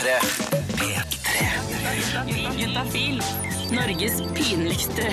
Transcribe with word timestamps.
P3. 0.00 0.12
P3. 0.80 2.60
Juntafil. 2.60 3.22
Norges 3.70 4.22
pinligste 4.34 5.10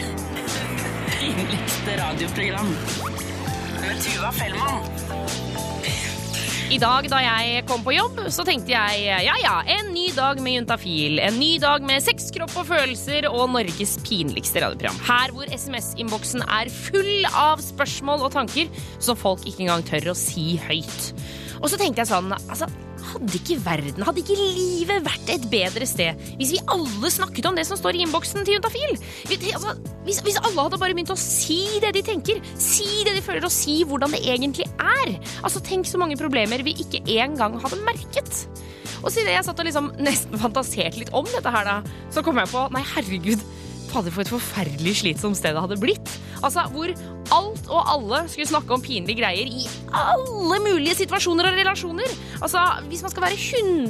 pinligste 1.19 1.97
radioprogram. 1.97 2.69
Med 3.81 3.99
Tuva 3.99 4.31
Fellmann. 4.31 4.87
I 6.71 6.79
dag 6.79 7.09
da 7.11 7.19
jeg 7.19 7.65
kom 7.67 7.83
på 7.83 7.97
jobb, 7.97 8.23
så 8.31 8.47
tenkte 8.47 8.71
jeg 8.71 9.03
ja 9.27 9.35
ja, 9.43 9.57
en 9.75 9.91
ny 9.91 10.07
dag 10.15 10.39
med 10.39 10.61
Juntafil. 10.61 11.19
En 11.19 11.35
ny 11.35 11.57
dag 11.59 11.83
med 11.83 12.07
sex, 12.07 12.31
kropp 12.31 12.55
og 12.55 12.71
følelser 12.71 13.27
og 13.27 13.51
Norges 13.57 13.99
pinligste 14.07 14.63
radioprogram. 14.63 15.03
Her 15.03 15.35
hvor 15.35 15.51
SMS-innboksen 15.51 16.47
er 16.47 16.71
full 16.71 17.27
av 17.35 17.59
spørsmål 17.59 18.29
og 18.29 18.35
tanker 18.39 18.71
som 19.03 19.19
folk 19.19 19.43
ikke 19.43 19.67
engang 19.67 19.83
tør 19.91 20.13
å 20.13 20.19
si 20.19 20.53
høyt. 20.63 21.11
Og 21.59 21.67
så 21.67 21.75
tenkte 21.75 22.05
jeg 22.05 22.15
sånn, 22.15 22.31
altså 22.47 22.71
hadde 23.13 23.39
ikke 23.39 23.59
verden, 23.65 24.05
hadde 24.07 24.23
ikke 24.23 24.37
livet 24.37 25.05
vært 25.05 25.31
et 25.33 25.47
bedre 25.51 25.87
sted 25.89 26.19
hvis 26.39 26.53
vi 26.55 26.63
alle 26.71 27.11
snakket 27.13 27.49
om 27.49 27.57
det 27.57 27.65
som 27.67 27.79
står 27.79 27.97
i 27.97 28.03
innboksen 28.05 28.45
til 28.45 28.57
Juntafil? 28.57 28.97
Altså, 29.53 29.75
hvis, 30.07 30.21
hvis 30.25 30.39
alle 30.41 30.67
hadde 30.67 30.79
bare 30.81 30.95
begynt 30.97 31.13
å 31.13 31.19
si 31.19 31.61
det 31.83 31.93
de 31.97 32.03
tenker, 32.05 32.41
si 32.61 32.87
det 33.07 33.15
de 33.17 33.23
føler, 33.25 33.45
og 33.47 33.53
si 33.53 33.81
hvordan 33.87 34.13
det 34.15 34.23
egentlig 34.27 34.67
er. 34.79 35.15
Altså, 35.41 35.63
Tenk 35.67 35.89
så 35.89 35.99
mange 35.99 36.15
problemer 36.19 36.63
vi 36.63 36.77
ikke 36.79 37.03
engang 37.17 37.57
hadde 37.59 37.81
merket. 37.83 38.45
Og 39.03 39.11
siden 39.13 39.33
jeg 39.33 39.45
satt 39.45 39.59
og 39.59 39.67
liksom 39.67 39.91
nesten 40.01 40.39
fantaserte 40.45 41.01
litt 41.01 41.13
om 41.15 41.27
dette 41.29 41.53
her, 41.53 41.67
da, 41.67 42.01
så 42.13 42.23
kom 42.25 42.39
jeg 42.41 42.51
på 42.53 42.67
Nei, 42.75 42.83
herregud. 42.95 43.43
Fader, 43.87 44.11
for 44.11 44.23
et 44.23 44.31
forferdelig 44.31 44.97
slitsomt 44.99 45.37
sted 45.39 45.55
det 45.55 45.63
hadde 45.63 45.79
blitt. 45.79 46.15
Altså, 46.41 46.65
Hvor 46.73 46.91
alt 47.33 47.67
og 47.71 47.91
alle 47.93 48.21
skulle 48.31 48.49
snakke 48.49 48.75
om 48.75 48.83
pinlige 48.83 49.19
greier 49.19 49.49
i 49.49 49.65
alle 49.95 50.59
mulige 50.63 50.95
situasjoner 51.01 51.49
og 51.49 51.59
relasjoner. 51.59 52.15
Altså, 52.41 52.61
Hvis 52.87 53.03
man 53.05 53.13
skal 53.13 53.27
være 53.27 53.41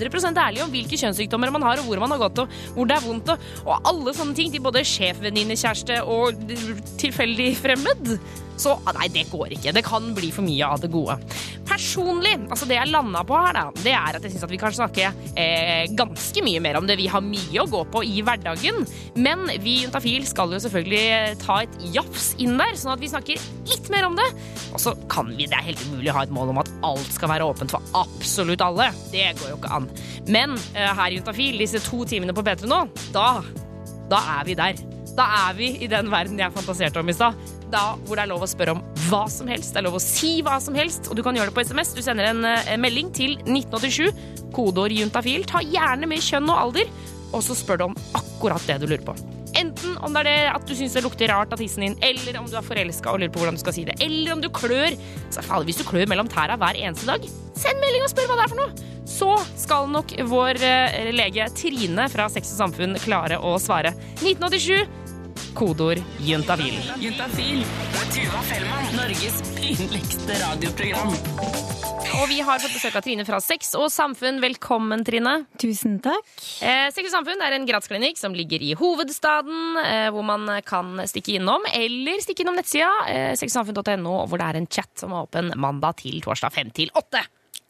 100% 0.07 0.41
ærlig 0.45 0.63
om 0.63 0.73
hvilke 0.73 0.99
kjønnssykdommer 0.99 1.51
man 1.53 1.65
har, 1.67 1.81
og 1.81 1.89
hvor 1.89 2.01
man 2.03 2.11
har 2.15 2.23
gått, 2.25 2.43
og 2.43 2.57
hvor 2.75 2.89
det 2.89 2.97
er 2.97 3.05
vondt, 3.05 3.31
og, 3.33 3.47
og 3.65 3.91
alle 3.91 4.15
sånne 4.17 4.37
ting 4.37 4.51
til 4.53 4.63
både 4.63 4.85
sjefvenninnekjæreste 4.87 6.01
og 6.03 6.43
tilfeldig 7.01 7.53
fremmed, 7.59 8.17
så 8.57 8.73
ah, 8.73 8.93
nei, 8.97 9.07
det 9.13 9.27
går 9.29 9.53
ikke. 9.53 9.73
Det 9.75 9.83
kan 9.85 10.09
bli 10.17 10.31
for 10.33 10.45
mye 10.45 10.65
av 10.65 10.81
det 10.81 10.89
gode. 10.93 11.17
Personlig, 11.67 12.33
altså 12.49 12.65
det 12.69 12.79
jeg 12.79 12.89
landa 12.89 13.21
på 13.27 13.37
her, 13.37 13.53
da, 13.53 13.65
det 13.83 13.93
er 13.93 14.17
at 14.17 14.25
jeg 14.25 14.33
syns 14.33 14.45
at 14.47 14.53
vi 14.53 14.59
kan 14.61 14.73
snakke 14.73 15.11
eh, 15.37 15.85
ganske 15.97 16.43
mye 16.45 16.61
mer 16.63 16.79
om 16.79 16.87
det. 16.89 16.97
Vi 16.97 17.09
har 17.11 17.21
mye 17.21 17.61
å 17.61 17.69
gå 17.69 17.83
på 17.93 18.01
i 18.07 18.23
hverdagen, 18.25 18.81
men 19.19 19.45
vi 19.61 19.81
Juntafil 19.83 20.25
skal 20.27 20.55
jo 20.55 20.61
selvfølgelig 20.63 21.37
ta 21.43 21.61
et 21.65 21.77
jafs 21.93 22.31
inn 22.41 22.57
der, 22.57 22.73
sånn 22.79 22.95
at 22.95 23.03
vi 23.03 23.11
snakker 23.11 23.26
litt 23.35 23.89
mer 23.91 24.07
om 24.07 24.15
det. 24.17 24.25
Og 24.71 24.81
så 24.81 24.93
kan 25.11 25.29
vi, 25.33 25.47
det 25.49 25.57
er 25.57 25.67
helt 25.67 25.83
umulig 25.87 26.13
ha 26.15 26.23
et 26.23 26.33
mål 26.33 26.53
om 26.53 26.61
at 26.63 26.71
alt 26.87 27.11
skal 27.13 27.31
være 27.33 27.47
åpent 27.47 27.73
for 27.73 27.83
absolutt 27.97 28.63
alle. 28.63 28.89
Det 29.11 29.29
går 29.39 29.51
jo 29.51 29.59
ikke 29.59 29.73
an. 29.79 29.89
Men 30.31 30.55
eh, 30.73 30.87
her 30.87 31.11
i 31.11 31.19
Juntafil, 31.19 31.59
disse 31.61 31.81
to 31.85 32.03
timene 32.07 32.35
på 32.35 32.45
P3 32.45 32.69
nå, 32.69 32.83
da, 33.15 33.27
da 34.11 34.23
er 34.37 34.47
vi 34.47 34.57
der. 34.59 34.81
Da 35.17 35.25
er 35.49 35.55
vi 35.57 35.71
i 35.81 35.89
den 35.89 36.11
verden 36.13 36.39
jeg 36.39 36.53
fantaserte 36.53 37.01
om 37.01 37.09
i 37.09 37.15
stad. 37.17 37.37
Da 37.73 37.83
hvor 38.05 38.15
det 38.15 38.27
er 38.27 38.31
lov 38.31 38.45
å 38.45 38.49
spørre 38.49 38.77
om 38.77 38.83
hva 39.07 39.23
som 39.31 39.49
helst. 39.51 39.73
Det 39.73 39.81
er 39.81 39.87
lov 39.87 39.97
å 39.99 40.03
si 40.03 40.37
hva 40.45 40.59
som 40.63 40.77
helst, 40.77 41.09
og 41.09 41.17
du 41.17 41.23
kan 41.25 41.35
gjøre 41.35 41.51
det 41.51 41.57
på 41.57 41.65
SMS. 41.67 41.95
Du 41.97 42.03
sender 42.05 42.29
en 42.29 42.45
eh, 42.47 42.75
melding 42.79 43.11
til 43.15 43.35
1987, 43.43 44.11
kodeord 44.55 44.95
juntafil. 44.95 45.47
Ta 45.49 45.63
gjerne 45.65 46.09
med 46.09 46.23
kjønn 46.23 46.53
og 46.53 46.61
alder, 46.67 46.93
og 47.33 47.41
så 47.43 47.57
spør 47.57 47.81
du 47.81 47.89
om 47.89 47.99
akkurat 48.17 48.69
det 48.69 48.79
du 48.83 48.87
lurer 48.87 49.03
på. 49.09 49.17
Om 50.03 50.13
det 50.15 50.23
er 50.23 50.29
det 50.29 50.55
at 50.55 50.67
du 50.67 50.75
syns 50.77 50.97
det 50.97 51.03
lukter 51.05 51.31
rart 51.33 51.53
av 51.53 51.61
tissen 51.61 51.85
din, 51.85 51.97
eller 52.05 52.39
om 52.39 52.49
du 52.49 52.57
er 52.57 52.65
forelska 52.65 53.13
og 53.13 53.21
lurer 53.21 53.33
på 53.33 53.41
hvordan 53.41 53.57
du 53.57 53.63
skal 53.63 53.75
si 53.75 53.85
det, 53.87 53.97
eller 54.03 54.35
om 54.35 54.43
du 54.43 54.49
klør. 54.53 54.95
Så 55.33 55.43
fader, 55.45 55.67
hvis 55.67 55.81
du 55.81 55.85
klør 55.87 56.09
mellom 56.11 56.29
tæra 56.31 56.57
hver 56.59 56.79
eneste 56.79 57.09
dag, 57.09 57.25
send 57.57 57.81
melding 57.83 58.05
og 58.05 58.13
spør 58.13 58.29
hva 58.29 58.37
det 58.39 58.45
er 58.45 58.53
for 58.53 58.61
noe. 58.61 58.93
Så 59.07 59.29
skal 59.55 59.87
nok 59.89 60.11
vår 60.27 60.59
eh, 60.67 61.11
lege 61.15 61.47
Trine 61.55 62.09
fra 62.11 62.27
Sex 62.31 62.51
og 62.55 62.65
Samfunn 62.65 62.97
klare 62.99 63.39
å 63.39 63.55
svare. 63.61 63.93
1987, 64.19 64.83
kodeord 65.57 66.01
juntafil. 66.21 66.75
Juntafil. 67.01 67.63
Tuva 68.13 68.41
Fellmann. 68.45 68.89
Norges 68.93 69.39
pinligste 69.57 70.35
radioprogram. 70.37 71.15
Og 72.17 72.27
vi 72.29 72.37
har 72.45 72.61
fått 72.61 72.75
besøk 72.75 72.97
av 72.99 73.05
Trine 73.05 73.25
fra 73.25 73.39
Sex 73.41 73.73
og 73.77 73.89
Samfunn. 73.93 74.37
Velkommen, 74.43 75.01
Trine. 75.05 75.33
Tusen 75.57 75.97
takk. 76.05 76.29
Eh, 76.61 76.87
Sex 76.93 77.09
og 77.09 77.15
Samfunn 77.15 77.41
er 77.45 77.57
en 77.57 77.65
gradsklinikk 77.69 78.21
som 78.21 78.37
ligger 78.37 78.61
i 78.61 78.75
hovedstaden, 78.77 79.81
eh, 79.81 80.09
hvor 80.13 80.25
man 80.25 80.45
kan 80.65 81.01
stikke 81.09 81.39
innom, 81.39 81.65
eller 81.73 82.21
stikke 82.21 82.45
innom 82.45 82.57
nettsida 82.57 82.91
eh, 83.09 83.33
sexogsamfunn.no, 83.39 84.13
hvor 84.29 84.37
det 84.37 84.51
er 84.51 84.61
en 84.61 84.69
chat 84.69 84.93
som 85.01 85.13
er 85.13 85.25
åpen 85.25 85.51
mandag 85.57 85.97
til 86.05 86.21
torsdag 86.21 86.53
fem 86.53 86.69
til 86.69 86.93
åtte. 86.97 87.25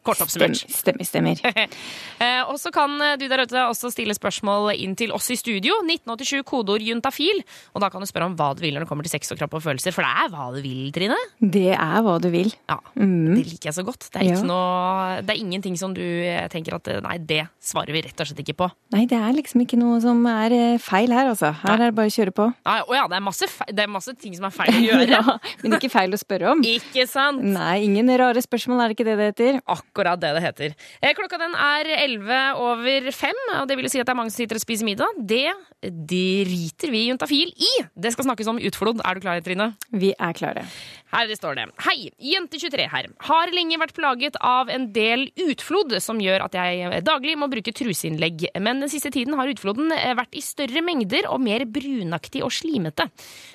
Kort 0.08 0.24
oppsummert. 0.26 0.64
stemmer. 0.72 1.08
stemmer. 1.08 1.44
Eh, 2.18 2.42
og 2.50 2.56
så 2.58 2.72
kan 2.74 2.96
du 3.20 3.28
der 3.30 3.44
ute 3.46 3.62
også 3.70 3.92
stille 3.94 4.16
spørsmål 4.18 4.72
inn 4.74 4.96
til 4.98 5.12
oss 5.14 5.28
i 5.30 5.36
studio. 5.38 5.76
1987 5.86 6.42
kodeord 6.50 6.82
juntafil. 6.82 7.44
Og 7.78 7.84
da 7.84 7.92
kan 7.94 8.02
du 8.02 8.08
spørre 8.10 8.26
om 8.32 8.34
hva 8.40 8.48
du 8.58 8.64
vil 8.64 8.74
når 8.74 8.86
det 8.86 8.90
kommer 8.90 9.06
til 9.06 9.14
sex 9.14 9.30
og 9.36 9.38
kropp 9.38 9.54
og 9.60 9.62
følelser. 9.68 9.94
For 9.94 10.02
det 10.02 10.24
er 10.24 10.32
hva 10.34 10.48
du 10.56 10.58
vil, 10.66 10.88
Trine. 10.96 11.18
Det 11.38 11.68
er 11.76 12.00
hva 12.08 12.16
du 12.24 12.30
vil. 12.34 12.50
Ja, 12.72 12.80
Mm. 12.98 13.36
Det 13.38 13.44
liker 13.52 13.68
jeg 13.70 13.76
så 13.78 13.84
godt. 13.86 14.08
Det 14.10 14.18
er, 14.18 14.26
ikke 14.32 14.40
Ja. 14.42 14.48
noe, 14.50 15.22
det 15.22 15.30
er 15.36 15.40
ingenting 15.44 15.76
som 15.78 15.94
du 15.94 16.02
eh, 16.02 16.48
tenker 16.50 16.74
at 16.80 16.88
eh, 16.90 17.00
nei, 17.06 17.18
det 17.22 17.44
svarer 17.62 17.94
vi 17.94 18.02
rett 18.08 18.20
og 18.24 18.26
slett 18.32 18.42
ikke 18.42 18.56
på. 18.64 18.68
Nei, 18.96 19.04
det 19.06 19.18
er 19.20 19.36
liksom 19.38 19.62
ikke 19.62 19.78
noe 19.78 20.00
som 20.02 20.24
er 20.32 20.56
eh, 20.56 20.78
feil 20.82 21.14
her, 21.14 21.30
altså. 21.36 21.52
Her 21.62 21.76
er 21.78 21.92
det 21.92 21.96
bare 22.00 22.10
å 22.10 22.16
kjøre 22.16 22.34
på. 22.34 22.48
Å 22.66 22.96
ja, 22.98 23.06
det 23.12 23.20
er, 23.20 23.24
masse, 23.28 23.46
det 23.70 23.84
er 23.86 23.88
masse 23.92 24.16
ting 24.18 24.34
som 24.38 24.46
er 24.50 24.56
feil 24.56 24.74
å 24.74 24.82
gjøre. 24.90 25.08
Ja, 25.20 25.38
men 25.62 25.78
ikke 25.78 25.92
feil 25.94 26.14
å 26.18 26.18
spørre 26.22 26.52
om. 26.56 26.64
Ikke 26.66 27.06
sant? 27.10 27.44
Nei, 27.46 27.84
ingen 27.86 28.10
rare 28.18 28.42
spørsmål, 28.42 28.82
er 28.82 28.88
det 28.88 28.98
ikke 28.98 29.06
det 29.12 29.18
det 29.22 29.30
heter? 29.34 29.60
Akkurat 29.68 29.97
det 30.06 30.34
det 30.38 30.44
heter. 30.44 30.76
Eh, 31.02 31.14
Klokka 31.18 31.40
den 31.42 31.56
er 31.56 31.90
11 31.98 32.60
over 32.62 33.12
5, 33.12 33.42
og 33.62 33.68
det 33.68 33.78
vil 33.78 33.90
si 33.90 34.00
at 34.00 34.06
det 34.06 34.14
er 34.14 34.20
mange 34.20 34.32
som 34.32 34.44
sitter 34.44 34.60
og 34.60 34.62
spiser 34.62 34.86
middag. 34.86 35.08
Det 35.18 35.54
driter 35.82 36.92
vi 36.92 37.08
Juntafil 37.08 37.50
i! 37.54 37.74
Det 37.96 38.12
skal 38.14 38.26
snakkes 38.30 38.48
om 38.52 38.62
utflod. 38.62 39.02
Er 39.06 39.18
du 39.18 39.22
klar, 39.26 39.42
Trine? 39.42 39.72
Vi 39.92 40.14
er 40.14 40.34
klare. 40.38 40.66
Her 41.08 41.30
står 41.40 41.56
det. 41.56 41.66
Hei, 41.86 42.10
jente23 42.20 42.88
her. 42.92 43.08
Har 43.30 43.52
lenge 43.56 43.80
vært 43.80 43.96
plaget 43.96 44.36
av 44.44 44.68
en 44.74 44.90
del 44.92 45.30
utflod, 45.48 45.96
som 46.04 46.20
gjør 46.20 46.44
at 46.50 46.58
jeg 46.58 47.02
daglig 47.08 47.38
må 47.40 47.48
bruke 47.52 47.72
truseinnlegg. 47.72 48.50
Men 48.60 48.84
den 48.84 48.92
siste 48.92 49.12
tiden 49.14 49.38
har 49.40 49.48
utfloden 49.48 49.94
eh, 49.96 50.12
vært 50.18 50.36
i 50.36 50.44
større 50.44 50.84
mengder 50.84 51.30
og 51.32 51.40
mer 51.44 51.64
brunaktig 51.64 52.44
og 52.44 52.52
slimete. 52.52 53.08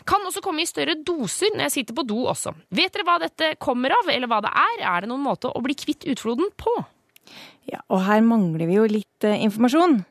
Kan 0.08 0.24
også 0.28 0.40
komme 0.44 0.64
i 0.64 0.70
større 0.70 0.96
doser 1.04 1.52
når 1.52 1.68
jeg 1.68 1.76
sitter 1.76 1.98
på 1.98 2.06
do 2.08 2.22
også. 2.32 2.54
Vet 2.72 2.94
dere 2.96 3.06
hva 3.08 3.18
dette 3.20 3.52
kommer 3.62 3.92
av, 3.98 4.08
eller 4.12 4.30
hva 4.30 4.40
det 4.44 4.52
er? 4.64 4.86
Er 4.94 5.04
det 5.04 5.12
noen 5.12 5.24
måte 5.26 5.52
å 5.52 5.62
bli 5.64 5.76
kvitt 5.76 6.06
utfloden 6.22 6.50
på? 6.56 6.84
Ja, 7.70 7.82
og 7.90 8.04
her 8.06 8.22
mangler 8.22 8.66
vi 8.66 8.78
jo 8.78 8.86
litt 8.90 9.26
eh, 9.26 9.42
informasjon. 9.42 10.02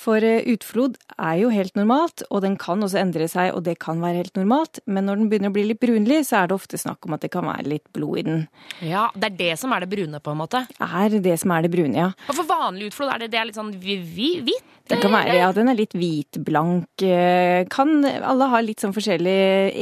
For 0.00 0.24
eh, 0.24 0.40
utflod 0.48 0.94
er 1.20 1.34
jo 1.42 1.50
helt 1.52 1.74
normalt, 1.76 2.22
og 2.32 2.40
den 2.46 2.54
kan 2.60 2.80
også 2.86 3.00
endre 3.02 3.26
seg, 3.28 3.50
og 3.52 3.64
det 3.66 3.76
kan 3.82 4.00
være 4.00 4.22
helt 4.22 4.38
normalt. 4.40 4.80
Men 4.88 5.04
når 5.10 5.20
den 5.20 5.28
begynner 5.32 5.52
å 5.52 5.56
bli 5.58 5.66
litt 5.68 5.80
brunlig, 5.82 6.22
så 6.28 6.40
er 6.40 6.48
det 6.50 6.56
ofte 6.56 6.80
snakk 6.80 7.04
om 7.04 7.18
at 7.18 7.26
det 7.26 7.32
kan 7.34 7.44
være 7.44 7.68
litt 7.68 7.84
blod 7.92 8.22
i 8.22 8.26
den. 8.30 8.42
Ja, 8.80 9.10
Det 9.14 9.32
er 9.32 9.36
det 9.42 9.52
som 9.60 9.72
er 9.76 9.84
det 9.84 9.90
brune, 9.92 10.20
på 10.24 10.32
en 10.32 10.40
måte. 10.40 10.64
Er 10.80 11.18
det 11.20 11.36
som 11.42 11.52
er 11.52 11.66
det 11.68 11.72
brune, 11.74 11.92
ja. 12.00 12.10
Og 12.30 12.34
for 12.40 12.48
vanlig 12.48 12.88
utflod 12.90 13.12
er 13.12 13.24
det, 13.26 13.30
det 13.34 13.40
er 13.42 13.50
litt 13.50 13.60
sånn 13.60 13.74
vi, 13.76 13.98
vi, 14.00 14.30
hvitt? 14.48 14.66
Den 14.90 14.98
kan 15.04 15.12
være, 15.14 15.36
ja, 15.38 15.52
den 15.54 15.68
er 15.70 15.76
litt 15.78 15.92
hvitblank. 15.94 17.02
eh, 17.06 17.60
Kan 17.70 18.00
alle 18.04 18.48
ha 18.50 18.58
litt 18.64 18.80
sånn 18.82 18.94
forskjellig 18.96 19.36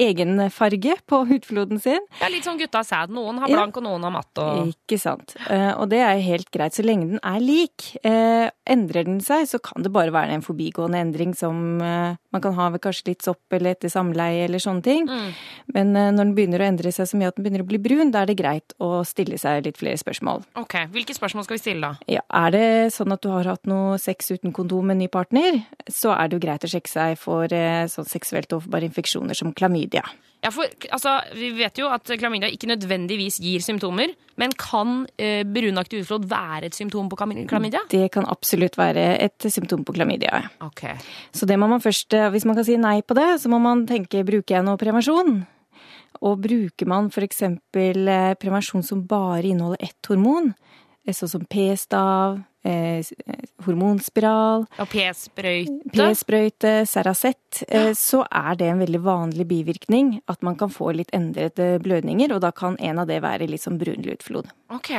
egenfarge 0.09 0.99
på 1.09 1.23
hudfloden 1.31 1.81
sin? 1.81 2.03
Ja, 2.21 2.29
litt 2.29 2.45
sånn 2.45 2.59
gutta 2.61 2.83
sæd. 2.85 3.15
Noen 3.17 3.39
har 3.41 3.49
blank, 3.49 3.79
og 3.81 3.87
noen 3.87 4.05
har 4.05 4.13
matt. 4.13 4.43
Og... 4.43 4.69
Ikke 4.75 4.99
sant. 5.01 5.33
Eh, 5.49 5.71
Og 5.79 5.89
det 5.95 6.03
er 6.05 6.21
helt 6.27 6.51
greit 6.53 6.77
så 6.77 6.85
lenge 6.85 7.09
den 7.15 7.23
er 7.25 7.41
lik. 7.41 7.89
Endrer 8.05 9.07
den 9.09 9.21
seg, 9.25 9.47
så 9.49 9.61
kan 9.65 9.85
det 9.87 9.93
bare 9.95 10.08
være 10.15 10.37
en 10.37 10.45
forbigående 10.45 11.01
endring 11.03 11.35
som 11.37 11.81
eh, 11.85 12.19
man 12.35 12.45
kan 12.45 12.57
ha 12.59 12.69
ved 12.75 12.83
kanskje 12.85 13.11
litt 13.11 13.27
sopp 13.27 13.57
eller 13.57 13.77
etter 13.77 13.93
samleie 13.93 14.45
eller 14.47 14.63
sånne 14.63 14.85
ting. 14.85 15.09
Mm. 15.09 15.31
Men 15.77 15.95
eh, 15.97 16.11
når 16.15 16.23
den 16.23 16.35
begynner 16.37 16.65
å 16.65 16.69
endre 16.69 16.93
seg 16.95 17.11
så 17.11 17.21
mye 17.21 17.33
at 17.33 17.39
den 17.39 17.47
begynner 17.47 17.65
å 17.65 17.69
bli 17.69 17.81
brun, 17.83 18.13
da 18.15 18.23
er 18.23 18.33
det 18.33 18.39
greit 18.41 18.77
å 18.83 19.03
stille 19.09 19.41
seg 19.41 19.67
litt 19.67 19.81
flere 19.81 20.01
spørsmål. 20.01 20.47
Ok, 20.61 20.79
Hvilke 20.95 21.17
spørsmål 21.17 21.47
skal 21.47 21.59
vi 21.59 21.63
stille, 21.65 21.91
da? 21.91 22.11
Ja, 22.19 22.25
Er 22.47 22.55
det 22.55 22.69
sånn 22.95 23.13
at 23.15 23.25
du 23.25 23.33
har 23.33 23.49
hatt 23.49 23.69
noe 23.69 23.99
sex 24.03 24.33
uten 24.33 24.55
kondom 24.57 24.89
med 24.89 24.99
en 24.99 25.05
ny 25.05 25.11
partner, 25.13 25.61
så 25.91 26.15
er 26.17 26.29
det 26.29 26.39
jo 26.39 26.45
greit 26.47 26.65
å 26.65 26.71
sjekke 26.71 26.91
seg 26.91 27.19
for 27.21 27.53
eh, 27.53 27.85
sånn 27.91 28.09
seksuelt 28.09 28.53
overbare 28.57 28.89
infeksjoner 28.89 29.37
som 29.37 29.53
klamydia. 29.57 30.07
Ja, 30.39 30.53
for 30.55 30.71
altså, 30.95 31.17
Vi 31.35 31.51
vet 31.59 31.79
jo 31.81 31.89
at 31.91 32.07
klamydia 32.19 32.51
ikke 32.53 32.71
nødvendigvis 32.71 33.41
gir 33.43 33.63
symptomer, 33.65 34.13
men 34.39 34.55
kan 34.55 35.03
eh, 35.19 35.43
brunaktig 35.43 36.05
utflod 36.05 36.29
være 36.31 36.71
et 36.71 36.79
symptom 36.79 37.09
på 37.11 37.19
klamydia? 37.19 37.83
Det 37.91 38.07
kan 38.15 38.29
absolutt 38.31 38.79
være 38.79 39.17
et 39.19 39.49
symptom 39.51 39.83
på 39.89 39.97
klamydia. 39.97 40.45
Okay. 40.69 40.99
Så 41.33 41.49
det 41.49 41.57
må 41.61 41.69
man 41.71 41.83
først, 41.85 42.13
eh, 42.15 42.29
hvis 42.35 42.47
man 42.49 42.59
kan 42.61 42.69
si 42.69 42.77
nei 42.81 42.99
på 43.03 43.17
det, 43.19 43.31
så 43.43 43.51
må 43.53 43.61
man 43.65 43.87
tenke 43.89 44.25
bruker 44.29 44.59
jeg 44.59 44.67
noe 44.69 44.81
prevensjon? 44.81 45.41
Og 46.25 46.41
bruker 46.43 46.89
man 46.91 47.11
f.eks. 47.13 47.43
prevensjon 48.43 48.85
som 48.85 49.05
bare 49.07 49.47
inneholder 49.47 49.83
ett 49.89 50.09
hormon, 50.11 50.53
eh, 51.07 51.15
sånn 51.15 51.31
som 51.31 51.45
p-stav, 51.47 52.41
eh, 52.67 53.05
hormonspiral, 53.65 54.67
Og 54.79 54.89
p-sprøyte. 54.91 55.93
p-sprøyte, 55.95 56.73
Ceracet, 56.91 57.63
eh, 57.69 57.93
så 57.95 58.25
er 58.31 58.57
det 58.57 58.69
en 58.73 58.83
veldig 58.83 59.03
vanlig 59.05 59.47
bivirkning 59.47 60.21
at 60.29 60.43
man 60.43 60.57
kan 60.57 60.69
få 60.69 60.93
litt 60.97 61.11
endrede 61.15 61.79
blødninger, 61.85 62.35
og 62.35 62.41
da 62.43 62.51
kan 62.51 62.77
en 62.81 62.99
av 62.99 63.07
det 63.07 63.23
være 63.23 63.49
litt 63.49 63.63
som 63.63 63.79
brunlig 63.79 64.19
utflod. 64.19 64.51
Ok. 64.71 64.91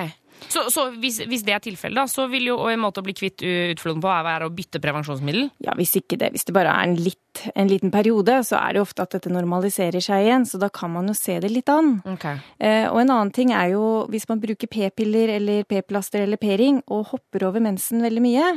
Så, 0.48 0.66
så 0.74 0.88
hvis, 1.02 1.20
hvis 1.30 1.44
det 1.46 1.54
er 1.56 1.64
tilfellet, 1.64 2.12
så 2.12 2.28
vil 2.32 2.48
jo 2.50 2.58
en 2.70 2.82
måte 2.82 3.02
å 3.02 3.06
bli 3.06 3.16
kvitt 3.18 3.44
utfloden 3.44 4.02
på 4.04 4.10
være 4.10 4.48
å 4.48 4.54
bytte 4.54 4.82
prevensjonsmiddel? 4.84 5.50
Ja, 5.66 5.76
hvis 5.78 5.96
ikke 6.00 6.18
det. 6.20 6.32
Hvis 6.34 6.48
det 6.48 6.56
bare 6.56 6.74
er 6.74 6.88
en, 6.88 6.96
litt, 7.00 7.44
en 7.54 7.70
liten 7.70 7.92
periode, 7.94 8.40
så 8.48 8.58
er 8.62 8.76
det 8.76 8.84
ofte 8.84 9.06
at 9.06 9.18
dette 9.18 9.32
normaliserer 9.34 10.04
seg 10.04 10.26
igjen, 10.26 10.48
så 10.50 10.62
da 10.62 10.72
kan 10.74 10.94
man 10.96 11.12
jo 11.12 11.16
se 11.18 11.38
det 11.44 11.52
litt 11.54 11.70
an. 11.74 11.98
Okay. 12.16 12.40
Eh, 12.58 12.88
og 12.90 13.02
en 13.04 13.14
annen 13.16 13.34
ting 13.36 13.54
er 13.56 13.74
jo 13.76 13.84
hvis 14.12 14.28
man 14.32 14.42
bruker 14.44 14.72
p-piller 14.72 15.36
eller 15.38 15.68
p-plaster 15.70 16.26
eller 16.26 16.42
p-ring 16.42 16.82
og 16.88 17.14
hopper 17.14 17.48
over 17.50 17.64
mensen 17.64 18.04
veldig 18.06 18.24
mye, 18.26 18.52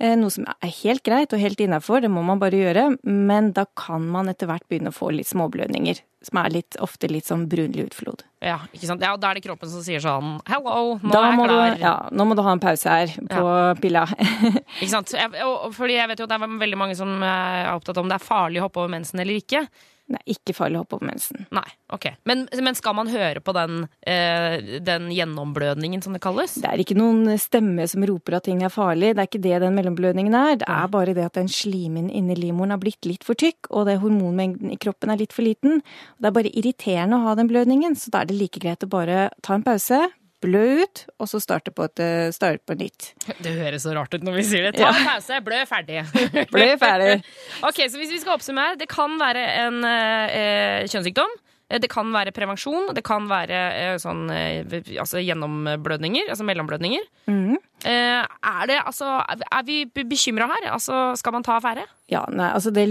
eh, 0.00 0.16
noe 0.18 0.32
som 0.32 0.46
er 0.48 0.74
helt 0.82 1.04
greit 1.06 1.34
og 1.36 1.42
helt 1.42 1.60
innafor, 1.62 2.04
det 2.04 2.12
må 2.12 2.24
man 2.26 2.42
bare 2.42 2.60
gjøre, 2.60 2.88
men 3.04 3.52
da 3.56 3.66
kan 3.78 4.06
man 4.12 4.32
etter 4.32 4.50
hvert 4.50 4.66
begynne 4.70 4.94
å 4.94 4.96
få 4.96 5.12
litt 5.14 5.30
småblødninger, 5.30 6.02
som 6.26 6.40
er 6.42 6.52
litt, 6.54 6.76
ofte 6.82 7.08
litt 7.10 7.28
sånn 7.28 7.46
brunlig 7.50 7.86
utflod. 7.88 8.24
Ja, 8.44 8.58
ikke 8.74 8.88
sant? 8.90 9.02
Ja, 9.02 9.14
da 9.18 9.30
er 9.30 9.38
det 9.38 9.44
kroppen 9.46 9.70
som 9.72 9.80
sier 9.82 10.02
sånn 10.04 10.36
Hello, 10.46 10.98
nå 11.00 11.10
Da 11.14 11.22
er 11.24 11.32
jeg 11.32 11.38
klar. 11.48 11.74
du, 11.78 11.82
ja, 11.82 11.94
nå 12.12 12.26
må 12.28 12.36
du 12.36 12.42
ha 12.44 12.52
en 12.54 12.62
pause 12.62 12.92
her 12.92 13.14
på 13.32 13.44
pilla. 13.80 14.04
Ikke 14.82 14.92
sant? 14.92 15.14
Jeg, 15.16 15.32
fordi 15.74 15.96
jeg 15.96 16.10
vet 16.12 16.20
jo 16.20 16.28
at 16.28 16.34
det 16.34 16.38
er 16.44 16.58
veldig 16.60 16.78
mange 16.78 16.98
som 16.98 17.14
er 17.24 17.72
opptatt 17.72 17.98
om 18.02 18.10
det 18.10 18.18
er 18.18 18.26
farlig 18.26 18.60
å 18.60 18.66
hoppe 18.68 18.82
over 18.84 18.92
mensen 18.92 19.22
eller 19.24 19.40
ikke. 19.40 19.64
Det 20.06 20.20
er 20.20 20.34
ikke 20.36 20.54
farlig 20.54 20.78
å 20.78 20.84
hoppe 20.84 20.98
over 21.00 21.08
mensen. 21.08 21.46
Nei, 21.54 21.66
ok. 21.90 22.04
Men, 22.30 22.44
men 22.62 22.76
skal 22.78 22.94
man 22.94 23.08
høre 23.10 23.40
på 23.42 23.54
den, 23.56 23.88
eh, 24.06 24.78
den 24.86 25.08
gjennomblødningen, 25.10 26.04
som 26.04 26.14
det 26.14 26.22
kalles? 26.22 26.54
Det 26.62 26.70
er 26.70 26.82
ikke 26.82 26.98
noen 26.98 27.34
stemme 27.42 27.88
som 27.90 28.06
roper 28.06 28.38
at 28.38 28.46
ting 28.46 28.62
er 28.62 28.70
farlig. 28.70 29.16
Det 29.16 29.24
er 29.24 29.30
ikke 29.30 29.42
det 29.42 29.56
den 29.64 29.74
mellomblødningen 29.74 30.36
er. 30.38 30.60
Det 30.62 30.68
er 30.70 30.92
bare 30.92 31.16
det 31.16 31.26
at 31.26 31.40
den 31.40 31.50
slimen 31.50 32.06
inni 32.06 32.38
livmoren 32.38 32.76
har 32.76 32.82
blitt 32.82 33.08
litt 33.08 33.26
for 33.26 33.38
tykk, 33.38 33.72
og 33.72 33.88
det 33.90 33.98
hormonmengden 34.04 34.70
i 34.70 34.78
kroppen 34.78 35.10
er 35.10 35.18
litt 35.24 35.34
for 35.34 35.46
liten. 35.46 35.82
Det 36.22 36.30
er 36.30 36.36
bare 36.38 36.54
irriterende 36.54 37.18
å 37.18 37.26
ha 37.26 37.34
den 37.38 37.50
blødningen, 37.50 37.98
så 37.98 38.14
da 38.14 38.22
er 38.22 38.30
det 38.30 38.38
like 38.38 38.62
greit 38.62 38.86
å 38.86 38.92
bare 38.92 39.26
ta 39.42 39.58
en 39.58 39.66
pause, 39.66 40.04
blø 40.44 40.82
ut, 40.84 41.04
og 41.20 41.28
så 41.30 41.40
starte 41.42 41.72
på, 41.74 41.86
et, 41.88 42.00
eh, 42.02 42.28
starte 42.34 42.60
på 42.68 42.76
nytt. 42.78 43.12
Det 43.42 43.54
høres 43.56 43.86
så 43.86 43.94
rart 43.96 44.12
ut 44.14 44.22
når 44.26 44.36
vi 44.40 44.44
sier 44.46 44.68
det. 44.68 44.76
Ta 44.80 44.90
en 44.92 45.06
pause, 45.08 45.40
blø 45.46 45.62
ferdig. 45.68 46.02
Blø 46.54 46.68
ferdig. 46.80 47.16
ok, 47.66 47.82
så 47.88 47.98
hvis 48.00 48.12
vi 48.14 48.20
skal 48.22 48.36
oppsummere. 48.36 48.76
Det 48.80 48.88
kan 48.92 49.16
være 49.20 49.42
en 49.64 49.82
eh, 49.88 50.86
kjønnssykdom. 50.92 51.32
Eh, 51.70 51.80
Det 51.82 51.88
kan 51.90 52.12
være 52.14 52.30
prevensjon. 52.36 52.92
Det 52.94 53.02
kan 53.06 53.26
være 53.30 53.62
eh, 53.80 53.96
sånn 53.98 54.26
eh, 54.30 54.76
altså 55.02 55.18
gjennomblødninger, 55.24 56.28
altså 56.30 56.44
mellomblødninger. 56.46 57.08
Eh, 57.26 58.22
er 58.22 58.66
det 58.70 58.76
altså 58.86 59.16
Er 59.26 59.64
vi 59.66 59.80
bekymra 59.86 60.46
her? 60.52 60.68
Altså, 60.76 61.14
skal 61.18 61.32
man 61.34 61.42
ta 61.46 61.56
affære? 61.58 61.86
Ja, 62.12 62.22
nei, 62.30 62.52
altså 62.54 62.70
det 62.74 62.86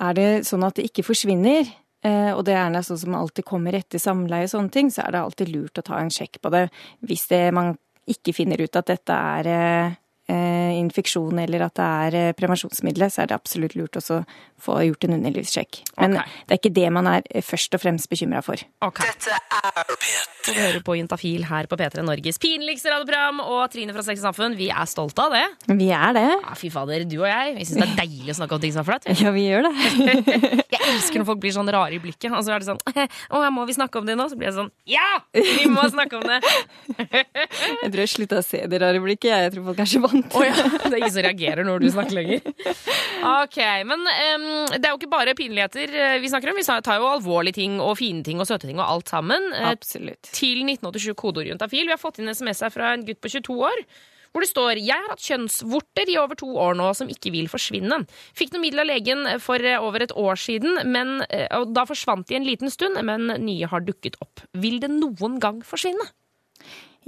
Er 0.00 0.12
det 0.18 0.28
sånn 0.48 0.64
at 0.66 0.74
det 0.76 0.88
ikke 0.90 1.04
forsvinner, 1.06 1.62
eh, 1.62 1.80
og 2.04 2.42
det 2.44 2.52
er 2.58 2.82
sånn 2.84 3.00
som 3.00 3.14
alltid 3.16 3.46
kommer 3.48 3.76
etter 3.78 4.02
samleie 4.02 4.44
og 4.44 4.52
sånne 4.52 4.74
ting, 4.74 4.90
så 4.92 5.06
er 5.06 5.14
det 5.14 5.22
alltid 5.24 5.52
lurt 5.54 5.80
å 5.80 5.84
ta 5.86 6.00
en 6.02 6.12
sjekk 6.12 6.40
på 6.44 6.52
det. 6.52 6.66
Hvis 7.08 7.28
det, 7.30 7.46
man 7.56 7.72
ikke 8.10 8.34
finner 8.36 8.60
ut 8.60 8.76
at 8.76 8.90
dette 8.90 9.16
er 9.16 9.48
eh, 9.48 9.86
eh, 9.86 10.00
infeksjon 10.32 11.38
eller 11.38 11.66
at 11.66 11.76
det 11.76 11.86
er 12.06 12.16
eh, 12.20 12.34
prevensjonsmiddelet, 12.36 13.12
så 13.12 13.24
er 13.24 13.30
det 13.30 13.36
absolutt 13.36 13.76
lurt 13.78 13.98
også 14.00 14.20
å 14.20 14.24
få 14.64 14.78
gjort 14.88 15.04
en 15.06 15.16
underlivssjekk. 15.18 15.82
Men 16.00 16.16
okay. 16.18 16.36
det 16.46 16.56
er 16.56 16.62
ikke 16.62 16.74
det 16.78 16.86
man 16.96 17.10
er 17.10 17.26
eh, 17.30 17.44
først 17.44 17.76
og 17.76 17.82
fremst 17.82 18.08
bekymra 18.12 18.40
for. 18.44 18.60
Ok. 18.84 19.02
Du 20.44 20.52
hører 20.52 20.80
på 20.84 20.96
Juntafil 20.98 21.46
her 21.48 21.68
på 21.68 21.76
P3 21.80 22.04
Norges 22.04 22.40
pinligste 22.40 22.92
radioprogram. 22.92 23.40
Og 23.44 23.62
Trine 23.72 23.94
fra 23.96 24.04
Sex 24.06 24.20
og 24.22 24.28
Samfunn, 24.30 24.56
vi 24.58 24.70
er 24.72 24.88
stolte 24.88 25.24
av 25.24 25.34
det. 25.34 25.44
Vi 25.72 25.88
er 25.94 26.16
det. 26.16 26.26
Ja, 26.34 26.56
fy 26.58 26.70
fader, 26.72 27.04
du 27.08 27.16
og 27.22 27.28
jeg. 27.28 27.54
Vi 27.58 27.68
syns 27.68 27.80
det 27.80 27.88
er 27.88 28.00
deilig 28.04 28.34
å 28.34 28.38
snakke 28.40 28.58
om 28.58 28.64
ting 28.64 28.74
som 28.74 28.84
er 28.84 28.88
flaut. 28.90 29.08
Ja, 29.24 29.32
vi 29.34 29.46
gjør 29.48 29.68
det. 29.68 29.74
Jeg 30.74 30.80
elsker 30.90 31.20
når 31.20 31.28
folk 31.28 31.40
blir 31.40 31.54
sånn 31.54 31.70
rare 31.72 31.96
i 31.96 32.00
blikket. 32.02 32.32
Og 32.34 32.44
så 32.44 32.54
er 32.54 32.62
det 32.62 32.68
sånn 32.68 32.80
Å, 33.34 33.42
må 33.54 33.64
vi 33.68 33.76
snakke 33.76 34.00
om 34.00 34.08
det 34.08 34.16
nå? 34.18 34.26
Så 34.30 34.36
blir 34.38 34.50
jeg 34.50 34.56
sånn 34.56 34.70
Ja! 34.88 35.06
Vi 35.32 35.68
må 35.70 35.84
snakke 35.92 36.18
om 36.18 36.26
det! 36.28 36.40
Jeg 37.84 37.90
tror 37.92 38.00
jeg 38.02 38.10
slutta 38.10 38.40
å 38.40 38.44
se 38.44 38.60
det 38.70 38.80
rare 38.80 39.00
blikket. 39.02 39.30
jeg. 39.30 39.46
Jeg 39.46 39.52
tror 39.54 39.68
folk 39.70 39.80
er 39.82 39.88
så 39.88 40.00
vant. 40.02 40.13
Å 40.14 40.42
ja. 40.44 40.54
Det 40.54 40.92
er 40.92 40.98
ingen 41.00 41.12
som 41.14 41.24
reagerer 41.26 41.66
når 41.66 41.82
du 41.84 41.88
snakker 41.94 42.16
lenger. 42.18 42.46
Ok, 43.24 43.58
Men 43.88 44.04
um, 44.04 44.46
det 44.74 44.82
er 44.84 44.90
jo 44.92 44.98
ikke 45.00 45.10
bare 45.12 45.34
pinligheter 45.38 45.90
eh, 45.94 46.16
vi 46.22 46.30
snakker 46.32 46.52
om. 46.52 46.58
Vi 46.60 46.64
tar 46.66 47.00
jo 47.00 47.08
alvorlige 47.08 47.58
ting 47.60 47.78
og 47.82 47.96
fine 48.00 48.24
ting 48.26 48.40
og 48.42 48.48
søte 48.48 48.68
ting 48.68 48.80
og 48.80 48.86
alt 48.86 49.12
sammen. 49.12 49.50
eh, 49.54 49.70
Absolutt. 49.74 50.30
til 50.36 50.64
1987 50.66 51.14
kodeord 51.18 51.48
juntafil. 51.52 51.86
Vi 51.88 51.94
har 51.94 52.00
fått 52.00 52.20
inn 52.20 52.28
en 52.28 52.36
SMS 52.36 52.64
her 52.66 52.74
fra 52.74 52.92
en 52.94 53.06
gutt 53.06 53.22
på 53.24 53.32
22 53.32 53.56
år. 53.70 53.84
Hvor 54.34 54.42
det 54.42 54.50
står 54.50 54.80
Jeg 54.82 54.98
har 54.98 55.12
hatt 55.12 55.22
kjønnsvorter 55.22 56.08
i 56.10 56.16
over 56.18 56.34
to 56.34 56.48
år 56.58 56.74
nå 56.74 56.88
som 56.98 57.10
ikke 57.12 57.30
vil 57.30 57.46
forsvinne. 57.52 58.00
Fikk 58.34 58.50
noe 58.54 58.64
middel 58.64 58.82
av 58.82 58.90
legen 58.90 59.22
for 59.42 59.62
eh, 59.62 59.78
over 59.78 60.02
et 60.02 60.14
år 60.18 60.40
siden, 60.42 60.80
men, 60.90 61.20
og 61.54 61.70
da 61.76 61.86
forsvant 61.86 62.26
de 62.28 62.40
en 62.40 62.48
liten 62.48 62.72
stund, 62.72 62.98
men 63.06 63.30
nye 63.46 63.70
har 63.70 63.86
dukket 63.86 64.18
opp. 64.24 64.42
Vil 64.58 64.80
det 64.82 64.90
noen 64.90 65.38
gang 65.42 65.62
forsvinne? 65.66 66.10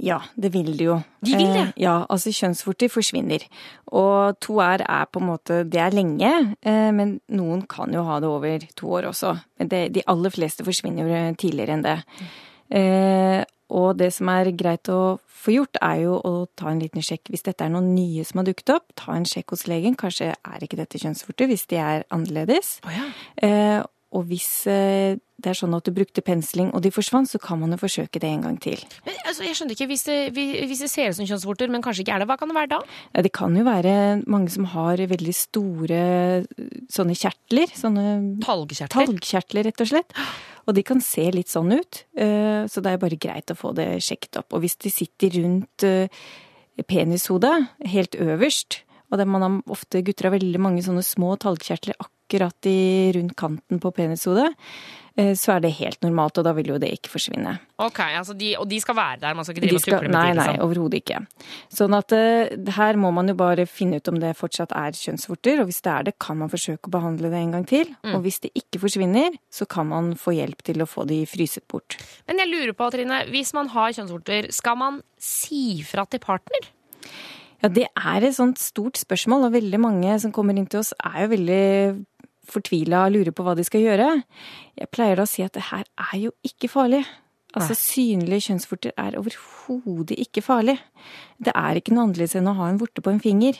Ja, 0.03 0.19
det 0.37 0.51
vil 0.53 0.77
det 0.77 0.85
jo. 0.85 0.99
De 1.25 1.33
vil 1.33 1.49
det? 1.53 1.63
Eh, 1.63 1.73
ja, 1.81 1.95
altså 2.05 2.29
kjønnsvorter 2.35 2.91
forsvinner. 2.93 3.43
Og 3.97 4.37
to 4.43 4.59
r 4.61 4.83
er 4.85 5.05
på 5.09 5.21
en 5.21 5.29
måte 5.31 5.63
Det 5.65 5.81
er 5.81 5.95
lenge, 5.95 6.55
eh, 6.61 6.91
men 6.93 7.19
noen 7.29 7.65
kan 7.67 7.93
jo 7.93 8.03
ha 8.05 8.19
det 8.19 8.29
over 8.29 8.67
to 8.75 8.91
år 8.99 9.09
også. 9.09 9.37
Men 9.57 9.67
det, 9.73 9.93
de 9.93 10.05
aller 10.07 10.29
fleste 10.29 10.65
forsvinner 10.67 11.07
jo 11.07 11.35
tidligere 11.35 11.73
enn 11.73 11.85
det. 11.85 11.97
Eh, 12.69 13.43
og 13.73 13.97
det 13.99 14.13
som 14.15 14.29
er 14.31 14.53
greit 14.55 14.87
å 14.87 15.17
få 15.27 15.57
gjort, 15.57 15.79
er 15.83 16.03
jo 16.05 16.15
å 16.23 16.33
ta 16.55 16.69
en 16.71 16.79
liten 16.79 17.03
sjekk. 17.03 17.31
Hvis 17.33 17.43
dette 17.43 17.65
er 17.65 17.73
noen 17.73 17.93
nye 17.95 18.23
som 18.27 18.39
har 18.39 18.47
dukket 18.47 18.71
opp, 18.77 18.93
ta 18.95 19.15
en 19.15 19.27
sjekk 19.27 19.51
hos 19.55 19.67
legen. 19.67 19.97
Kanskje 19.99 20.31
er 20.35 20.63
ikke 20.63 20.79
dette 20.79 21.01
kjønnsvorter, 21.01 21.49
hvis 21.51 21.67
de 21.67 21.81
er 21.81 22.05
annerledes. 22.13 22.77
Eh, 23.43 23.81
og 24.15 24.23
hvis 24.29 24.49
eh, 24.71 25.17
det 25.37 25.51
er 25.51 25.57
sånn 25.59 25.75
at 25.77 25.85
du 25.85 25.91
brukte 25.93 26.23
pensling 26.25 26.69
og 26.73 26.81
de 26.85 26.89
forsvant, 26.93 27.27
så 27.29 27.39
kan 27.41 27.59
man 27.61 27.75
jo 27.75 27.79
forsøke 27.81 28.21
det 28.23 28.29
en 28.29 28.45
gang 28.45 28.55
til. 28.63 28.79
Men, 29.05 29.17
altså, 29.27 29.43
jeg 29.45 29.57
skjønner 29.59 29.75
ikke, 29.75 29.87
hvis 29.91 30.05
det, 30.07 30.17
hvis 30.33 30.81
det 30.85 30.89
ser 30.89 31.11
ut 31.11 31.17
som 31.19 31.27
kjønnsvorter, 31.29 31.69
men 31.73 31.83
kanskje 31.85 32.05
ikke 32.05 32.15
er 32.15 32.23
det, 32.23 32.29
hva 32.31 32.37
kan 32.39 32.49
det 32.49 32.57
være 32.57 32.71
da? 32.71 32.79
Ja, 33.11 33.25
Det 33.27 33.33
kan 33.35 33.57
jo 33.59 33.65
være 33.67 33.93
mange 34.25 34.53
som 34.53 34.69
har 34.73 35.03
veldig 35.11 35.35
store 35.35 36.01
sånne 36.93 37.17
kjertler. 37.19 37.75
Sånne 37.77 38.07
Talgkjertler? 38.47 39.11
talgkjertler, 39.11 39.69
rett 39.69 39.85
og 39.85 39.91
slett. 39.91 40.17
Og 40.67 40.75
de 40.75 40.87
kan 40.87 41.03
se 41.03 41.27
litt 41.31 41.51
sånn 41.51 41.69
ut, 41.75 42.03
øh, 42.17 42.65
så 42.71 42.83
det 42.83 42.95
er 42.95 43.03
bare 43.05 43.19
greit 43.19 43.53
å 43.53 43.59
få 43.59 43.75
det 43.77 43.91
sjekket 44.03 44.41
opp. 44.41 44.55
Og 44.57 44.65
hvis 44.65 44.79
de 44.83 44.91
sitter 44.91 45.37
rundt 45.37 45.85
øh, 45.87 46.09
penishodet, 46.87 47.55
helt 47.93 48.17
øverst, 48.19 48.81
og 49.11 49.21
det 49.21 49.27
man 49.29 49.45
har 49.45 49.61
ofte 49.71 50.01
gutter 50.03 50.27
har 50.27 50.35
veldig 50.39 50.59
mange 50.59 50.83
sånne 50.83 51.05
små 51.05 51.35
talgkjertler 51.39 51.95
akkurat 51.99 52.13
i 52.33 53.11
rundt 53.15 53.35
kanten 53.37 53.79
på 53.79 53.91
penishodet, 53.91 54.49
øh, 55.19 55.33
så 55.35 55.55
er 55.55 55.59
det 55.61 55.71
helt 55.79 56.01
normalt, 56.03 56.37
og 56.37 56.43
da 56.45 56.53
vil 56.53 56.67
jo 56.67 56.77
det 56.77 56.91
ikke 56.91 57.09
forsvinne. 57.09 57.57
Ok, 57.77 57.99
altså 57.99 58.33
de, 58.33 58.55
Og 58.57 58.67
de 58.69 58.79
skal 58.79 58.95
være 58.95 59.19
der? 59.21 59.33
Man 59.33 59.45
skal 59.45 59.55
ikke 59.55 59.67
drive 59.67 59.75
og 59.75 59.81
skal, 59.81 59.93
tukle 59.93 60.09
med 60.09 60.17
nei, 60.17 60.33
nei, 60.33 60.47
Liksom. 60.47 60.61
overhodet 60.65 61.01
ikke. 61.01 61.21
Sånn 61.69 61.93
at 61.93 62.11
uh, 62.11 62.73
her 62.77 62.95
må 62.97 63.11
man 63.11 63.27
jo 63.27 63.35
bare 63.35 63.65
finne 63.65 63.97
ut 63.97 64.07
om 64.07 64.19
det 64.19 64.35
fortsatt 64.37 64.71
er 64.71 64.91
kjønnsvorter, 64.91 65.61
og 65.61 65.69
hvis 65.69 65.81
det 65.81 65.93
er 65.93 66.03
det, 66.09 66.17
kan 66.19 66.37
man 66.37 66.49
forsøke 66.49 66.89
å 66.89 66.95
behandle 66.97 67.31
det 67.31 67.41
en 67.41 67.55
gang 67.57 67.65
til. 67.67 67.93
Mm. 68.03 68.15
Og 68.15 68.25
hvis 68.25 68.39
det 68.43 68.51
ikke 68.55 68.81
forsvinner, 68.83 69.37
så 69.51 69.65
kan 69.65 69.87
man 69.87 70.15
få 70.15 70.35
hjelp 70.37 70.63
til 70.63 70.81
å 70.81 70.89
få 70.89 71.05
de 71.07 71.23
fryset 71.25 71.67
bort. 71.67 71.97
Men 72.27 72.39
jeg 72.43 72.51
lurer 72.51 72.73
på, 72.77 72.91
Trine, 72.91 73.23
hvis 73.31 73.53
man 73.57 73.71
har 73.73 73.93
kjønnsvorter, 73.93 74.51
skal 74.51 74.77
man 74.77 75.01
si 75.17 75.81
fra 75.87 76.05
til 76.05 76.19
partner? 76.23 76.71
Ja, 77.63 77.69
det 77.73 77.87
er 77.89 78.21
et 78.21 78.35
sånt 78.37 78.59
stort 78.61 78.99
spørsmål, 79.01 79.47
og 79.47 79.55
veldig 79.55 79.79
mange 79.81 80.19
som 80.21 80.33
kommer 80.35 80.57
inn 80.57 80.67
til 80.69 80.83
oss 80.83 80.93
er 81.01 81.23
jo 81.23 81.31
veldig 81.33 81.63
fortvila 82.51 83.05
og 83.05 83.15
lurer 83.15 83.35
på 83.35 83.45
hva 83.45 83.55
de 83.57 83.65
skal 83.67 83.85
gjøre. 83.85 84.09
Jeg 84.79 84.91
pleier 84.93 85.19
da 85.19 85.27
å 85.27 85.29
si 85.29 85.45
at 85.45 85.55
det 85.57 85.69
her 85.69 85.85
er 85.85 86.17
jo 86.27 86.33
ikke 86.47 86.71
farlig. 86.71 87.03
Altså 87.57 87.77
synlige 87.79 88.49
kjønnsvorter 88.49 88.91
er 88.99 89.15
overhodet 89.17 90.17
ikke 90.21 90.43
farlig. 90.45 90.75
Det 91.41 91.53
er 91.55 91.79
ikke 91.79 91.95
noe 91.95 92.07
annerledes 92.07 92.35
enn 92.37 92.49
å 92.51 92.57
ha 92.57 92.67
en 92.69 92.79
vorte 92.81 93.01
på 93.01 93.13
en 93.13 93.21
finger. 93.23 93.57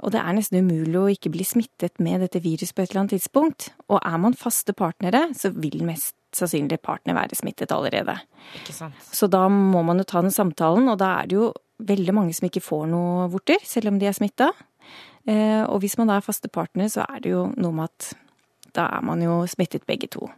Og 0.00 0.12
det 0.14 0.20
er 0.20 0.34
nesten 0.36 0.64
umulig 0.64 0.98
å 0.98 1.08
ikke 1.12 1.32
bli 1.32 1.44
smittet 1.46 2.00
med 2.02 2.24
dette 2.24 2.40
viruset 2.42 2.74
på 2.74 2.82
et 2.82 2.90
eller 2.90 3.04
annet 3.04 3.14
tidspunkt. 3.18 3.70
Og 3.88 4.00
er 4.00 4.18
man 4.20 4.36
faste 4.36 4.74
partnere, 4.76 5.28
så 5.36 5.52
vil 5.54 5.82
mest 5.86 6.16
sannsynlig 6.36 6.80
partner 6.84 7.16
være 7.16 7.38
smittet 7.38 7.72
allerede. 7.74 8.16
Ikke 8.60 8.74
sant? 8.76 8.98
Så 9.12 9.28
da 9.30 9.46
må 9.50 9.82
man 9.86 10.00
jo 10.00 10.08
ta 10.08 10.22
den 10.24 10.34
samtalen, 10.34 10.88
og 10.92 11.00
da 11.02 11.16
er 11.20 11.30
det 11.30 11.38
jo 11.38 11.50
veldig 11.86 12.16
mange 12.16 12.36
som 12.36 12.48
ikke 12.48 12.64
får 12.64 12.86
noe 12.90 13.28
vorter, 13.32 13.62
selv 13.66 13.92
om 13.92 14.00
de 14.00 14.08
er 14.08 14.16
smitta. 14.16 14.50
Eh, 15.28 15.62
og 15.64 15.82
hvis 15.82 15.98
man 15.98 16.08
da 16.08 16.18
er 16.18 16.24
faste 16.24 16.48
partner, 16.48 16.88
så 16.88 17.04
er 17.08 17.20
det 17.24 17.32
jo 17.34 17.48
noe 17.56 17.76
med 17.76 17.90
at 17.90 18.12
da 18.76 18.86
er 18.96 19.04
man 19.04 19.22
jo 19.22 19.42
smittet 19.50 19.86
begge 19.88 20.08
to. 20.08 20.30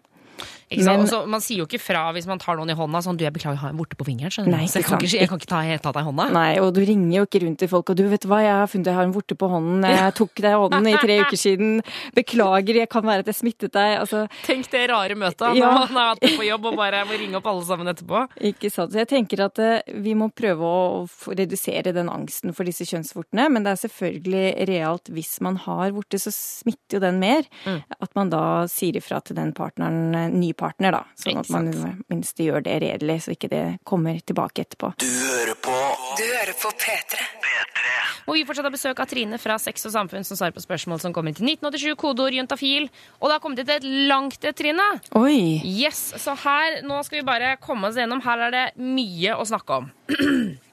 Men- 0.78 1.02
Også, 1.06 1.26
man 1.28 1.40
sier 1.40 1.58
jo 1.58 1.66
ikke 1.66 1.80
fra 1.80 2.12
hvis 2.12 2.26
man 2.26 2.38
tar 2.38 2.56
noen 2.56 2.70
i 2.70 2.74
hånda 2.74 3.02
sånn 3.02 3.16
Du, 3.16 3.24
jeg 3.24 3.32
beklager, 3.32 3.54
jeg 3.58 3.62
har 3.64 3.70
en 3.70 3.78
vorte 3.78 3.96
på 3.96 4.04
fingeren. 4.06 4.30
skjønner 4.32 4.50
du? 4.52 4.56
Nei, 4.56 4.66
Så 4.66 4.80
jeg 4.80 4.84
kan 4.88 4.98
ikke, 4.98 5.18
jeg 5.20 5.28
kan 5.28 5.38
ikke 5.38 5.50
ta, 5.52 5.60
ta 5.82 5.92
deg 5.92 6.02
i 6.02 6.08
hånda. 6.10 6.30
Nei, 6.32 6.58
og 6.60 6.72
du 6.74 6.80
ringer 6.80 7.16
jo 7.18 7.24
ikke 7.26 7.42
rundt 7.46 7.58
til 7.58 7.68
folk 7.68 7.90
og 7.90 7.96
du, 7.96 8.04
vet 8.08 8.20
du 8.22 8.28
hva, 8.28 8.40
jeg 8.42 8.52
har 8.54 8.66
funnet 8.66 8.86
jeg 8.86 8.94
har 8.94 9.04
en 9.04 9.12
vorte 9.12 9.34
på 9.36 9.48
hånden, 9.50 9.82
jeg 9.84 10.14
tok 10.14 10.34
deg 10.36 10.50
i 10.52 10.60
hånden 10.62 10.86
i 10.88 10.96
tre 11.02 11.18
uker 11.26 11.36
siden, 11.36 11.82
beklager, 12.14 12.74
jeg 12.82 12.88
kan 12.88 13.02
være 13.04 13.24
at 13.24 13.26
jeg 13.26 13.34
smittet 13.40 13.72
deg. 13.72 13.98
Altså, 14.02 14.24
Tenk 14.46 14.68
det 14.72 14.88
rare 14.90 15.14
møtet 15.18 15.56
Ja. 15.56 15.66
når 15.66 15.72
man 15.72 15.88
har 15.96 16.16
vært 16.16 16.36
på 16.38 16.46
jobb 16.46 16.66
og 16.72 16.76
bare 16.76 17.04
må 17.08 17.18
ringe 17.18 17.36
opp 17.36 17.46
alle 17.46 17.64
sammen 17.64 17.88
etterpå. 17.92 18.24
Ikke 18.40 18.70
sant. 18.72 18.92
Så 18.92 19.02
jeg 19.02 19.08
tenker 19.08 19.44
at 19.44 19.58
eh, 19.58 19.82
vi 20.02 20.14
må 20.14 20.30
prøve 20.34 20.62
å 20.62 21.08
redusere 21.36 21.92
den 21.94 22.08
angsten 22.12 22.54
for 22.54 22.64
disse 22.68 22.86
kjønnsvortene. 22.88 23.48
Men 23.52 23.64
det 23.66 23.72
er 23.76 23.82
selvfølgelig 23.88 24.68
realt 24.68 25.10
hvis 25.12 25.40
man 25.44 25.56
har 25.64 25.92
vorte, 25.96 26.18
så 26.20 26.32
smitter 26.34 26.98
jo 26.98 27.02
den 27.04 27.20
mer. 27.22 27.42
Mm. 27.66 27.82
At 28.00 28.14
man 28.18 28.30
da 28.32 28.42
sier 28.70 28.96
ifra 29.00 29.20
til 29.24 29.36
den 29.38 29.52
partneren, 29.56 30.14
eh, 30.14 30.28
ny 30.32 30.52
partner, 30.62 30.96
da. 30.98 31.02
Sånn 31.18 31.42
at 31.42 31.50
man 31.52 31.70
minst 32.12 32.40
gjør 32.40 32.64
det 32.64 32.78
redelig, 32.86 33.20
så 33.26 33.36
ikke 33.36 33.50
det 33.52 33.64
kommer 33.88 34.22
tilbake 34.22 34.64
etterpå. 34.64 34.94
Du 35.02 35.08
hører 35.08 35.58
på 35.58 35.76
Du 36.18 36.24
hører 36.24 36.54
på 36.58 36.72
P3. 36.78 37.28
P3. 37.42 37.92
Og 38.28 38.36
vi 38.36 38.44
fortsatt 38.46 38.66
har 38.68 38.74
besøk 38.74 39.00
av 39.02 39.08
Trine 39.10 39.38
fra 39.42 39.58
Sex 39.60 39.86
og 39.88 39.94
Samfunn 39.94 40.26
som 40.26 40.38
svarer 40.38 40.54
på 40.54 40.62
spørsmål 40.62 41.00
som 41.02 41.14
kommer 41.14 41.34
til 41.34 41.48
1987, 41.48 41.94
kodeord 41.98 42.36
juntafil. 42.36 42.88
Og 43.18 43.28
det 43.28 43.36
har 43.36 43.42
kommet 43.42 43.62
til 43.62 43.74
et 43.74 43.88
langt 44.10 44.44
et, 44.44 44.56
Trine. 44.58 44.88
Oi! 45.18 45.60
Yes, 45.66 46.12
så 46.22 46.36
her, 46.44 46.82
nå 46.86 47.00
skal 47.06 47.20
vi 47.20 47.26
bare 47.26 47.56
komme 47.62 47.90
oss 47.90 47.98
gjennom. 47.98 48.22
Her 48.24 48.46
er 48.48 48.54
det 48.54 48.66
mye 48.78 49.38
å 49.38 49.48
snakke 49.48 49.82
om. 49.82 49.90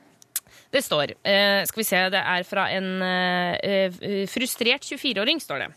Det 0.69 0.83
står, 0.85 1.15
eh, 1.25 1.63
skal 1.65 1.81
vi 1.81 1.83
se, 1.87 1.99
det 2.13 2.19
er 2.21 2.43
fra 2.45 2.67
en 2.69 3.01
eh, 3.01 3.55
eh, 3.57 4.27
frustrert 4.29 4.85
24-åring, 4.85 5.41
står 5.41 5.63
det. 5.63 5.69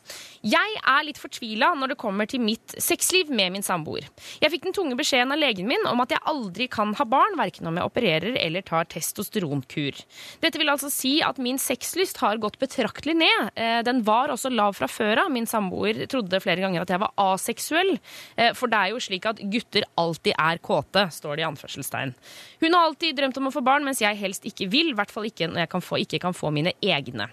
Jeg 0.42 0.72
er 0.82 1.04
litt 1.06 1.20
fortvila 1.22 1.68
når 1.78 1.92
det 1.92 1.96
kommer 2.00 2.26
til 2.26 2.40
mitt 2.42 2.72
sexliv 2.82 3.28
med 3.30 3.52
min 3.54 3.62
samboer. 3.62 4.08
Jeg 4.42 4.50
fikk 4.50 4.64
den 4.66 4.74
tunge 4.74 4.96
beskjeden 4.98 5.30
av 5.30 5.38
legen 5.38 5.68
min 5.70 5.84
om 5.86 6.00
at 6.02 6.10
jeg 6.10 6.22
aldri 6.26 6.66
kan 6.72 6.90
ha 6.98 7.04
barn, 7.06 7.36
verken 7.38 7.68
om 7.70 7.76
jeg 7.78 7.86
opererer 7.86 8.34
eller 8.42 8.64
tar 8.66 8.88
testosteronkur. 8.90 10.00
Dette 10.42 10.58
vil 10.58 10.72
altså 10.72 10.90
si 10.90 11.12
at 11.22 11.38
min 11.38 11.60
sexlyst 11.62 12.18
har 12.24 12.40
gått 12.42 12.58
betraktelig 12.58 13.14
ned. 13.20 13.52
Eh, 13.54 13.82
Den 13.86 14.02
var 14.02 14.32
også 14.34 14.50
lav 14.50 14.74
fra 14.74 14.88
før 14.90 15.24
av. 15.26 15.30
Min 15.30 15.46
samboer 15.46 16.02
trodde 16.10 16.40
flere 16.42 16.64
ganger 16.64 16.82
at 16.82 16.90
jeg 16.90 17.02
var 17.04 17.14
aseksuell. 17.16 17.94
Eh, 18.36 18.50
For 18.58 18.66
det 18.66 18.80
er 18.80 18.90
jo 18.96 19.02
slik 19.06 19.28
at 19.30 19.38
gutter 19.52 19.86
alltid 19.96 20.34
er 20.38 20.58
kåte, 20.58 21.06
står 21.14 21.36
det 21.38 21.44
i 21.44 21.50
anførselstegn. 21.52 22.14
Hun 22.62 22.74
har 22.74 22.88
alltid 22.88 23.14
drømt 23.16 23.38
om 23.38 23.46
å 23.46 23.54
få 23.54 23.62
barn, 23.62 23.84
mens 23.86 24.02
jeg 24.02 24.18
helst 24.18 24.42
ikke 24.50 24.66
vil. 24.74 24.90
I 24.90 24.98
hvert 24.98 25.14
fall 25.14 25.30
ikke 25.30 25.46
når 25.52 25.64
jeg 25.66 25.72
kan 25.76 25.86
få, 25.86 26.02
ikke 26.02 26.18
kan 26.26 26.34
få 26.34 26.50
mine 26.50 26.74
egne. 26.82 27.30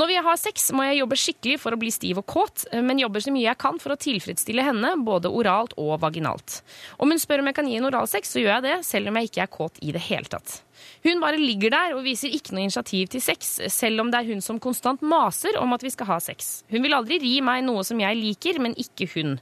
Når 0.00 0.08
vi 0.08 0.16
har 0.24 0.38
sex, 0.40 0.70
må 0.72 0.86
jeg 0.86 1.02
jobbe 1.02 1.18
skikkelig 1.20 1.58
for 1.60 1.74
å 1.74 1.78
bli 1.80 1.90
stiv 1.92 2.22
og 2.22 2.26
kåt, 2.30 2.64
men 2.72 3.00
jobber 3.02 3.20
så 3.24 3.32
mye 3.34 3.44
jeg 3.44 3.60
kan 3.60 3.76
for 3.82 3.92
å 3.92 4.00
tilfredsstille 4.00 4.64
henne, 4.64 4.94
både 5.04 5.28
oralt 5.28 5.74
og 5.80 5.98
vaginalt. 6.00 6.62
Om 6.96 7.12
hun 7.12 7.20
spør 7.20 7.42
om 7.42 7.50
jeg 7.50 7.58
kan 7.58 7.68
gi 7.68 7.76
en 7.76 7.88
oralsex, 7.90 8.32
så 8.32 8.40
gjør 8.40 8.54
jeg 8.54 8.66
det, 8.68 8.76
selv 8.88 9.12
om 9.12 9.18
jeg 9.20 9.28
ikke 9.28 9.44
er 9.44 9.52
kåt 9.52 9.82
i 9.84 9.92
det 9.92 10.04
hele 10.06 10.32
tatt. 10.32 10.62
Hun 11.04 11.20
bare 11.22 11.38
ligger 11.38 11.74
der 11.74 11.94
og 11.96 12.06
viser 12.06 12.32
ikke 12.32 12.56
noe 12.56 12.64
initiativ 12.64 13.12
til 13.12 13.22
sex, 13.22 13.52
selv 13.74 14.02
om 14.02 14.10
det 14.10 14.22
er 14.22 14.32
hun 14.32 14.42
som 14.44 14.60
konstant 14.62 15.04
maser 15.04 15.60
om 15.60 15.76
at 15.76 15.84
vi 15.84 15.92
skal 15.92 16.08
ha 16.14 16.18
sex. 16.24 16.62
Hun 16.72 16.82
vil 16.86 16.96
aldri 16.96 17.20
ri 17.22 17.36
meg 17.44 17.66
noe 17.66 17.84
som 17.86 18.00
jeg 18.00 18.18
liker, 18.18 18.62
men 18.64 18.76
ikke 18.80 19.10
hun. 19.16 19.36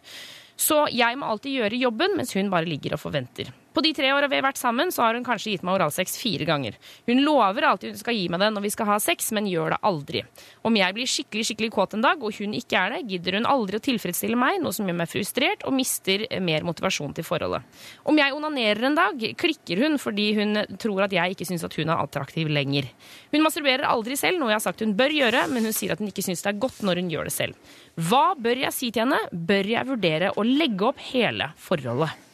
Så 0.60 0.82
jeg 0.92 1.16
må 1.16 1.30
alltid 1.30 1.56
gjøre 1.56 1.80
jobben, 1.80 2.18
mens 2.18 2.34
hun 2.36 2.50
bare 2.52 2.68
ligger 2.68 2.98
og 2.98 3.04
forventer. 3.06 3.48
På 3.72 3.82
de 3.84 3.92
tre 3.94 4.10
åra 4.10 4.26
vi 4.26 4.38
har 4.38 4.46
vært 4.48 4.58
sammen, 4.58 4.90
så 4.90 5.04
har 5.04 5.14
hun 5.14 5.24
kanskje 5.26 5.52
gitt 5.54 5.64
meg 5.66 5.76
oralsex 5.76 6.16
fire 6.18 6.46
ganger. 6.48 6.74
Hun 7.06 7.22
lover 7.22 7.68
alltid 7.68 7.94
hun 7.94 8.00
skal 8.00 8.16
gi 8.16 8.26
meg 8.32 8.42
det 8.42 8.48
når 8.54 8.64
vi 8.64 8.72
skal 8.74 8.88
ha 8.90 8.96
sex, 9.02 9.30
men 9.36 9.46
gjør 9.46 9.74
det 9.76 9.80
aldri. 9.86 10.22
Om 10.66 10.78
jeg 10.80 10.96
blir 10.96 11.10
skikkelig 11.10 11.44
skikkelig 11.46 11.70
kåt 11.74 11.94
en 11.94 12.02
dag, 12.04 12.22
og 12.22 12.34
hun 12.40 12.56
ikke 12.58 12.80
er 12.80 12.96
det, 12.96 13.02
gidder 13.12 13.38
hun 13.38 13.48
aldri 13.50 13.78
å 13.78 13.84
tilfredsstille 13.84 14.38
meg, 14.38 14.58
noe 14.62 14.74
som 14.74 14.88
gjør 14.90 14.98
meg 14.98 15.10
frustrert 15.12 15.66
og 15.68 15.76
mister 15.76 16.26
mer 16.42 16.66
motivasjon 16.66 17.14
til 17.16 17.26
forholdet. 17.26 17.66
Om 18.10 18.18
jeg 18.18 18.34
onanerer 18.36 18.88
en 18.88 18.98
dag, 18.98 19.26
klikker 19.38 19.84
hun 19.84 19.98
fordi 20.02 20.26
hun 20.40 20.64
tror 20.80 21.06
at 21.06 21.14
jeg 21.14 21.36
ikke 21.36 21.46
syns 21.48 21.66
at 21.66 21.76
hun 21.78 21.92
er 21.92 22.02
attraktiv 22.02 22.50
lenger. 22.50 22.88
Hun 23.30 23.44
masturberer 23.46 23.86
aldri 23.86 24.18
selv, 24.18 24.40
noe 24.40 24.50
jeg 24.50 24.58
har 24.58 24.66
sagt 24.66 24.82
hun 24.82 24.96
bør 24.98 25.14
gjøre, 25.14 25.44
men 25.52 25.68
hun 25.68 25.76
sier 25.76 25.94
at 25.94 26.02
hun 26.02 26.10
ikke 26.10 26.26
syns 26.26 26.42
det 26.42 26.52
er 26.52 26.62
godt 26.66 26.82
når 26.86 27.02
hun 27.04 27.12
gjør 27.14 27.30
det 27.30 27.36
selv. 27.36 27.76
Hva 28.10 28.32
bør 28.34 28.64
jeg 28.66 28.74
si 28.74 28.90
til 28.90 29.06
henne? 29.06 29.22
Bør 29.30 29.70
jeg 29.76 29.88
vurdere 29.88 30.34
å 30.34 30.46
legge 30.46 30.90
opp 30.90 31.06
hele 31.12 31.52
forholdet? 31.60 32.29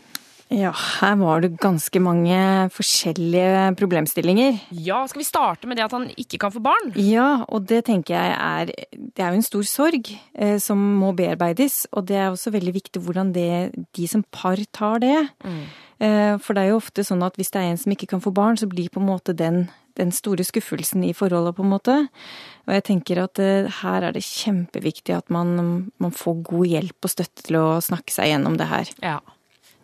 Ja, 0.52 0.70
her 0.70 1.16
var 1.18 1.42
det 1.42 1.56
ganske 1.58 1.98
mange 1.98 2.36
forskjellige 2.70 3.72
problemstillinger. 3.80 4.60
Ja, 4.70 5.00
skal 5.10 5.24
vi 5.24 5.26
starte 5.26 5.66
med 5.66 5.80
det 5.80 5.86
at 5.88 5.96
han 5.96 6.06
ikke 6.14 6.38
kan 6.44 6.54
få 6.54 6.62
barn? 6.62 6.92
Ja, 6.94 7.42
og 7.50 7.66
det 7.66 7.82
tenker 7.88 8.14
jeg 8.14 8.36
er 8.36 8.70
Det 8.94 9.24
er 9.24 9.34
jo 9.34 9.40
en 9.40 9.46
stor 9.46 9.66
sorg 9.66 10.12
eh, 10.38 10.58
som 10.62 10.78
må 11.00 11.10
bearbeides. 11.18 11.88
Og 11.92 12.06
det 12.06 12.20
er 12.20 12.30
også 12.30 12.54
veldig 12.54 12.76
viktig 12.78 13.02
hvordan 13.02 13.34
det, 13.34 13.74
de 13.96 14.06
som 14.06 14.22
par 14.30 14.62
tar 14.70 15.02
det. 15.02 15.18
Eh, 15.98 16.38
for 16.38 16.54
det 16.54 16.62
er 16.62 16.70
jo 16.70 16.78
ofte 16.78 17.02
sånn 17.06 17.26
at 17.26 17.34
hvis 17.40 17.50
det 17.50 17.62
er 17.62 17.72
en 17.72 17.82
som 17.82 17.92
ikke 17.96 18.12
kan 18.14 18.22
få 18.22 18.30
barn, 18.30 18.58
så 18.60 18.70
blir 18.70 18.92
på 18.92 19.02
en 19.02 19.10
måte 19.10 19.34
den, 19.34 19.64
den 19.98 20.12
store 20.14 20.46
skuffelsen 20.46 21.02
i 21.08 21.14
forholdet, 21.16 21.56
på 21.58 21.66
en 21.66 21.74
måte. 21.74 21.96
Og 22.68 22.76
jeg 22.76 22.86
tenker 22.86 23.24
at 23.24 23.42
eh, 23.42 23.66
her 23.82 24.06
er 24.06 24.14
det 24.14 24.22
kjempeviktig 24.22 25.16
at 25.16 25.26
man, 25.26 25.88
man 25.98 26.14
får 26.14 26.44
god 26.46 26.70
hjelp 26.76 27.08
og 27.08 27.18
støtte 27.18 27.48
til 27.48 27.58
å 27.58 27.80
snakke 27.82 28.14
seg 28.14 28.30
gjennom 28.30 28.60
det 28.60 28.70
her. 28.70 28.94
Ja. 29.02 29.18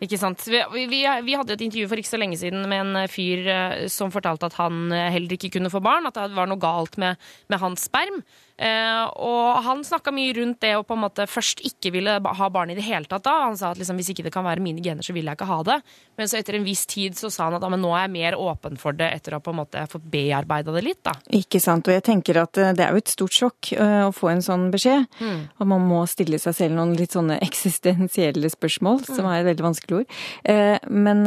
Ikke 0.03 0.19
sant. 0.19 0.41
Vi, 0.49 0.59
vi, 0.91 1.01
vi 1.23 1.35
hadde 1.37 1.55
et 1.55 1.63
intervju 1.63 1.87
for 1.91 2.01
ikke 2.01 2.11
så 2.11 2.19
lenge 2.19 2.39
siden 2.41 2.65
med 2.67 2.81
en 2.81 3.11
fyr 3.11 3.47
eh, 3.47 3.75
som 3.91 4.11
fortalte 4.11 4.49
at 4.49 4.57
han 4.59 4.91
eh, 4.91 5.11
heller 5.15 5.37
ikke 5.37 5.53
kunne 5.55 5.71
få 5.71 5.83
barn, 5.83 6.09
at 6.09 6.17
det 6.17 6.35
var 6.35 6.49
noe 6.49 6.61
galt 6.61 6.97
med, 7.01 7.21
med 7.51 7.61
hans 7.63 7.87
sperm. 7.87 8.23
Eh, 8.57 9.03
og 9.25 9.63
han 9.65 9.81
snakka 9.83 10.11
mye 10.13 10.33
rundt 10.37 10.59
det 10.61 10.75
og 10.77 10.85
på 10.87 10.93
en 10.93 11.01
måte 11.01 11.25
først 11.27 11.63
ikke 11.65 11.89
ville 11.95 12.13
ha 12.21 12.49
barn 12.53 12.69
i 12.69 12.75
det 12.77 12.85
hele 12.85 13.09
tatt 13.09 13.25
da. 13.25 13.33
Han 13.47 13.57
sa 13.57 13.71
at 13.73 13.79
liksom, 13.81 13.97
hvis 13.97 14.11
ikke 14.13 14.25
det 14.27 14.33
kan 14.35 14.45
være 14.45 14.61
mine 14.63 14.83
gener, 14.83 15.01
så 15.05 15.15
vil 15.15 15.25
jeg 15.25 15.37
ikke 15.39 15.47
ha 15.49 15.57
det. 15.67 15.79
Men 16.19 16.29
så 16.29 16.37
etter 16.37 16.59
en 16.59 16.67
viss 16.67 16.85
tid 16.89 17.17
så 17.17 17.31
sa 17.33 17.47
han 17.47 17.57
at 17.57 17.65
ja, 17.65 17.71
men 17.73 17.81
nå 17.81 17.93
er 17.97 18.05
jeg 18.05 18.13
mer 18.13 18.37
åpen 18.37 18.77
for 18.81 18.93
det 18.97 19.09
etter 19.17 19.37
å 19.37 19.41
på 19.43 19.53
en 19.55 19.59
måte 19.63 19.85
få 19.89 20.01
bearbeida 20.13 20.75
det 20.75 20.83
litt, 20.85 21.01
da. 21.05 21.15
Ikke 21.33 21.61
sant. 21.63 21.89
Og 21.89 21.97
jeg 21.97 22.05
tenker 22.05 22.41
at 22.43 22.61
eh, 22.61 22.73
det 22.77 22.85
er 22.85 22.93
jo 22.93 23.01
et 23.03 23.15
stort 23.15 23.37
sjokk 23.39 23.73
eh, 23.73 23.99
å 24.05 24.13
få 24.13 24.29
en 24.35 24.45
sånn 24.45 24.69
beskjed. 24.73 25.09
Og 25.57 25.67
man 25.73 25.83
må 25.89 26.03
stille 26.09 26.37
seg 26.41 26.55
selv 26.59 26.77
noen 26.77 26.93
litt 26.99 27.17
sånne 27.17 27.39
eksistensielle 27.47 28.53
spørsmål, 28.53 29.03
som 29.09 29.25
er 29.31 29.41
et 29.41 29.49
veldig 29.53 29.67
vanskelig 29.71 30.03
ord. 30.03 30.17
Eh, 30.45 30.77
Men 30.93 31.25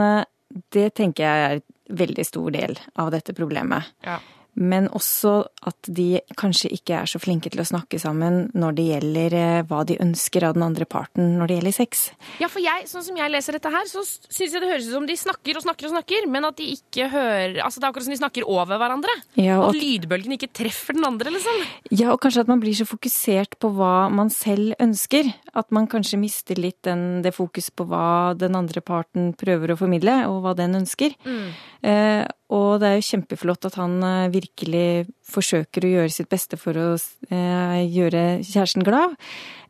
det 0.72 0.88
tenker 0.96 1.24
jeg 1.26 1.44
er 1.46 1.58
en 1.58 1.96
veldig 1.98 2.24
stor 2.26 2.50
del 2.54 2.78
av 2.98 3.10
dette 3.14 3.34
problemet. 3.36 3.92
Ja. 4.06 4.16
Men 4.56 4.88
også 4.96 5.44
at 5.68 5.88
de 5.92 6.20
kanskje 6.38 6.70
ikke 6.72 6.96
er 7.02 7.10
så 7.10 7.20
flinke 7.20 7.50
til 7.52 7.60
å 7.60 7.66
snakke 7.68 7.98
sammen 8.00 8.46
når 8.56 8.76
det 8.78 8.86
gjelder 8.88 9.36
eh, 9.36 9.62
hva 9.68 9.82
de 9.88 9.98
ønsker 10.02 10.46
av 10.48 10.56
den 10.56 10.64
andre 10.66 10.86
parten 10.88 11.34
når 11.36 11.50
det 11.50 11.58
gjelder 11.58 11.76
sex. 11.76 12.04
Ja, 12.40 12.48
for 12.52 12.64
jeg, 12.64 12.86
sånn 12.90 13.04
som 13.04 13.18
jeg 13.20 13.32
leser 13.32 13.58
dette 13.58 13.72
her, 13.72 13.84
så 13.90 14.04
syns 14.06 14.54
jeg 14.54 14.62
det 14.62 14.70
høres 14.70 14.88
ut 14.88 14.96
som 14.96 15.08
de 15.08 15.18
snakker 15.20 15.60
og 15.60 15.66
snakker 15.66 15.88
og 15.88 15.94
snakker, 15.96 16.28
men 16.32 16.48
at 16.48 16.56
de 16.60 16.70
ikke 16.76 17.10
hører 17.12 17.60
Altså 17.66 17.80
det 17.80 17.86
er 17.86 17.92
akkurat 17.92 18.06
som 18.06 18.14
de 18.14 18.18
snakker 18.20 18.46
over 18.48 18.78
hverandre. 18.80 19.12
Ja, 19.38 19.58
og 19.60 19.70
At 19.74 19.78
lydbølgen 19.80 20.36
ikke 20.36 20.50
treffer 20.54 20.96
den 20.96 21.06
andre, 21.08 21.32
liksom. 21.34 21.62
Ja, 21.90 22.12
og 22.14 22.20
kanskje 22.22 22.44
at 22.44 22.50
man 22.50 22.62
blir 22.62 22.76
så 22.76 22.86
fokusert 22.88 23.58
på 23.62 23.70
hva 23.76 24.08
man 24.12 24.30
selv 24.32 24.74
ønsker. 24.82 25.28
At 25.56 25.72
man 25.74 25.88
kanskje 25.90 26.20
mister 26.20 26.58
litt 26.60 26.78
den, 26.86 27.22
det 27.24 27.34
fokus 27.36 27.70
på 27.74 27.86
hva 27.90 28.34
den 28.38 28.56
andre 28.58 28.82
parten 28.84 29.32
prøver 29.38 29.74
å 29.74 29.78
formidle, 29.80 30.18
og 30.30 30.42
hva 30.44 30.54
den 30.58 30.78
ønsker. 30.80 31.16
Eh, 31.26 32.24
og 32.54 32.78
det 32.82 32.88
er 32.88 32.98
jo 32.98 33.08
kjempeflott 33.08 33.66
at 33.68 33.78
han 33.80 33.96
eh, 34.06 34.28
virkelig 34.34 35.08
forsøker 35.26 35.86
å 35.86 35.92
gjøre 35.96 36.12
sitt 36.14 36.30
beste 36.30 36.58
for 36.60 36.78
å 36.78 36.92
eh, 36.94 37.80
gjøre 37.90 38.24
kjæresten 38.46 38.86
glad. 38.86 39.16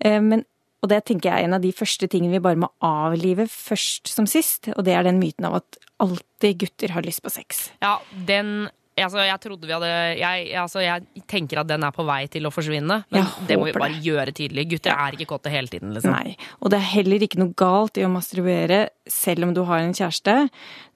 Eh, 0.05 0.21
men 0.21 0.45
og 0.85 0.91
det 0.93 1.01
tenker 1.09 1.31
jeg 1.31 1.43
er 1.43 1.49
en 1.49 1.57
av 1.57 1.65
de 1.65 1.73
første 1.75 2.07
tingene 2.13 2.37
vi 2.37 2.45
bare 2.45 2.61
må 2.63 2.69
avlive 2.85 3.49
først 3.51 4.11
som 4.13 4.27
sist. 4.31 4.69
Og 4.77 4.85
det 4.87 4.93
er 4.95 5.07
den 5.07 5.17
myten 5.19 5.49
av 5.49 5.57
at 5.59 5.79
alltid 6.05 6.61
gutter 6.61 6.93
har 6.95 7.03
lyst 7.03 7.25
på 7.25 7.33
sex. 7.33 7.71
Ja, 7.83 7.97
den 8.29 8.69
Altså, 8.97 9.21
jeg 9.27 9.41
trodde 9.45 9.69
vi 9.69 9.75
hadde 9.75 9.89
jeg, 10.17 10.45
altså, 10.57 10.81
jeg 10.81 11.25
tenker 11.29 11.61
at 11.61 11.69
den 11.69 11.85
er 11.85 11.93
på 11.93 12.05
vei 12.09 12.23
til 12.33 12.49
å 12.49 12.53
forsvinne. 12.55 13.03
Men 13.13 13.27
det 13.49 13.59
må 13.61 13.67
vi 13.69 13.75
bare 13.77 13.87
bare 13.87 14.03
gjøre 14.05 14.33
tydelig. 14.37 14.67
Gutter 14.71 14.95
er 14.95 15.17
ikke 15.17 15.29
kåte 15.35 15.53
hele 15.53 15.71
tiden, 15.73 15.93
liksom. 15.97 16.15
Nei. 16.15 16.37
Og 16.61 16.73
det 16.73 16.81
er 16.81 16.89
heller 16.95 17.25
ikke 17.27 17.41
noe 17.43 17.53
galt 17.59 18.01
i 18.01 18.07
å 18.07 18.13
masturbere 18.13 18.87
selv 19.11 19.47
om 19.47 19.55
du 19.57 19.63
har 19.69 19.85
en 19.85 19.95
kjæreste. 19.97 20.37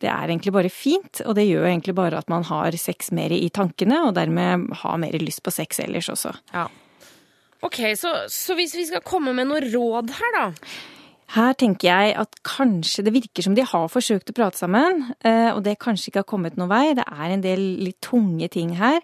Det 0.01 0.11
er 0.11 0.33
egentlig 0.33 0.55
bare 0.57 0.73
fint, 0.73 1.23
og 1.27 1.37
det 1.39 1.47
gjør 1.49 1.69
egentlig 1.69 1.97
bare 1.99 2.21
at 2.21 2.31
man 2.33 2.47
har 2.49 2.77
sex 2.81 3.13
mer 3.17 3.35
i 3.37 3.49
tankene, 3.53 4.01
og 4.09 4.15
dermed 4.19 4.71
har 4.83 5.03
mer 5.03 5.19
lyst 5.21 5.45
på 5.45 5.53
sex 5.55 5.83
ellers 5.85 6.09
også. 6.13 6.33
Ja. 6.55 6.69
Ok, 7.61 7.83
så, 8.01 8.15
så 8.33 8.57
hvis 8.57 8.73
vi 8.79 8.87
skal 8.89 9.05
komme 9.05 9.35
med 9.37 9.51
noe 9.51 9.61
råd 9.67 10.15
her, 10.17 10.39
da. 10.39 10.47
Her 11.31 11.55
tenker 11.55 11.87
jeg 11.87 12.15
at 12.19 12.39
kanskje 12.47 13.05
det 13.07 13.13
virker 13.15 13.45
som 13.47 13.55
de 13.55 13.63
har 13.67 13.91
forsøkt 13.93 14.33
å 14.33 14.35
prate 14.35 14.59
sammen, 14.59 15.13
eh, 15.23 15.53
og 15.53 15.63
det 15.63 15.79
kanskje 15.83 16.11
ikke 16.11 16.25
har 16.25 16.31
kommet 16.33 16.57
noen 16.59 16.73
vei. 16.73 16.95
Det 16.99 17.07
er 17.07 17.31
en 17.31 17.45
del 17.45 17.63
litt 17.85 18.01
tunge 18.03 18.49
ting 18.51 18.75
her. 18.81 18.99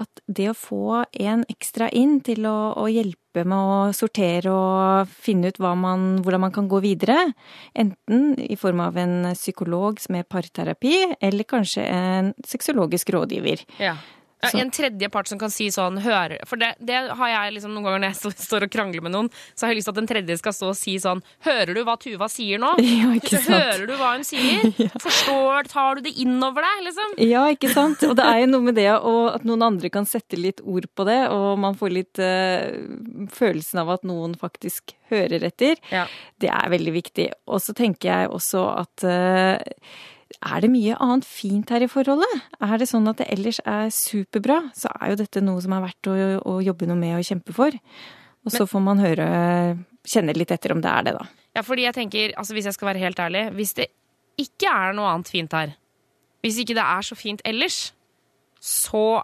At 0.00 0.22
det 0.24 0.48
å 0.50 0.56
få 0.56 1.02
en 1.20 1.44
ekstra 1.52 1.90
inn 1.92 2.18
til 2.24 2.48
å, 2.48 2.72
å 2.80 2.88
hjelpe 2.88 3.44
med 3.44 3.56
å 3.56 3.92
sortere 3.96 4.52
og 4.52 5.12
finne 5.12 5.52
ut 5.52 5.60
man, 5.60 6.08
hvordan 6.24 6.46
man 6.46 6.56
kan 6.56 6.68
gå 6.68 6.80
videre, 6.84 7.18
enten 7.76 8.34
i 8.40 8.56
form 8.56 8.80
av 8.84 8.96
en 9.00 9.32
psykolog 9.34 10.00
som 10.00 10.16
er 10.16 10.28
parterapi, 10.28 11.16
eller 11.20 11.48
kanskje 11.48 11.84
en 11.84 12.32
sexologisk 12.44 13.12
rådgiver. 13.12 13.64
Ja. 13.80 13.98
Ja, 14.44 14.50
en 14.60 14.70
tredje 14.70 15.08
part 15.10 15.28
som 15.30 15.38
kan 15.40 15.50
si 15.50 15.70
sånn 15.72 15.96
hør, 16.04 16.34
For 16.46 16.60
det, 16.60 16.74
det 16.84 16.98
har 17.18 17.30
jeg 17.30 17.54
liksom 17.56 17.72
noen 17.72 17.86
ganger 17.86 18.02
når 18.04 18.12
jeg 18.12 18.32
står- 18.46 18.66
og 18.66 18.72
krangler 18.74 19.04
med 19.04 19.14
noen, 19.14 19.30
så 19.56 19.64
har 19.66 19.72
jeg 19.72 19.80
lyst 19.80 19.88
til 19.88 19.96
at 19.96 20.00
en 20.02 20.10
tredje 20.10 20.36
skal 20.42 20.54
stå 20.56 20.68
og 20.74 20.76
si 20.78 20.96
sånn 21.00 21.22
Hører 21.46 21.72
du 21.76 21.80
hva 21.86 21.96
Tuva 22.00 22.28
sier 22.32 22.60
nå? 22.62 22.74
Ja, 22.86 23.10
ikke 23.16 23.40
sant. 23.40 23.56
hører 23.56 23.86
du 23.88 23.94
hva 23.96 24.12
hun 24.14 24.26
sier? 24.28 24.66
Forstår, 25.06 25.70
Tar 25.72 25.98
du 25.98 26.04
det 26.06 26.14
innover 26.22 26.66
deg, 26.66 26.84
liksom? 26.88 27.16
Ja, 27.24 27.46
ikke 27.52 27.70
sant? 27.72 28.04
Og 28.06 28.16
det 28.18 28.26
er 28.28 28.42
jo 28.44 28.50
noe 28.52 28.66
med 28.68 28.76
det 28.78 28.90
og 28.96 29.22
at 29.32 29.46
noen 29.48 29.64
andre 29.66 29.90
kan 29.92 30.06
sette 30.08 30.38
litt 30.38 30.60
ord 30.64 30.86
på 30.96 31.06
det, 31.08 31.18
og 31.32 31.56
man 31.62 31.76
får 31.78 31.92
litt 31.94 32.20
uh, 32.22 32.76
følelsen 33.32 33.80
av 33.82 33.94
at 33.96 34.04
noen 34.08 34.36
faktisk 34.38 34.94
hører 35.10 35.44
etter. 35.48 35.80
Ja. 35.92 36.04
Det 36.42 36.50
er 36.52 36.70
veldig 36.72 36.94
viktig. 36.96 37.26
Og 37.50 37.62
så 37.64 37.74
tenker 37.76 38.10
jeg 38.10 38.30
også 38.34 38.62
at 38.82 39.04
eh, 39.06 39.58
er 40.34 40.62
det 40.64 40.70
mye 40.72 40.96
annet 41.02 41.26
fint 41.26 41.70
her 41.70 41.84
i 41.84 41.88
forholdet? 41.90 42.44
Er 42.62 42.76
det 42.80 42.88
sånn 42.90 43.06
at 43.10 43.20
det 43.20 43.28
ellers 43.32 43.60
er 43.62 43.90
superbra, 43.94 44.58
så 44.76 44.90
er 44.98 45.12
jo 45.12 45.18
dette 45.22 45.42
noe 45.44 45.62
som 45.62 45.74
er 45.76 45.84
verdt 45.86 46.10
å, 46.10 46.16
å 46.42 46.56
jobbe 46.64 46.88
noe 46.90 46.98
med 46.98 47.18
og 47.18 47.26
kjempe 47.26 47.54
for. 47.56 47.76
Og 48.46 48.54
så 48.54 48.66
får 48.68 48.82
man 48.82 49.02
høre, 49.02 49.26
kjenne 50.06 50.34
litt 50.36 50.52
etter 50.54 50.74
om 50.74 50.82
det 50.82 50.90
er 50.90 51.06
det, 51.08 51.16
da. 51.18 51.26
Ja, 51.56 51.64
fordi 51.66 51.86
jeg 51.86 51.96
tenker, 51.96 52.34
altså 52.36 52.54
Hvis 52.54 52.68
jeg 52.68 52.76
skal 52.76 52.90
være 52.92 53.02
helt 53.02 53.20
ærlig, 53.22 53.46
hvis 53.56 53.74
det 53.78 53.88
ikke 54.38 54.70
er 54.70 54.94
noe 54.96 55.08
annet 55.14 55.30
fint 55.32 55.54
her, 55.56 55.72
hvis 56.44 56.60
ikke 56.62 56.76
det 56.76 56.84
er 56.84 57.06
så 57.06 57.16
fint 57.18 57.42
ellers, 57.48 57.78
så 58.62 59.22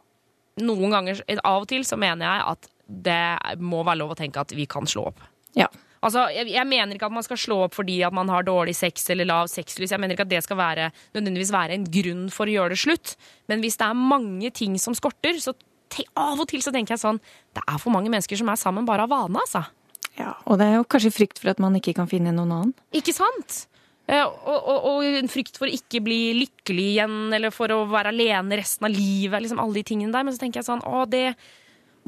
noen 0.62 0.94
ganger, 0.94 1.22
av 1.38 1.64
og 1.64 1.68
til, 1.70 1.84
så 1.86 1.98
mener 2.00 2.26
jeg 2.26 2.46
at 2.54 2.70
det 2.92 3.60
må 3.62 3.82
være 3.86 4.00
lov 4.02 4.14
å 4.14 4.18
tenke 4.18 4.42
at 4.42 4.52
vi 4.56 4.66
kan 4.70 4.88
slå 4.88 5.06
opp. 5.12 5.22
Ja. 5.56 5.68
Altså, 6.02 6.24
jeg, 6.34 6.48
jeg 6.50 6.66
mener 6.66 6.96
ikke 6.96 7.06
at 7.06 7.14
man 7.14 7.22
skal 7.26 7.38
slå 7.38 7.60
opp 7.68 7.76
fordi 7.78 8.00
at 8.02 8.14
man 8.16 8.30
har 8.32 8.42
dårlig 8.46 8.74
sex 8.74 9.04
eller 9.14 9.28
lav 9.28 9.46
sexlyst. 9.52 9.92
Jeg 9.94 10.02
mener 10.02 10.16
ikke 10.16 10.26
at 10.26 10.32
det 10.32 10.40
skal 10.42 10.58
være, 10.58 10.88
nødvendigvis 11.14 11.52
være 11.54 11.76
en 11.78 11.84
grunn 11.94 12.24
for 12.34 12.50
å 12.50 12.54
gjøre 12.56 12.74
det 12.74 12.80
slutt. 12.82 13.14
Men 13.52 13.62
hvis 13.62 13.78
det 13.78 13.86
er 13.86 13.94
mange 14.00 14.50
ting 14.50 14.74
som 14.82 14.96
skorter, 14.98 15.38
så 15.38 15.54
te, 15.92 16.02
av 16.18 16.40
og 16.42 16.48
til 16.50 16.62
så 16.64 16.72
tenker 16.74 16.96
jeg 16.96 17.04
sånn 17.04 17.20
Det 17.54 17.62
er 17.68 17.78
for 17.78 17.94
mange 17.94 18.10
mennesker 18.10 18.38
som 18.40 18.50
er 18.50 18.58
sammen 18.58 18.88
bare 18.88 19.06
av 19.06 19.12
vane, 19.14 19.38
altså. 19.38 19.62
ja. 20.18 20.32
Og 20.46 20.58
det 20.58 20.66
er 20.70 20.80
jo 20.80 20.88
kanskje 20.90 21.14
frykt 21.14 21.38
for 21.42 21.52
at 21.54 21.62
man 21.62 21.76
ikke 21.78 21.94
kan 22.00 22.10
finne 22.10 22.34
noen 22.34 22.50
annen. 22.56 22.74
Ikke 22.96 23.14
sant? 23.14 23.66
Eh, 24.10 24.24
Og, 24.26 24.58
og, 24.58 24.86
og 24.90 25.04
en 25.06 25.30
frykt 25.30 25.60
for 25.60 25.70
å 25.70 25.72
ikke 25.78 26.00
bli 26.02 26.20
lykkelig 26.40 26.86
igjen, 26.96 27.18
eller 27.36 27.54
for 27.54 27.70
å 27.70 27.84
være 27.86 28.10
alene 28.10 28.58
resten 28.58 28.88
av 28.88 28.96
livet. 28.96 29.38
liksom 29.44 29.60
alle 29.62 29.78
de 29.78 29.84
tingene 29.92 30.12
der, 30.12 30.24
Men 30.26 30.34
så 30.34 30.42
tenker 30.42 30.58
jeg 30.60 30.66
sånn 30.72 30.82
å, 30.82 31.04
det, 31.06 31.36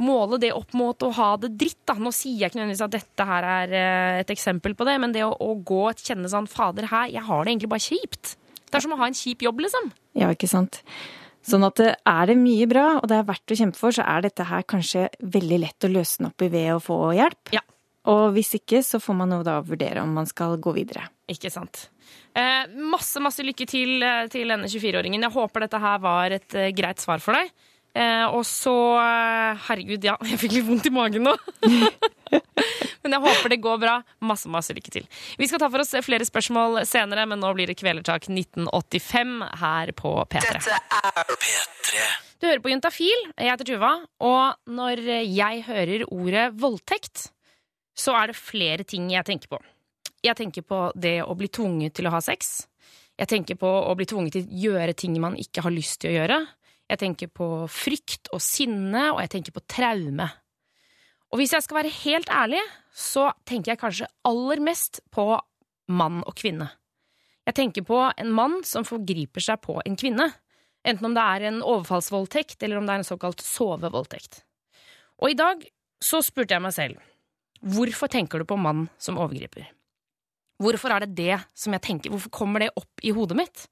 Måle 0.03 0.41
det 0.43 0.51
opp 0.57 0.73
mot 0.75 0.99
å 1.07 1.11
ha 1.15 1.37
det 1.39 1.53
dritt. 1.57 1.79
da. 1.87 1.95
Nå 1.95 2.11
sier 2.15 2.41
jeg 2.41 2.51
ikke 2.51 2.59
nødvendigvis 2.63 2.85
at 2.87 2.95
dette 2.97 3.27
her 3.29 3.45
er 3.47 3.75
eh, 3.79 4.21
et 4.25 4.33
eksempel 4.35 4.75
på 4.75 4.87
det, 4.89 4.97
men 5.01 5.13
det 5.15 5.23
å, 5.27 5.31
å 5.39 5.53
gå 5.63 5.83
og 5.91 6.01
kjenne 6.03 6.31
sånn 6.31 6.49
Fader, 6.51 6.89
her, 6.91 7.13
jeg 7.15 7.23
har 7.23 7.45
det 7.45 7.53
egentlig 7.55 7.71
bare 7.71 7.85
kjipt. 7.87 8.37
Det 8.65 8.81
er 8.81 8.83
som 8.89 8.97
å 8.97 8.99
ha 8.99 9.07
en 9.07 9.15
kjip 9.15 9.45
jobb, 9.47 9.61
liksom. 9.63 9.93
Ja, 10.19 10.33
ikke 10.35 10.51
sant. 10.51 10.81
Sånn 11.47 11.63
at 11.67 11.77
det- 11.77 11.95
er 12.09 12.27
det 12.27 12.39
mye 12.41 12.67
bra, 12.67 12.87
og 13.03 13.07
det 13.07 13.19
er 13.21 13.29
verdt 13.29 13.53
å 13.53 13.59
kjempe 13.61 13.77
for, 13.79 13.93
så 13.95 14.03
er 14.03 14.23
dette 14.25 14.47
her 14.49 14.63
kanskje 14.67 15.09
veldig 15.23 15.61
lett 15.61 15.87
å 15.87 15.93
løsne 15.93 16.33
opp 16.33 16.43
i 16.43 16.49
ved 16.49 16.73
å 16.75 16.81
få 16.83 16.99
hjelp. 17.15 17.53
Ja. 17.53 17.61
Og 18.11 18.33
hvis 18.35 18.55
ikke, 18.59 18.83
så 18.85 18.99
får 19.01 19.15
man 19.17 19.31
jo 19.31 19.43
da 19.47 19.61
vurdere 19.65 20.03
om 20.03 20.11
man 20.13 20.27
skal 20.27 20.57
gå 20.61 20.75
videre. 20.75 21.07
Ikke 21.31 21.51
sant. 21.53 21.87
Eh, 22.37 22.67
masse 22.77 23.21
masse 23.23 23.41
lykke 23.47 23.65
til 23.69 24.03
eh, 24.03 24.27
til 24.29 24.49
denne 24.49 24.67
24-åringen. 24.69 25.23
Jeg 25.25 25.33
håper 25.33 25.61
dette 25.65 25.81
her 25.81 26.03
var 26.03 26.35
et 26.37 26.55
eh, 26.59 26.73
greit 26.77 27.01
svar 27.01 27.23
for 27.25 27.33
deg. 27.39 27.49
Eh, 27.95 28.25
og 28.27 28.43
så 28.43 28.75
eh, 28.99 29.61
Herregud, 29.69 30.03
ja, 30.03 30.17
jeg 30.31 30.41
fikk 30.43 30.57
litt 30.57 30.67
vondt 30.67 30.89
i 30.91 30.95
magen 30.95 31.29
nå. 31.29 31.35
men 33.05 33.15
jeg 33.15 33.23
håper 33.23 33.53
det 33.55 33.61
går 33.63 33.79
bra. 33.85 33.99
Masse 34.27 34.51
masse 34.51 34.75
lykke 34.75 34.95
til. 34.97 35.07
Vi 35.39 35.49
skal 35.51 35.63
ta 35.63 35.71
for 35.71 35.85
oss 35.85 35.95
flere 36.07 36.27
spørsmål 36.27 36.83
senere, 36.91 37.27
men 37.31 37.43
nå 37.43 37.53
blir 37.55 37.71
det 37.71 37.79
Kvelertak 37.79 38.27
1985 38.33 39.37
her 39.63 39.95
på 39.99 40.17
P3. 40.33 40.57
Dette 40.59 40.81
er 40.99 41.37
P3. 41.37 42.09
Du 42.43 42.49
hører 42.49 42.65
på 42.65 42.73
Juntafil. 42.75 43.29
Jeg 43.39 43.53
heter 43.53 43.71
Tuva. 43.71 43.93
Og 44.27 44.75
når 44.75 45.05
jeg 45.23 45.63
hører 45.69 46.05
ordet 46.11 46.49
voldtekt, 46.61 47.29
så 47.95 48.17
er 48.19 48.33
det 48.33 48.41
flere 48.41 48.85
ting 48.85 49.07
jeg 49.13 49.25
tenker 49.29 49.55
på. 49.55 49.63
Jeg 50.25 50.37
tenker 50.41 50.65
på 50.67 50.89
det 50.99 51.21
å 51.23 51.37
bli 51.39 51.49
tvunget 51.53 51.95
til 51.97 52.09
å 52.09 52.15
ha 52.17 52.21
sex. 52.25 52.65
Jeg 53.15 53.31
tenker 53.31 53.59
på 53.61 53.69
å 53.69 53.95
bli 53.95 54.07
tvunget 54.11 54.35
til 54.35 54.45
å 54.45 54.61
gjøre 54.65 54.97
ting 54.99 55.15
man 55.23 55.39
ikke 55.39 55.63
har 55.63 55.73
lyst 55.73 56.01
til 56.03 56.11
å 56.11 56.17
gjøre. 56.19 56.39
Jeg 56.91 57.01
tenker 57.01 57.31
på 57.33 57.49
frykt 57.73 58.29
og 58.35 58.43
sinne, 58.45 59.09
og 59.15 59.23
jeg 59.23 59.33
tenker 59.37 59.55
på 59.57 59.65
traume. 59.71 60.29
Og 61.33 61.41
hvis 61.41 61.55
jeg 61.57 61.65
skal 61.65 61.81
være 61.81 61.93
helt 62.05 62.31
ærlig, 62.31 62.61
så 62.95 63.31
tenker 63.49 63.73
jeg 63.73 63.81
kanskje 63.81 64.11
aller 64.29 64.61
mest 64.63 65.01
på 65.15 65.33
mann 65.91 66.21
og 66.23 66.37
kvinne. 66.39 66.69
Jeg 67.45 67.59
tenker 67.59 67.85
på 67.85 67.99
en 68.09 68.31
mann 68.33 68.61
som 68.65 68.87
forgriper 68.89 69.43
seg 69.43 69.61
på 69.65 69.81
en 69.85 69.99
kvinne. 70.01 70.29
Enten 70.85 71.09
om 71.09 71.17
det 71.17 71.25
er 71.25 71.49
en 71.49 71.63
overfallsvoldtekt, 71.65 72.63
eller 72.63 72.79
om 72.79 72.87
det 72.87 72.95
er 72.95 73.03
en 73.03 73.09
såkalt 73.09 73.43
sovevoldtekt. 73.45 74.43
Og 75.25 75.33
i 75.33 75.39
dag 75.39 75.65
så 76.05 76.21
spurte 76.25 76.57
jeg 76.57 76.65
meg 76.65 76.77
selv, 76.77 77.01
hvorfor 77.65 78.11
tenker 78.13 78.41
du 78.41 78.49
på 78.49 78.61
mann 78.61 78.87
som 79.01 79.19
overgriper? 79.21 79.71
Hvorfor 80.63 80.95
er 80.95 81.05
det 81.05 81.17
det 81.19 81.39
som 81.57 81.75
jeg 81.75 81.83
tenker, 81.85 82.13
hvorfor 82.13 82.33
kommer 82.33 82.63
det 82.63 82.75
opp 82.79 83.03
i 83.03 83.13
hodet 83.17 83.39
mitt? 83.41 83.67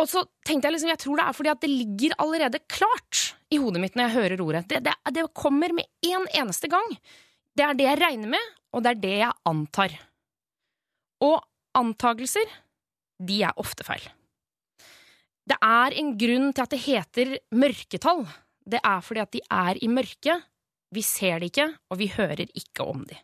Og 0.00 0.08
så 0.08 0.22
tenkte 0.46 0.68
jeg 0.68 0.76
liksom, 0.76 0.92
jeg 0.92 1.02
tror 1.02 1.18
det 1.18 1.26
er 1.26 1.36
fordi 1.36 1.52
at 1.52 1.60
det 1.64 1.70
ligger 1.70 2.14
allerede 2.22 2.62
klart 2.70 3.24
i 3.52 3.58
hodet 3.60 3.82
mitt 3.82 3.98
når 3.98 4.08
jeg 4.08 4.16
hører 4.16 4.44
ordet. 4.44 4.64
Det, 4.70 4.80
det, 4.86 4.94
det 5.12 5.26
kommer 5.36 5.74
med 5.76 5.88
en 6.08 6.24
eneste 6.32 6.70
gang. 6.72 6.96
Det 7.52 7.66
er 7.66 7.76
det 7.76 7.88
jeg 7.90 8.00
regner 8.00 8.32
med, 8.32 8.52
og 8.72 8.84
det 8.84 8.94
er 8.94 9.02
det 9.02 9.14
jeg 9.20 9.38
antar. 9.48 9.96
Og 11.22 11.42
antagelser, 11.76 12.48
de 13.22 13.42
er 13.44 13.60
ofte 13.60 13.84
feil. 13.86 14.06
Det 15.48 15.58
er 15.60 15.98
en 15.98 16.14
grunn 16.18 16.52
til 16.54 16.64
at 16.64 16.72
det 16.72 16.80
heter 16.86 17.34
mørketall. 17.58 18.24
Det 18.64 18.80
er 18.80 19.04
fordi 19.04 19.22
at 19.24 19.34
de 19.34 19.42
er 19.50 19.80
i 19.82 19.90
mørket. 19.90 20.48
Vi 20.92 21.02
ser 21.04 21.40
det 21.40 21.50
ikke, 21.52 21.68
og 21.90 22.00
vi 22.00 22.08
hører 22.14 22.46
ikke 22.46 22.86
om 22.86 23.04
de. 23.08 23.18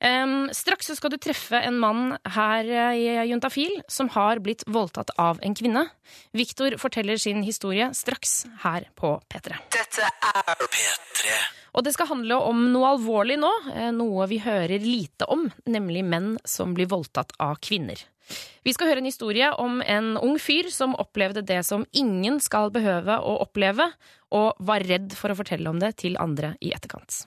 Em, 0.00 0.48
straks 0.54 0.86
så 0.86 0.94
skal 0.94 1.10
du 1.10 1.18
treffe 1.18 1.58
en 1.58 1.78
mann 1.82 2.12
her 2.36 2.68
eh, 2.70 2.98
i 3.00 3.14
Juntafil 3.32 3.80
som 3.90 4.10
har 4.14 4.38
blitt 4.38 4.62
voldtatt 4.70 5.10
av 5.18 5.40
en 5.42 5.56
kvinne. 5.58 5.88
Viktor 6.30 6.76
forteller 6.78 7.18
sin 7.18 7.42
historie 7.42 7.90
straks 7.98 8.44
her 8.62 8.86
på 8.94 9.16
P3. 9.26 9.56
Dette 9.74 10.06
er 10.06 10.52
P3. 10.62 11.32
Og 11.74 11.84
det 11.86 11.92
skal 11.96 12.12
handle 12.12 12.38
om 12.46 12.60
noe 12.72 12.92
alvorlig 12.94 13.40
nå, 13.42 13.50
eh, 13.74 13.90
noe 13.94 14.28
vi 14.30 14.38
hører 14.44 14.78
lite 14.82 15.26
om, 15.26 15.48
nemlig 15.66 16.04
menn 16.06 16.36
som 16.46 16.76
blir 16.78 16.88
voldtatt 16.90 17.34
av 17.42 17.58
kvinner. 17.58 17.98
Vi 18.62 18.74
skal 18.76 18.90
høre 18.90 19.02
en 19.02 19.08
historie 19.08 19.48
om 19.56 19.80
en 19.82 20.12
ung 20.20 20.36
fyr 20.38 20.68
som 20.70 20.94
opplevde 21.00 21.42
det 21.48 21.62
som 21.66 21.86
ingen 21.96 22.38
skal 22.44 22.70
behøve 22.70 23.16
å 23.18 23.38
oppleve, 23.42 23.88
og 24.30 24.60
var 24.60 24.84
redd 24.84 25.16
for 25.16 25.32
å 25.32 25.38
fortelle 25.38 25.70
om 25.70 25.80
det 25.80 25.94
til 26.04 26.18
andre 26.20 26.52
i 26.60 26.74
etterkant. 26.76 27.24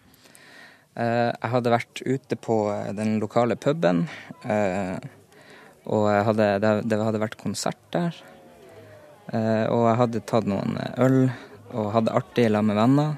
Eh, 0.95 1.31
Jeg 1.31 1.51
hadde 1.53 1.73
vært 1.73 2.01
ute 2.03 2.35
på 2.35 2.57
eh, 2.73 2.91
den 2.97 3.19
lokale 3.21 3.55
puben, 3.55 4.07
eh, 4.43 4.97
og 5.85 6.09
hadde, 6.09 6.47
det, 6.61 6.97
hadde 6.99 7.21
vært 7.23 7.39
konsert 7.41 7.79
der. 7.91 8.13
Og 9.31 9.85
jeg 9.87 9.97
hadde 9.97 10.19
tatt 10.27 10.45
noen 10.45 10.75
øl 10.99 11.31
og 11.73 11.91
hadde 11.95 12.13
artig 12.13 12.45
sammen 12.51 12.69
med 12.69 12.79
venner. 12.79 13.11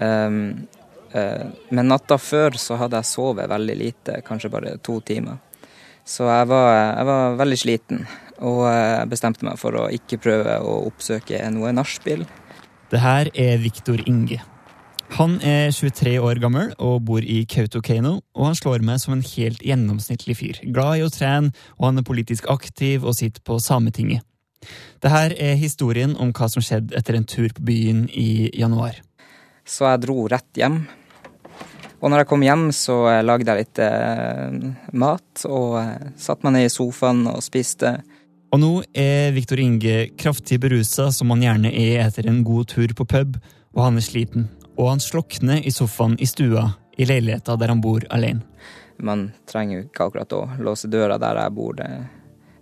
Um, 0.00 0.68
eh, 1.12 1.46
Men 1.70 1.88
natta 1.88 2.18
før 2.18 2.56
så 2.58 2.78
hadde 2.80 3.00
jeg 3.00 3.10
sovet 3.10 3.50
veldig 3.50 3.76
lite, 3.76 4.20
kanskje 4.26 4.50
bare 4.52 4.76
to 4.82 5.00
timer. 5.00 5.38
Så 6.04 6.26
jeg 6.26 6.48
var, 6.50 6.70
jeg 6.96 7.06
var 7.06 7.36
veldig 7.38 7.58
sliten, 7.60 8.06
og 8.42 8.64
jeg 8.66 9.10
bestemte 9.12 9.46
meg 9.46 9.60
for 9.60 9.76
å 9.78 9.90
ikke 9.94 10.18
prøve 10.18 10.58
å 10.58 10.80
oppsøke 10.88 11.38
noe 11.54 11.70
nachspiel. 11.76 12.24
Det 12.90 13.00
her 13.00 13.30
er 13.38 13.60
Viktor 13.62 14.02
Inge. 14.06 14.40
Han 15.12 15.34
er 15.44 15.68
23 15.76 16.14
år 16.24 16.38
gammel 16.40 16.70
og 16.80 17.02
bor 17.04 17.20
i 17.20 17.42
Kautokeino, 17.44 18.14
og 18.32 18.46
han 18.48 18.54
slår 18.56 18.80
meg 18.86 19.00
som 19.02 19.12
en 19.12 19.24
helt 19.26 19.60
gjennomsnittlig 19.60 20.36
fyr. 20.38 20.60
Glad 20.72 21.02
i 21.02 21.04
å 21.04 21.10
trene, 21.12 21.52
og 21.76 21.90
han 21.90 22.00
er 22.00 22.06
politisk 22.08 22.48
aktiv 22.48 23.04
og 23.04 23.18
sitter 23.18 23.44
på 23.44 23.58
Sametinget. 23.60 24.24
Dette 25.04 25.20
er 25.36 25.58
historien 25.60 26.14
om 26.16 26.30
hva 26.32 26.48
som 26.48 26.64
skjedde 26.64 26.96
etter 26.96 27.18
en 27.18 27.28
tur 27.28 27.52
på 27.52 27.64
byen 27.68 28.06
i 28.08 28.48
januar. 28.56 29.02
Så 29.68 29.84
jeg 29.90 30.00
dro 30.06 30.16
rett 30.32 30.62
hjem. 30.62 30.80
Og 32.00 32.08
når 32.08 32.22
jeg 32.22 32.30
kom 32.32 32.46
hjem, 32.46 32.64
så 32.74 32.96
eh, 33.12 33.20
lagde 33.22 33.52
jeg 33.52 33.66
litt 33.66 33.82
eh, 33.84 34.72
mat, 34.96 35.44
og 35.44 35.76
eh, 35.82 36.08
satte 36.16 36.48
meg 36.48 36.56
ned 36.56 36.70
i 36.70 36.72
sofaen 36.72 37.26
og 37.30 37.44
spiste. 37.44 37.98
Og 38.52 38.64
nå 38.64 38.72
er 38.96 39.36
Viktor 39.36 39.60
Inge 39.60 40.08
kraftig 40.16 40.58
berusa, 40.64 41.10
som 41.12 41.36
han 41.36 41.44
gjerne 41.44 41.76
er 41.84 42.02
etter 42.08 42.32
en 42.32 42.42
god 42.48 42.72
tur 42.72 42.96
på 42.96 43.06
pub, 43.12 43.38
og 43.76 43.86
han 43.86 44.00
er 44.00 44.08
sliten. 44.08 44.50
Og 44.76 44.88
han 44.88 45.00
slokner 45.00 45.60
i 45.66 45.72
sofaen 45.74 46.16
i 46.20 46.26
stua 46.26 46.70
i 46.96 47.06
leiligheta 47.08 47.56
der 47.56 47.72
han 47.72 47.80
bor 47.84 48.04
alene. 48.10 48.44
Man 49.02 49.30
trenger 49.48 49.78
jo 49.78 49.84
ikke 49.86 50.06
akkurat 50.06 50.34
å 50.36 50.42
låse 50.62 50.88
døra 50.90 51.18
der 51.20 51.40
jeg 51.42 51.54
bor. 51.56 51.74
Det. 51.78 51.88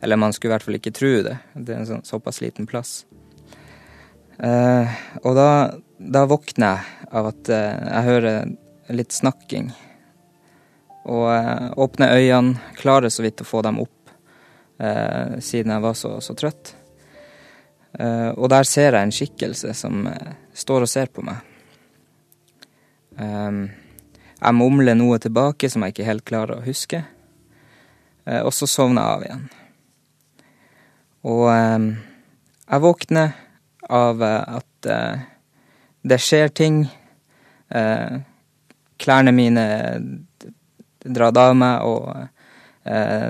Eller 0.00 0.16
man 0.16 0.32
skulle 0.32 0.52
i 0.52 0.56
hvert 0.56 0.66
fall 0.66 0.78
ikke 0.78 0.94
tro 0.96 1.12
det. 1.26 1.36
Det 1.54 1.74
er 1.74 1.82
en 1.82 1.88
sånn, 1.88 2.06
såpass 2.06 2.40
liten 2.40 2.68
plass. 2.70 3.04
Uh, 4.40 4.88
og 5.20 5.36
da, 5.36 5.50
da 6.00 6.24
våkner 6.30 6.80
jeg 6.80 7.08
av 7.12 7.28
at 7.28 7.50
uh, 7.52 7.58
jeg 7.90 8.06
hører 8.06 8.94
litt 8.96 9.12
snakking. 9.12 9.68
Og 11.10 11.26
uh, 11.28 11.68
åpner 11.80 12.16
øynene, 12.16 12.72
klarer 12.80 13.12
så 13.12 13.26
vidt 13.26 13.44
å 13.44 13.48
få 13.48 13.64
dem 13.66 13.82
opp, 13.84 13.96
siden 15.44 15.74
jeg 15.74 15.82
var 15.84 15.96
så, 15.98 16.14
så 16.24 16.32
trøtt. 16.32 16.70
Og 18.00 18.46
der 18.48 18.64
ser 18.64 18.94
jeg 18.96 19.04
en 19.04 19.12
skikkelse 19.12 19.74
som 19.76 20.06
står 20.56 20.86
og 20.86 20.88
ser 20.88 21.10
på 21.12 21.20
meg. 21.26 21.49
Um, 23.20 23.64
jeg 24.40 24.56
mumler 24.56 24.96
noe 24.96 25.18
tilbake 25.20 25.68
som 25.68 25.83
jeg 25.85 25.92
ikke 25.92 26.06
helt 26.06 26.24
klarer 26.28 26.56
å 26.56 26.64
huske. 26.64 27.02
Eh, 28.24 28.40
og 28.40 28.52
så 28.56 28.68
sovner 28.68 29.02
jeg 29.02 29.16
av 29.16 29.26
igjen. 29.26 29.44
Og 31.30 31.44
um, 31.50 31.90
jeg 32.64 32.85
våkner 32.87 33.35
av 33.90 34.24
eh, 34.24 34.56
at 34.61 34.88
eh, 34.88 35.26
det 36.00 36.20
skjer 36.22 36.54
ting. 36.56 36.83
Klærne 39.00 39.30
mine 39.30 39.64
drar 41.04 41.37
av 41.38 41.52
meg, 41.54 41.85
og 41.87 42.09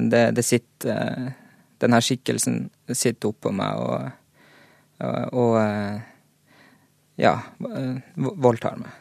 det, 0.09 0.22
det 0.33 0.44
sitter 0.46 1.35
Den 1.83 1.92
her 1.92 2.07
skikkelsen 2.07 2.62
sitter 2.88 3.35
oppå 3.35 3.53
meg 3.53 3.83
og, 3.85 4.07
og, 5.37 5.59
ja, 7.20 7.35
voldtar 8.16 8.81
meg. 8.81 8.99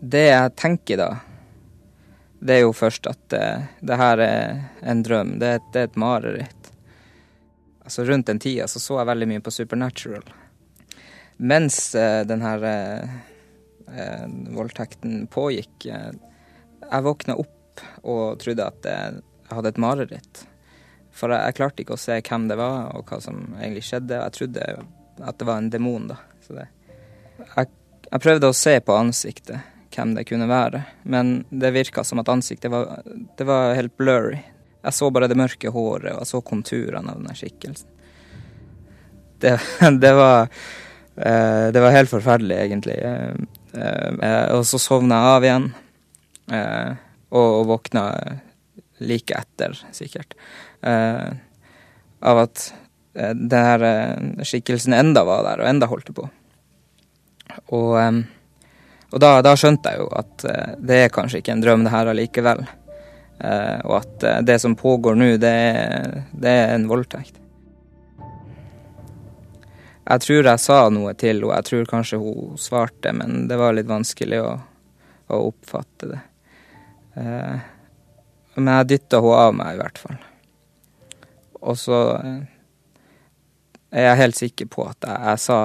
Det 0.00 0.26
jeg 0.30 0.52
tenker 0.56 0.96
da, 0.96 1.08
det 2.40 2.54
er 2.54 2.62
jo 2.64 2.72
først 2.72 3.04
at 3.10 3.34
eh, 3.36 3.64
det 3.84 3.96
her 4.00 4.20
er 4.24 4.60
en 4.80 5.02
drøm. 5.04 5.34
Det 5.40 5.48
et, 5.58 5.66
det 5.74 5.80
er 5.80 5.88
et 5.90 5.96
mareritt. 6.00 6.70
Altså 7.84 8.06
Rundt 8.08 8.30
den 8.30 8.38
tida 8.40 8.68
så, 8.68 8.80
så 8.80 9.00
jeg 9.00 9.10
veldig 9.10 9.28
mye 9.28 9.42
på 9.44 9.52
Supernatural. 9.52 10.24
Mens 11.36 11.94
eh, 11.94 12.22
den 12.24 12.40
her 12.44 12.64
eh, 12.64 13.18
voldtekten 14.56 15.26
pågikk, 15.28 15.90
jeg 15.90 17.04
våkna 17.04 17.36
opp 17.42 17.82
og 18.00 18.38
trodde 18.40 18.68
at 18.72 18.88
jeg 18.88 19.20
hadde 19.50 19.72
et 19.74 19.80
mareritt. 19.84 20.40
For 21.12 21.34
jeg, 21.34 21.50
jeg 21.50 21.58
klarte 21.58 21.84
ikke 21.84 21.98
å 21.98 22.00
se 22.00 22.16
hvem 22.24 22.46
det 22.48 22.56
var, 22.56 22.94
og 22.96 23.10
hva 23.10 23.18
som 23.20 23.42
egentlig 23.58 23.84
skjedde. 23.84 24.22
Jeg 24.22 24.36
trodde 24.38 24.70
at 25.20 25.36
det 25.36 25.48
var 25.48 25.60
en 25.60 25.68
demon, 25.74 26.08
da. 26.08 26.16
Så 26.46 26.56
det, 26.56 26.70
jeg, 27.42 27.68
jeg 28.06 28.24
prøvde 28.24 28.48
å 28.48 28.56
se 28.56 28.78
på 28.80 28.96
ansiktet 28.96 29.76
hvem 29.94 30.14
det 30.14 30.26
kunne 30.28 30.48
være, 30.50 30.82
men 31.02 31.40
det 31.50 31.72
virka 31.74 32.04
som 32.06 32.22
at 32.22 32.30
ansiktet 32.30 32.70
var, 32.72 33.02
det 33.36 33.46
var 33.46 33.74
helt 33.74 33.96
blurry. 33.98 34.38
Jeg 34.80 34.96
så 34.96 35.10
bare 35.12 35.28
det 35.28 35.38
mørke 35.38 35.72
håret, 35.72 36.12
og 36.14 36.22
jeg 36.22 36.30
så 36.30 36.40
konturene 36.44 37.12
av 37.12 37.24
den 37.24 37.36
skikkelsen. 37.36 37.88
Det, 39.40 39.54
det 40.02 40.12
var 40.12 40.48
eh, 41.16 41.66
Det 41.72 41.80
var 41.80 41.96
helt 41.96 42.12
forferdelig, 42.12 42.56
egentlig. 42.66 42.96
Eh, 42.96 43.34
eh, 43.74 44.46
og 44.56 44.64
så 44.68 44.80
sovna 44.80 45.20
jeg 45.20 45.36
av 45.36 45.48
igjen, 45.48 45.70
og, 47.30 47.50
våkna 47.68 48.04
like 49.06 49.36
etter, 49.38 49.76
sikkert. 49.94 50.34
Av 50.82 52.40
at 52.42 52.64
den 53.14 53.54
her 53.54 53.84
skikkelsen 54.42 54.96
enda 54.96 55.22
var 55.28 55.44
der, 55.46 55.62
og 55.62 55.70
enda 55.70 55.86
holdt 55.86 56.10
på. 56.16 56.26
Og, 57.70 57.94
og 59.10 59.18
da, 59.18 59.40
da 59.42 59.56
skjønte 59.58 59.90
jeg 59.90 60.04
jo 60.04 60.08
at 60.20 60.44
eh, 60.46 60.74
det 60.78 61.00
er 61.04 61.12
kanskje 61.14 61.40
ikke 61.40 61.56
en 61.56 61.64
drøm, 61.64 61.84
det 61.86 61.94
her 61.94 62.10
allikevel. 62.12 62.62
Eh, 63.42 63.78
og 63.88 63.96
at 63.98 64.26
eh, 64.26 64.42
det 64.46 64.58
som 64.62 64.76
pågår 64.78 65.18
nå, 65.18 65.30
det, 65.42 65.54
det 66.30 66.52
er 66.62 66.74
en 66.76 66.86
voldtekt. 66.90 67.40
Jeg 70.10 70.22
tror 70.24 70.46
jeg 70.46 70.62
sa 70.62 70.78
noe 70.90 71.14
til 71.18 71.42
henne, 71.42 71.56
jeg 71.58 71.66
tror 71.68 71.90
kanskje 71.90 72.20
hun 72.22 72.56
svarte, 72.58 73.12
men 73.14 73.44
det 73.50 73.58
var 73.58 73.74
litt 73.76 73.90
vanskelig 73.90 74.40
å, 74.42 74.54
å 75.30 75.42
oppfatte 75.50 76.08
det. 76.10 76.22
Men 77.14 78.70
jeg 78.72 78.88
dytta 78.90 79.20
henne 79.22 79.44
av 79.44 79.54
meg, 79.54 79.76
i 79.76 79.78
hvert 79.78 80.00
fall. 80.02 80.16
Og 81.60 81.78
så 81.78 82.00
er 83.92 84.08
jeg 84.08 84.20
helt 84.22 84.40
sikker 84.40 84.70
på 84.72 84.88
at 84.90 85.06
jeg, 85.06 85.20
jeg 85.28 85.44
sa 85.44 85.60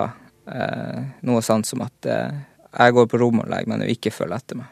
noe 1.26 1.42
sånt 1.42 1.66
som 1.66 1.82
at 1.88 2.12
jeg 2.76 2.96
går 2.96 3.08
på 3.12 3.20
rommet 3.22 3.48
og 3.48 3.54
legger 3.54 3.72
meg 3.72 3.82
nå, 3.82 3.88
ikke 3.92 4.14
følg 4.14 4.36
etter 4.36 4.60
meg. 4.60 4.72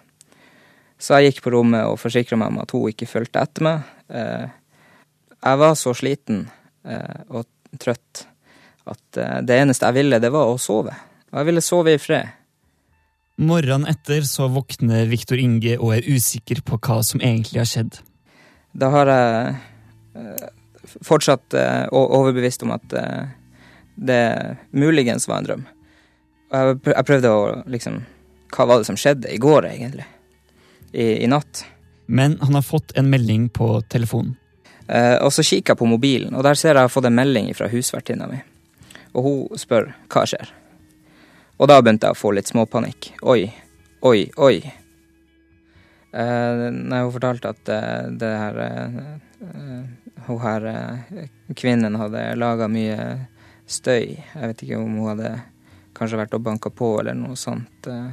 Så 1.03 1.17
jeg 1.19 1.33
gikk 1.33 1.41
på 1.45 1.51
rommet 1.55 1.87
og 1.89 1.99
forsikra 1.99 2.37
meg 2.39 2.53
om 2.53 2.61
at 2.63 2.71
hun 2.71 2.91
ikke 2.91 3.09
fulgte 3.09 3.41
etter 3.43 3.65
meg. 3.65 3.89
Eh, 4.07 4.45
jeg 5.43 5.59
var 5.59 5.75
så 5.75 5.91
sliten 5.97 6.45
eh, 6.87 7.17
og 7.27 7.43
trøtt 7.81 8.23
at 8.87 9.19
eh, 9.19 9.41
det 9.43 9.57
eneste 9.65 9.89
jeg 9.89 9.97
ville, 9.97 10.21
det 10.23 10.31
var 10.31 10.51
å 10.51 10.61
sove. 10.61 10.95
Og 11.31 11.41
jeg 11.41 11.49
ville 11.49 11.65
sove 11.65 11.95
i 11.95 11.99
fred. 11.99 12.31
Morgenen 13.43 13.89
etter 13.89 14.23
så 14.29 14.47
våkner 14.53 15.09
Viktor 15.11 15.41
Inge 15.41 15.75
og 15.79 15.95
er 15.97 16.07
usikker 16.07 16.61
på 16.63 16.77
hva 16.77 17.01
som 17.03 17.23
egentlig 17.23 17.59
har 17.63 17.67
skjedd. 17.69 17.97
Da 18.77 18.91
har 18.93 19.09
jeg 19.09 20.51
fortsatt 21.03 21.55
overbevist 21.89 22.63
om 22.65 22.75
at 22.75 22.93
det 23.95 24.23
muligens 24.69 25.25
var 25.27 25.41
en 25.41 25.49
drøm. 25.49 25.65
Og 26.53 26.85
jeg, 26.85 27.05
prøvde 27.07 27.31
å 27.33 27.45
liksom 27.71 28.03
Hva 28.53 28.67
var 28.69 28.81
det 28.81 28.85
som 28.85 28.97
skjedde 28.99 29.31
i 29.33 29.39
går, 29.41 29.65
egentlig? 29.71 30.05
I, 30.93 31.25
i 31.25 31.27
natt. 31.27 31.63
Men 32.05 32.37
han 32.41 32.53
har 32.53 32.61
fått 32.61 32.93
en 32.99 33.09
melding 33.09 33.47
på 33.49 33.79
telefonen. 33.89 34.35
Eh, 34.87 35.15
og 35.23 35.31
så 35.33 35.41
kikker 35.41 35.73
jeg 35.73 35.79
på 35.79 35.87
mobilen, 35.89 36.35
og 36.35 36.43
der 36.45 36.59
ser 36.59 36.73
jeg 36.73 36.83
jeg 36.83 36.89
har 36.89 36.93
fått 36.93 37.07
en 37.09 37.17
melding 37.17 37.49
fra 37.57 37.69
husvertinna 37.71 38.27
mi. 38.29 38.37
Og 39.17 39.25
hun 39.25 39.57
spør 39.57 39.89
hva 40.11 40.25
skjer. 40.29 40.51
Og 41.57 41.69
da 41.71 41.79
begynte 41.81 42.09
jeg 42.09 42.17
å 42.17 42.19
få 42.19 42.33
litt 42.35 42.51
småpanikk. 42.51 43.13
Oi, 43.29 43.47
oi, 44.05 44.27
oi. 44.37 44.57
Eh, 46.13 46.65
når 46.69 47.07
hun 47.07 47.13
fortalte 47.15 47.53
at 47.55 47.73
eh, 47.73 48.09
det 48.21 48.31
her 48.37 48.59
eh, 48.61 48.97
eh, 49.49 49.79
Hun 50.27 50.39
her 50.43 50.65
eh, 50.69 51.23
kvinnen 51.57 51.97
hadde 51.97 52.27
laga 52.37 52.67
mye 52.69 52.99
støy. 53.65 54.19
Jeg 54.19 54.51
vet 54.51 54.61
ikke 54.61 54.77
om 54.77 54.99
hun 54.99 55.09
hadde 55.09 55.31
kanskje 56.03 56.19
vært 56.19 56.37
og 56.37 56.45
banka 56.45 56.69
på 56.73 56.93
eller 57.01 57.17
noe 57.17 57.39
sånt. 57.39 57.87
eh. 57.87 58.11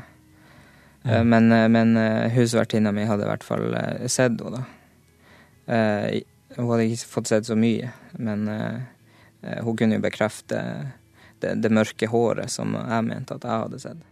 Eh, 1.05 1.25
Men, 1.25 1.51
eh, 1.53 1.69
men 1.69 1.97
husvertinna 2.31 2.93
mi 2.93 3.07
hadde 3.09 3.25
i 3.25 3.31
hvert 3.31 3.45
fall 3.45 3.75
sett 4.07 4.41
henne, 4.41 4.51
da. 4.61 4.65
Hun 6.57 6.67
hadde 6.67 6.87
ikke 6.89 7.07
fått 7.13 7.29
sett 7.31 7.47
så 7.47 7.55
mye, 7.55 7.93
men 8.19 8.49
hun 8.49 9.77
kunne 9.79 9.97
jo 9.97 10.03
bekrefte 10.03 10.59
det, 11.41 11.55
det 11.63 11.71
mørke 11.73 12.09
håret 12.11 12.51
som 12.51 12.75
jeg 12.75 13.07
mente 13.07 13.37
at 13.37 13.47
jeg 13.47 13.63
hadde 13.65 13.79
sett. 13.81 14.03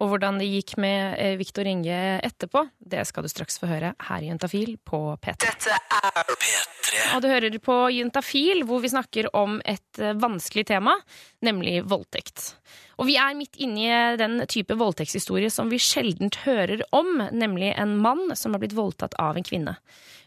Og 0.00 0.08
hvordan 0.08 0.38
det 0.40 0.48
gikk 0.48 0.78
med 0.80 1.18
eh, 1.20 1.36
Viktor 1.40 1.68
Inge 1.68 1.96
etterpå, 2.24 2.64
det 2.80 3.04
skal 3.08 3.26
du 3.26 3.30
straks 3.32 3.60
få 3.60 3.68
høre 3.68 3.92
her 4.08 4.24
i 4.24 4.30
Juntafil 4.30 4.78
på 4.80 5.00
P3. 5.20 5.36
Dette 5.44 5.76
er 5.76 6.30
P3. 6.30 7.02
Og 7.14 7.22
du 7.22 7.28
hører 7.28 7.58
på 7.62 7.76
Juntafil, 7.92 8.64
hvor 8.68 8.80
vi 8.80 8.92
snakker 8.92 9.28
om 9.36 9.58
et 9.68 10.00
eh, 10.00 10.16
vanskelig 10.16 10.64
tema, 10.72 10.96
nemlig 11.44 11.82
voldtekt. 11.90 12.54
Og 13.00 13.08
vi 13.08 13.18
er 13.20 13.36
midt 13.36 13.60
inne 13.60 13.84
i 13.84 14.16
den 14.20 14.40
type 14.48 14.76
voldtektshistorie 14.80 15.52
som 15.52 15.68
vi 15.72 15.80
sjeldent 15.80 16.40
hører 16.46 16.84
om, 16.96 17.20
nemlig 17.32 17.74
en 17.76 17.98
mann 18.00 18.32
som 18.36 18.56
har 18.56 18.64
blitt 18.64 18.76
voldtatt 18.76 19.16
av 19.20 19.36
en 19.36 19.46
kvinne. 19.46 19.76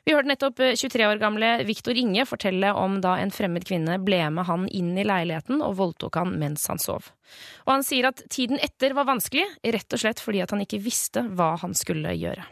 Vi 0.04 0.12
hørte 0.12 0.28
nettopp 0.28 0.60
eh, 0.60 0.76
23 0.76 1.06
år 1.08 1.20
gamle 1.22 1.50
Viktor 1.64 1.96
Inge 1.96 2.26
fortelle 2.28 2.74
om 2.76 2.98
da 3.04 3.16
en 3.22 3.32
fremmed 3.32 3.64
kvinne 3.68 3.96
ble 4.04 4.20
med 4.36 4.48
han 4.50 4.66
inn 4.68 4.92
i 5.00 5.06
leiligheten 5.08 5.64
og 5.64 5.78
voldtok 5.80 6.20
han 6.20 6.34
mens 6.42 6.66
han 6.68 6.82
sov. 6.82 7.08
Og 7.64 7.72
han 7.72 7.86
sier 7.88 8.10
at 8.10 8.26
tiden 8.34 8.60
etter 8.64 8.98
var 8.98 9.08
vanskelig, 9.08 9.46
rett 9.64 9.96
og 9.96 10.04
slett 10.04 10.24
fordi 10.24 10.44
at 10.44 10.52
han 10.52 10.66
ikke 10.66 10.82
visste 10.84 11.24
hva 11.32 11.54
han 11.62 11.76
skulle 11.78 12.12
gjøre. 12.20 12.44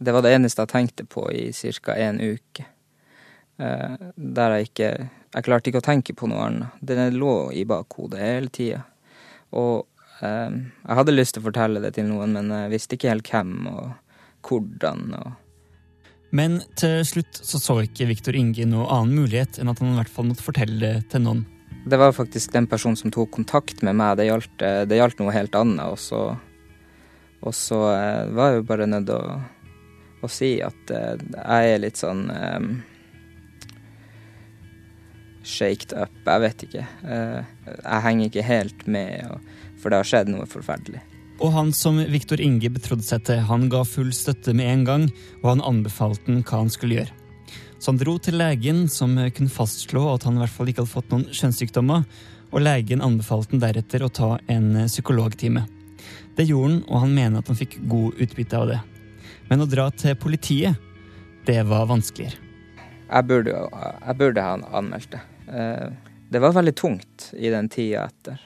Det 0.00 0.14
var 0.14 0.24
det 0.24 0.36
eneste 0.36 0.62
jeg 0.62 0.72
tenkte 0.72 1.08
på 1.10 1.26
i 1.34 1.50
ca. 1.52 1.98
en 1.98 2.22
uke. 2.22 2.68
Eh, 3.58 3.96
der 4.16 4.56
jeg 4.56 4.70
ikke 4.70 4.92
Jeg 5.30 5.46
klarte 5.46 5.70
ikke 5.70 5.78
å 5.78 5.86
tenke 5.86 6.14
på 6.14 6.26
noe 6.26 6.42
annet. 6.42 6.78
Den 6.82 7.14
lå 7.14 7.52
i 7.54 7.62
bakhodet 7.62 8.18
hele 8.18 8.50
tida. 8.50 8.80
Og 9.54 9.86
eh, 10.22 10.50
jeg 10.50 10.96
hadde 10.98 11.14
lyst 11.14 11.36
til 11.36 11.42
å 11.42 11.46
fortelle 11.50 11.82
det 11.82 11.92
til 11.94 12.08
noen, 12.08 12.34
men 12.34 12.50
jeg 12.50 12.72
visste 12.72 12.96
ikke 12.96 13.12
helt 13.12 13.30
hvem 13.30 13.68
og 13.70 13.92
hvordan. 14.46 15.14
og 15.18 15.49
Men 16.30 16.60
til 16.78 17.00
slutt 17.06 17.40
så 17.42 17.58
så 17.58 17.80
ikke 17.82 18.06
Viktor 18.10 18.36
Inge 18.38 18.66
noe 18.68 18.86
annen 18.92 19.16
mulighet 19.18 19.58
enn 19.58 19.70
at 19.72 19.80
han 19.82 19.94
i 19.94 19.98
hvert 19.98 20.12
fall 20.12 20.28
måtte 20.28 20.46
fortelle 20.46 20.78
det 20.78 21.08
til 21.10 21.24
noen. 21.24 21.42
Det 21.90 21.98
var 21.98 22.12
faktisk 22.12 22.52
den 22.52 22.68
personen 22.70 22.98
som 22.98 23.10
tok 23.10 23.32
kontakt 23.34 23.82
med 23.82 23.96
meg. 23.98 24.18
Det 24.18 24.28
gjaldt, 24.28 24.62
eh, 24.62 24.82
det 24.86 25.00
gjaldt 25.00 25.18
noe 25.22 25.34
helt 25.34 25.56
annet. 25.56 25.86
Og 25.88 25.98
så, 25.98 26.20
og 27.40 27.56
så 27.56 27.80
eh, 27.94 28.30
var 28.36 28.52
jeg 28.52 28.60
jo 28.60 28.68
bare 28.68 28.88
nødt 28.90 29.08
til 29.08 29.16
å, 29.16 29.40
å 30.20 30.30
si 30.30 30.52
at 30.62 30.94
eh, 30.94 31.26
jeg 31.40 31.74
er 31.74 31.82
litt 31.82 32.00
sånn 32.00 32.26
um, 32.30 32.70
Shaked 35.40 35.96
up. 35.96 36.12
Jeg 36.28 36.42
vet 36.44 36.62
ikke. 36.66 36.82
Jeg 37.00 38.02
henger 38.04 38.28
ikke 38.28 38.42
helt 38.44 38.82
med, 38.84 39.48
for 39.80 39.90
det 39.90 40.02
har 40.02 40.10
skjedd 40.10 40.28
noe 40.30 40.44
forferdelig. 40.46 41.00
Og 41.40 41.54
han 41.54 41.70
som 41.72 41.96
Viktor 42.12 42.40
Inge 42.44 42.68
betrodde 42.72 43.06
seg 43.06 43.24
til, 43.24 43.40
han 43.48 43.68
ga 43.72 43.80
full 43.88 44.10
støtte 44.12 44.52
med 44.56 44.68
en 44.68 44.84
gang, 44.84 45.06
og 45.40 45.54
han 45.54 45.64
anbefalte 45.64 46.28
han 46.28 46.42
hva 46.44 46.60
han 46.60 46.72
skulle 46.72 46.98
gjøre. 47.00 47.16
Så 47.80 47.94
han 47.94 48.00
dro 48.02 48.18
til 48.20 48.36
legen, 48.36 48.82
som 48.92 49.16
kunne 49.16 49.52
fastslå 49.52 50.02
at 50.12 50.26
han 50.28 50.36
i 50.36 50.42
hvert 50.42 50.52
fall 50.52 50.68
ikke 50.68 50.84
hadde 50.84 50.92
fått 50.92 51.14
noen 51.14 51.24
kjønnssykdommer, 51.32 52.04
og 52.50 52.64
legen 52.66 53.00
anbefalte 53.00 53.54
han 53.54 53.62
deretter 53.62 54.04
å 54.04 54.12
ta 54.12 54.30
en 54.52 54.74
psykologtime. 54.84 55.64
Det 56.36 56.44
gjorde 56.50 56.74
han, 56.74 56.78
og 56.90 57.04
han 57.06 57.16
mener 57.16 57.40
at 57.40 57.48
han 57.48 57.58
fikk 57.58 57.78
god 57.88 58.20
utbytte 58.20 58.60
av 58.60 58.68
det. 58.74 58.78
Men 59.48 59.64
å 59.64 59.70
dra 59.70 59.88
til 59.96 60.20
politiet, 60.20 60.76
det 61.48 61.62
var 61.66 61.88
vanskeligere. 61.88 62.36
Jeg 63.10 63.26
burde, 63.26 63.56
jeg 63.56 64.18
burde 64.20 64.44
ha 64.44 64.54
anmeldt 64.78 65.16
det. 65.16 65.24
Eh, 65.48 65.90
Det 66.30 66.38
var 66.38 66.52
veldig 66.54 66.74
tungt 66.78 67.32
i 67.34 67.48
den 67.50 67.68
tida 67.68 68.04
etter. 68.06 68.38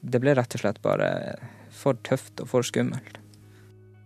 Det 0.00 0.20
ble 0.22 0.36
rett 0.38 0.54
og 0.54 0.60
slett 0.60 0.76
bare 0.82 1.08
for 1.78 1.98
tøft 2.06 2.42
og 2.42 2.50
for 2.50 2.66
skummelt. 2.66 3.20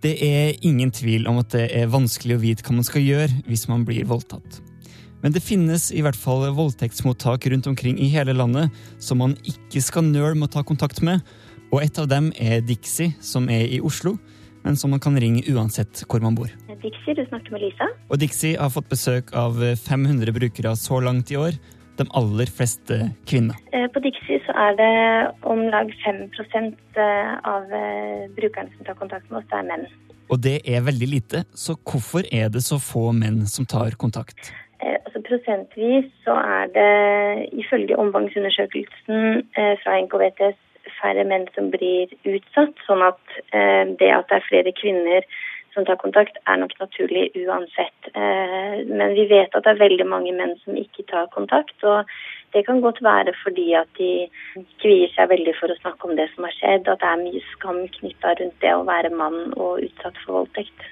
Det 0.02 0.16
er 0.26 0.56
ingen 0.66 0.90
tvil 0.90 1.28
om 1.30 1.38
at 1.38 1.52
det 1.54 1.68
er 1.78 1.90
vanskelig 1.90 2.36
å 2.36 2.42
vite 2.42 2.66
hva 2.66 2.74
man 2.74 2.86
skal 2.86 3.04
gjøre 3.04 3.42
hvis 3.46 3.68
man 3.70 3.84
blir 3.86 4.08
voldtatt. 4.10 4.58
Men 5.22 5.34
det 5.34 5.44
finnes 5.46 5.92
i 5.94 6.02
hvert 6.02 6.18
fall 6.18 6.48
voldtektsmottak 6.56 7.46
rundt 7.52 7.68
omkring 7.70 8.00
i 8.02 8.10
hele 8.10 8.34
landet 8.34 8.74
som 8.98 9.22
man 9.22 9.36
ikke 9.46 9.82
skal 9.84 10.08
nøle 10.08 10.34
med 10.34 10.50
å 10.50 10.54
ta 10.56 10.64
kontakt 10.66 10.98
med, 11.06 11.22
og 11.70 11.84
et 11.84 11.98
av 12.02 12.08
dem 12.10 12.32
er 12.36 12.64
Dixie, 12.66 13.14
som 13.22 13.46
er 13.48 13.70
i 13.70 13.78
Oslo, 13.80 14.16
men 14.66 14.74
som 14.78 14.90
man 14.92 15.00
kan 15.02 15.14
ringe 15.18 15.44
uansett 15.50 16.02
hvor 16.10 16.22
man 16.22 16.34
bor. 16.38 16.50
Dixie, 16.82 17.14
du 17.14 17.22
snakker 17.28 17.54
med 17.54 17.62
Lisa. 17.68 17.86
Og 18.10 18.18
Dixie 18.18 18.58
har 18.58 18.74
fått 18.74 18.90
besøk 18.90 19.30
av 19.38 19.62
500 19.86 20.34
brukere 20.34 20.74
så 20.78 20.98
langt 21.02 21.30
i 21.30 21.38
år, 21.38 21.54
de 21.98 22.06
aller 22.18 22.50
fleste 22.58 22.98
kvinner. 23.28 23.58
Eh, 23.72 23.88
På 23.92 24.00
Dixie 24.04 24.40
så 24.46 24.54
er 24.66 24.78
det 24.80 24.94
om 25.48 25.66
lag 25.72 25.92
5 26.04 26.24
eh, 26.96 27.32
av 27.44 27.68
eh, 27.72 28.24
brukerne 28.36 28.72
som 28.76 28.86
tar 28.86 28.98
kontakt 29.00 29.30
med 29.30 29.42
oss, 29.42 29.48
det 29.50 29.58
er 29.60 29.68
menn. 29.68 29.86
Og 30.32 30.40
det 30.40 30.56
er 30.64 30.84
veldig 30.86 31.08
lite, 31.08 31.44
så 31.54 31.76
hvorfor 31.76 32.24
er 32.32 32.48
det 32.48 32.62
så 32.64 32.80
få 32.80 33.12
menn 33.12 33.44
som 33.46 33.68
tar 33.68 33.98
kontakt? 34.00 34.52
Altså 34.82 35.20
Prosentvis 35.28 36.08
så 36.24 36.34
er 36.34 36.70
det 36.74 36.92
ifølge 37.52 37.98
omfangsundersøkelsen 38.00 39.44
fra 39.82 39.98
NKVTS 40.00 40.58
færre 40.96 41.26
menn 41.28 41.44
som 41.54 41.68
blir 41.70 42.10
utsatt, 42.26 42.72
sånn 42.88 43.04
at 43.06 43.20
det 44.00 44.08
at 44.10 44.26
det 44.30 44.38
er 44.38 44.48
flere 44.48 44.72
kvinner 44.74 45.28
som 45.74 45.86
tar 45.88 45.98
kontakt, 46.00 46.36
er 46.46 46.60
nok 46.60 46.74
naturlig 46.80 47.30
uansett. 47.36 48.10
Eh, 48.14 48.84
Men 48.86 49.14
vi 49.16 49.26
vet 49.30 49.54
at 49.54 49.64
det 49.64 49.74
er 49.74 49.84
veldig 49.86 50.06
mange 50.06 50.32
menn 50.36 50.56
som 50.64 50.76
ikke 50.76 51.06
tar 51.08 51.26
kontakt. 51.34 51.76
og 51.82 52.04
det 52.52 52.66
kan 52.66 52.80
godt 52.84 53.00
være 53.02 53.32
fordi 53.44 53.72
at 53.72 53.88
de 53.98 54.28
kvier 54.82 55.12
seg 55.16 55.30
veldig 55.32 55.54
for 55.60 55.72
å 55.72 55.78
snakke 55.80 56.08
om 56.08 56.16
det 56.18 56.28
som 56.34 56.44
har 56.44 56.56
skjedd, 56.58 56.88
at 56.88 57.00
det 57.00 57.08
er 57.08 57.22
mye 57.24 57.44
skam 57.52 57.78
knytta 57.98 58.34
rundt 58.40 58.58
det 58.64 58.72
å 58.76 58.84
være 58.88 59.12
mann 59.16 59.54
og 59.56 59.80
utsatt 59.86 60.18
for 60.24 60.42
voldtekt. 60.42 60.88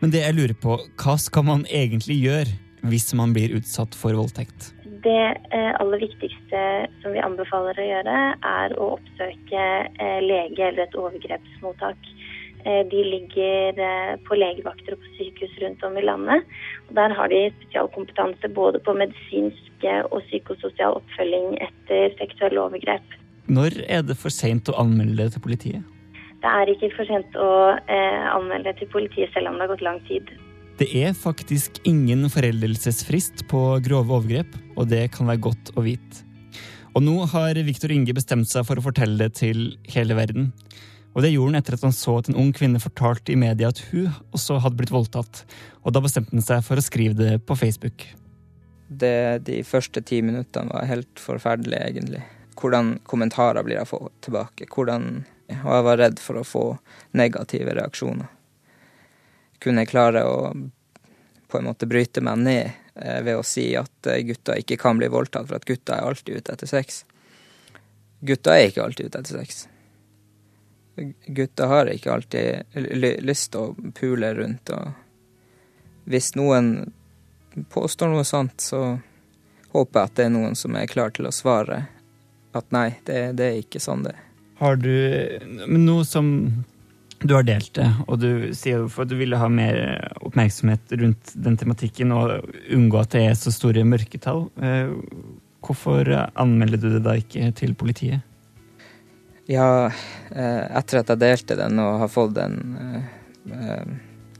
Men 0.00 0.12
det 0.14 0.22
jeg 0.22 0.36
lurer 0.36 0.58
på, 0.62 0.76
hva 1.00 1.14
skal 1.18 1.46
man 1.48 1.64
egentlig 1.66 2.20
gjøre 2.22 2.52
hvis 2.88 3.08
man 3.18 3.32
blir 3.34 3.56
utsatt 3.56 3.96
for 3.98 4.14
voldtekt? 4.14 4.74
Det 5.02 5.24
eh, 5.54 5.72
aller 5.80 6.02
viktigste 6.02 6.60
som 7.02 7.14
vi 7.14 7.22
anbefaler 7.22 7.78
å 7.78 7.88
gjøre, 7.88 8.18
er 8.52 8.74
å 8.78 8.92
oppsøke 8.98 9.64
eh, 9.88 10.20
lege 10.22 10.68
eller 10.68 10.84
et 10.84 10.96
overgrepsmottak. 10.98 12.08
Eh, 12.66 12.82
de 12.90 13.04
ligger 13.06 13.78
eh, 13.78 14.14
på 14.26 14.38
legevakter 14.38 14.96
og 14.96 15.04
på 15.04 15.12
sykehus 15.18 15.54
rundt 15.62 15.84
om 15.86 15.98
i 15.98 16.04
landet. 16.04 16.56
Og 16.88 16.96
der 16.98 17.14
har 17.14 17.30
de 17.30 17.44
spesialkompetanse 17.60 18.50
både 18.56 18.82
på 18.82 18.96
medisinske 18.98 19.94
og 20.10 20.24
psykososial 20.26 20.98
oppfølging 20.98 21.54
etter 21.68 22.16
seksuelle 22.18 22.64
overgrep. 22.64 23.14
Når 23.48 23.78
er 23.86 24.02
det 24.04 24.18
for 24.18 24.34
seint 24.34 24.68
å 24.68 24.76
anmelde 24.82 25.22
det 25.22 25.36
til 25.36 25.44
politiet? 25.46 25.94
Det 26.38 26.50
er 26.50 26.70
ikke 26.70 26.90
for 26.94 27.08
sent 27.08 27.38
å 27.38 27.50
eh, 27.78 28.26
anmelde 28.34 28.74
til 28.78 28.90
politiet 28.92 29.32
selv 29.34 29.50
om 29.50 29.58
det 29.58 29.66
har 29.66 29.72
gått 29.74 29.86
lang 29.86 30.02
tid. 30.10 30.28
Det 30.78 30.86
er 30.94 31.16
faktisk 31.16 31.80
ingen 31.88 32.28
foreldelsesfrist 32.30 33.48
på 33.50 33.62
grove 33.82 34.14
overgrep, 34.14 34.52
og 34.78 34.90
det 34.92 35.08
kan 35.16 35.26
være 35.26 35.42
godt 35.48 35.72
å 35.74 35.82
vite. 35.82 36.22
Og 36.94 37.02
nå 37.02 37.16
har 37.32 37.58
Viktor 37.66 37.90
Inge 37.94 38.14
bestemt 38.14 38.50
seg 38.50 38.66
for 38.66 38.78
å 38.78 38.84
fortelle 38.84 39.18
det 39.18 39.40
til 39.40 39.72
hele 39.90 40.14
verden. 40.18 40.52
Og 41.16 41.24
det 41.24 41.32
gjorde 41.32 41.52
han 41.52 41.58
etter 41.58 41.74
at 41.74 41.84
han 41.86 41.94
så 41.96 42.18
at 42.20 42.28
en 42.30 42.38
ung 42.38 42.52
kvinne 42.54 42.80
fortalte 42.82 43.32
i 43.32 43.38
media 43.38 43.72
at 43.72 43.80
hun 43.90 44.10
også 44.36 44.60
hadde 44.62 44.78
blitt 44.78 44.94
voldtatt. 44.94 45.42
Og 45.82 45.94
da 45.94 46.02
bestemte 46.04 46.36
han 46.36 46.44
seg 46.44 46.64
for 46.66 46.78
å 46.78 46.84
skrive 46.84 47.16
det 47.18 47.38
på 47.48 47.56
Facebook. 47.58 48.04
Det, 48.88 49.44
de 49.44 49.60
første 49.68 50.02
ti 50.04 50.20
minuttene 50.24 50.72
var 50.72 50.88
helt 50.88 51.20
forferdelige, 51.20 51.90
egentlig. 51.90 52.22
Hvordan 52.58 52.96
kommentarer 53.08 53.66
blir 53.66 53.78
jeg 53.80 53.90
få 53.90 54.00
tilbake? 54.24 54.68
Hvordan, 54.72 55.10
og 55.60 55.72
jeg 55.74 55.86
var 55.88 56.00
redd 56.00 56.22
for 56.22 56.40
å 56.40 56.46
få 56.46 56.64
negative 57.18 57.76
reaksjoner. 57.78 58.30
Kunne 59.58 59.84
jeg 59.84 59.90
klare 59.90 60.24
å 60.28 60.38
på 61.48 61.58
en 61.58 61.64
måte 61.64 61.88
bryte 61.88 62.20
meg 62.20 62.42
ned 62.44 62.66
eh, 63.00 63.20
ved 63.24 63.38
å 63.38 63.46
si 63.46 63.70
at 63.76 63.90
gutta 64.04 64.18
gutter 64.28 64.60
ikke 64.60 64.76
kan 64.80 65.00
bli 65.00 65.08
voldtatt, 65.08 65.48
for 65.48 65.56
at 65.56 65.66
gutter 65.68 65.96
er 65.96 66.04
alltid 66.04 66.42
ute 66.42 66.54
etter 66.54 66.68
sex. 66.68 67.02
Gutter 68.20 68.54
er 68.54 68.68
ikke 68.68 68.84
alltid 68.84 69.08
ute 69.08 69.22
etter 69.22 69.40
sex. 69.40 69.64
Gutter 71.26 71.66
har 71.70 71.90
ikke 71.92 72.12
alltid 72.14 72.78
lyst 73.24 73.52
til 73.52 73.60
å 73.60 73.90
pule 73.96 74.32
rundt, 74.38 74.72
og 74.74 76.08
hvis 76.08 76.32
noen 76.38 76.92
påstår 77.72 78.12
noe 78.12 78.24
sånt, 78.24 78.60
så 78.62 78.98
håper 79.74 80.00
jeg 80.00 80.10
at 80.10 80.16
det 80.16 80.26
er 80.28 80.34
noen 80.34 80.56
som 80.56 80.76
er 80.78 80.88
klar 80.90 81.12
til 81.14 81.28
å 81.28 81.34
svare 81.34 81.84
at 82.56 82.72
nei, 82.74 82.88
det, 83.04 83.20
det 83.38 83.46
er 83.46 83.60
ikke 83.60 83.82
sånn 83.82 84.06
det. 84.06 84.16
Har 84.58 84.78
du 84.80 84.90
Men 85.68 85.84
nå 85.86 86.00
som 86.08 86.30
du 87.18 87.34
har 87.34 87.42
delt 87.42 87.72
det, 87.74 87.86
og 88.06 88.20
du 88.22 88.54
sier 88.54 88.84
jo 88.84 88.90
at 89.02 89.10
du 89.10 89.16
ville 89.18 89.38
ha 89.38 89.48
mer 89.50 89.76
oppmerksomhet 90.22 90.92
rundt 91.00 91.32
den 91.34 91.56
tematikken 91.58 92.14
og 92.14 92.52
unngå 92.74 93.00
at 93.00 93.16
det 93.16 93.24
er 93.26 93.34
så 93.38 93.50
store 93.54 93.82
mørketall, 93.86 94.44
eh, 94.62 94.92
hvorfor 95.66 96.12
anmelder 96.38 96.78
du 96.78 96.88
det 96.94 97.02
da 97.06 97.16
ikke 97.18 97.50
til 97.58 97.74
politiet? 97.78 98.22
Ja, 99.48 99.86
eh, 100.30 100.76
etter 100.76 101.00
at 101.00 101.08
jeg 101.08 101.20
delte 101.22 101.56
den 101.56 101.78
og 101.80 102.02
har 102.02 102.10
fått 102.12 102.34
den 102.36 102.58
eh, 102.76 103.04
eh, 103.56 103.92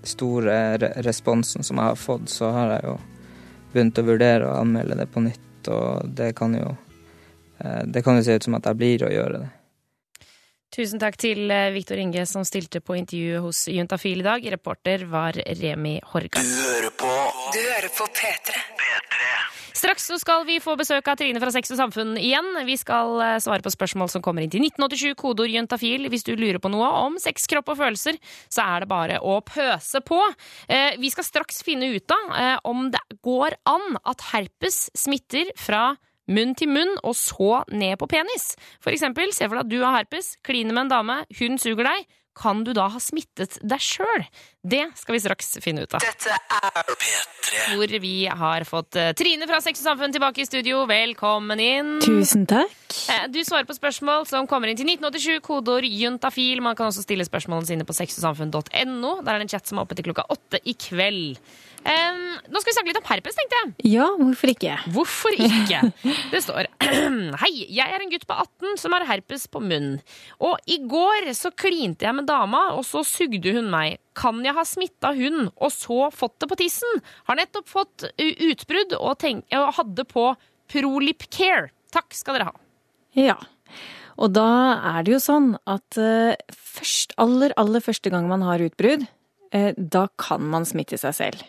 store 0.05 0.57
responsen 1.01 1.65
som 1.65 1.81
jeg 1.81 1.95
har 1.95 1.97
fått, 1.97 2.29
så 2.29 2.51
har 2.53 2.75
jeg 2.75 2.91
jo 2.91 2.97
begynt 3.73 4.01
å 4.01 4.05
vurdere 4.05 4.51
å 4.51 4.59
anmelde 4.61 4.99
det 5.01 5.07
på 5.09 5.23
nytt, 5.25 5.71
og 5.73 6.13
det 6.13 6.35
kan 6.37 6.53
jo 6.59 6.75
eh, 7.65 7.87
Det 7.89 8.05
kan 8.05 8.21
jo 8.21 8.27
se 8.27 8.37
ut 8.37 8.51
som 8.51 8.59
at 8.61 8.69
jeg 8.69 8.81
blir 8.83 9.07
å 9.09 9.15
gjøre 9.15 9.41
det. 9.47 9.49
Tusen 10.77 11.01
takk 11.01 11.17
til 11.17 11.49
Viktor 11.73 11.97
Inge 11.97 12.27
som 12.29 12.45
stilte 12.45 12.85
på 12.85 12.99
intervju 13.01 13.41
hos 13.47 13.65
Juntafil 13.73 14.21
i 14.21 14.27
dag. 14.29 14.45
Reporter 14.59 15.09
var 15.09 15.41
Remi 15.63 15.97
Horga. 16.13 16.45
Du 16.45 16.53
hører 16.69 16.93
på 16.93 17.15
Du 17.57 17.63
hører 17.65 17.89
på 17.97 18.13
P3. 18.13 18.61
P3. 18.77 19.08
Straks 19.79 20.09
så 20.11 20.17
skal 20.19 20.43
vi 20.49 20.57
få 20.59 20.73
besøk 20.79 21.07
av 21.07 21.19
Trine 21.21 21.39
fra 21.39 21.53
Sex 21.55 21.71
og 21.71 21.79
Samfunn 21.79 22.17
igjen. 22.19 22.49
Vi 22.67 22.75
skal 22.81 23.21
eh, 23.23 23.37
svare 23.43 23.63
på 23.63 23.71
spørsmål 23.71 24.11
som 24.11 24.25
kommer 24.25 24.43
inn 24.43 24.51
til 24.51 24.65
1987, 24.65 25.13
kodeord 25.21 25.53
jentafil. 25.55 26.09
Hvis 26.11 26.27
du 26.27 26.33
lurer 26.35 26.59
på 26.63 26.73
noe 26.73 26.89
om 27.05 27.19
sex, 27.23 27.47
kropp 27.51 27.71
og 27.71 27.79
følelser, 27.79 28.19
så 28.51 28.65
er 28.65 28.83
det 28.83 28.91
bare 28.91 29.21
å 29.23 29.39
pøse 29.47 30.03
på. 30.03 30.19
Eh, 30.67 30.99
Vi 30.99 31.13
skal 31.15 31.29
straks 31.29 31.63
finne 31.63 31.93
ut 31.95 32.11
av 32.11 32.35
eh, 32.35 32.57
om 32.67 32.89
det 32.91 33.05
går 33.23 33.55
an 33.71 34.01
at 34.03 34.27
herpes 34.33 34.89
smitter 34.99 35.55
fra 35.55 35.93
munn 36.29 36.57
til 36.59 36.75
munn 36.75 36.97
og 37.05 37.15
så 37.17 37.63
ned 37.71 38.01
på 38.03 38.11
penis. 38.11 38.51
For 38.83 38.91
eksempel, 38.91 39.31
se 39.33 39.47
for 39.47 39.61
deg 39.61 39.69
at 39.69 39.71
du 39.71 39.79
har 39.85 40.01
herpes, 40.01 40.35
kliner 40.43 40.75
med 40.75 40.89
en 40.89 40.97
dame, 40.97 41.21
hun 41.39 41.63
suger 41.63 41.87
deg. 41.87 42.09
Kan 42.39 42.63
du 42.65 42.71
da 42.77 42.85
ha 42.93 43.01
smittet 43.03 43.57
deg 43.67 43.83
sjøl? 43.83 44.25
Det 44.69 44.85
skal 44.99 45.17
vi 45.17 45.21
straks 45.23 45.57
finne 45.65 45.83
ut 45.87 45.95
av. 45.97 46.03
Dette 46.05 46.31
er 46.35 46.91
P3. 46.93 47.63
Hvor 47.75 47.95
vi 48.03 48.13
har 48.29 48.65
fått 48.69 48.99
eh, 49.01 49.11
Trine 49.19 49.49
fra 49.49 49.59
Sex 49.65 49.81
og 49.83 49.89
Samfunn 49.91 50.15
tilbake 50.15 50.43
i 50.45 50.47
studio. 50.47 50.85
Velkommen 50.91 51.59
inn. 51.63 51.95
Tusen 52.05 52.45
takk. 52.51 52.75
Eh, 53.11 53.27
Du 53.33 53.41
svarer 53.47 53.67
på 53.69 53.75
spørsmål 53.77 54.27
som 54.31 54.47
kommer 54.51 54.71
inn 54.71 54.79
til 54.79 54.87
1987, 54.91 55.41
kodeord 55.47 55.87
juntafil. 55.89 56.61
Man 56.63 56.77
kan 56.79 56.91
også 56.93 57.03
stille 57.07 57.27
spørsmålene 57.27 57.71
sine 57.73 57.89
på 57.89 57.97
sexogsamfunn.no. 57.97 59.15
Der 59.25 59.33
er 59.33 59.39
det 59.43 59.49
en 59.49 59.55
chat 59.57 59.67
som 59.71 59.79
er 59.81 59.87
oppe 59.89 59.99
til 59.99 60.07
klokka 60.11 60.27
åtte 60.31 60.61
i 60.69 60.77
kveld. 60.79 61.41
Em, 61.89 62.19
nå 62.53 62.61
skal 62.61 62.69
vi 62.69 62.75
snakke 62.77 62.91
litt 62.91 63.01
om 63.01 63.07
herpes, 63.09 63.37
tenkte 63.39 63.59
jeg. 63.59 63.71
Ja, 63.95 64.07
hvorfor 64.21 64.51
ikke? 64.53 64.75
Hvorfor 64.93 65.37
ikke? 65.37 65.81
Det 66.33 66.43
står 66.45 66.69
Hei, 67.43 67.53
jeg 67.65 67.87
er 67.87 68.05
en 68.05 68.13
gutt 68.13 68.27
på 68.29 68.37
18 68.37 68.77
som 68.83 68.97
har 68.97 69.07
herpes 69.09 69.47
på 69.49 69.63
munnen. 69.65 69.97
Og 70.45 70.59
i 70.69 70.81
går 70.85 71.31
så 71.39 71.53
klinte 71.57 72.05
jeg 72.05 72.17
med 72.19 72.29
dama, 72.29 72.69
og 72.77 72.85
så 72.89 73.01
sugde 73.09 73.55
hun 73.57 73.71
meg. 73.73 73.99
Kan 74.19 74.43
jeg 74.45 74.57
ha 74.57 74.67
smitta 74.69 75.15
hun, 75.17 75.49
og 75.57 75.73
så 75.73 76.11
fått 76.13 76.37
det 76.43 76.51
på 76.51 76.61
tissen? 76.61 77.03
Har 77.31 77.41
nettopp 77.41 77.71
fått 77.71 78.09
utbrudd 78.19 78.97
og, 79.01 79.13
tenk, 79.23 79.47
og 79.57 79.77
hadde 79.81 80.05
på 80.09 80.31
Prolip 80.69 81.29
Care. 81.33 81.71
Takk 81.95 82.13
skal 82.17 82.37
dere 82.37 82.51
ha. 82.51 82.59
Ja. 83.17 83.39
Og 84.19 84.35
da 84.35 84.49
er 84.97 85.07
det 85.07 85.15
jo 85.15 85.23
sånn 85.23 85.53
at 85.71 85.97
eh, 86.01 86.35
først, 86.53 87.15
aller, 87.23 87.55
aller 87.61 87.85
første 87.85 88.11
gang 88.13 88.27
man 88.29 88.43
har 88.45 88.63
utbrudd, 88.65 89.07
eh, 89.55 89.71
da 89.79 90.09
kan 90.21 90.45
man 90.53 90.67
smitte 90.69 90.99
seg 91.01 91.17
selv. 91.17 91.47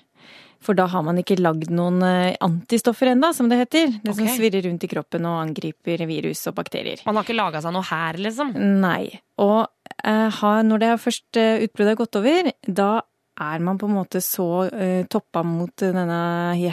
For 0.64 0.76
da 0.76 0.90
har 0.92 1.04
man 1.08 1.20
ikke 1.22 1.40
lagd 1.40 1.72
noen 1.72 2.02
eh, 2.04 2.36
antistoffer 2.44 3.14
ennå, 3.14 3.32
som 3.36 3.48
det 3.52 3.62
heter. 3.62 3.94
Det 4.04 4.16
som 4.18 4.28
svirrer 4.28 4.66
rundt 4.68 4.84
i 4.84 4.92
kroppen 4.92 5.28
og 5.30 5.40
angriper 5.46 6.04
virus 6.10 6.44
og 6.52 6.58
bakterier. 6.58 7.00
Man 7.08 7.20
har 7.20 7.28
ikke 7.28 7.38
laga 7.38 7.62
seg 7.64 7.76
noe 7.76 7.88
her, 7.88 8.20
liksom. 8.20 8.52
Nei. 8.84 9.22
Og 9.40 9.62
eh, 10.04 10.42
når 10.68 10.84
det 10.84 10.92
først 11.06 11.40
eh, 11.40 11.64
utbruddet 11.66 11.96
har 11.96 12.02
gått 12.02 12.20
over, 12.20 12.52
da 12.68 12.92
er 13.40 13.64
man 13.64 13.80
på 13.80 13.88
en 13.88 13.96
måte 13.96 14.20
så 14.24 14.68
eh, 14.68 15.06
toppa 15.08 15.46
mot 15.48 15.72
denne 15.80 16.22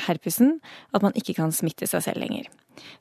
herpesen 0.02 0.56
at 0.90 1.04
man 1.04 1.14
ikke 1.14 1.36
kan 1.38 1.54
smitte 1.54 1.86
seg 1.86 2.02
selv 2.08 2.24
lenger. 2.24 2.50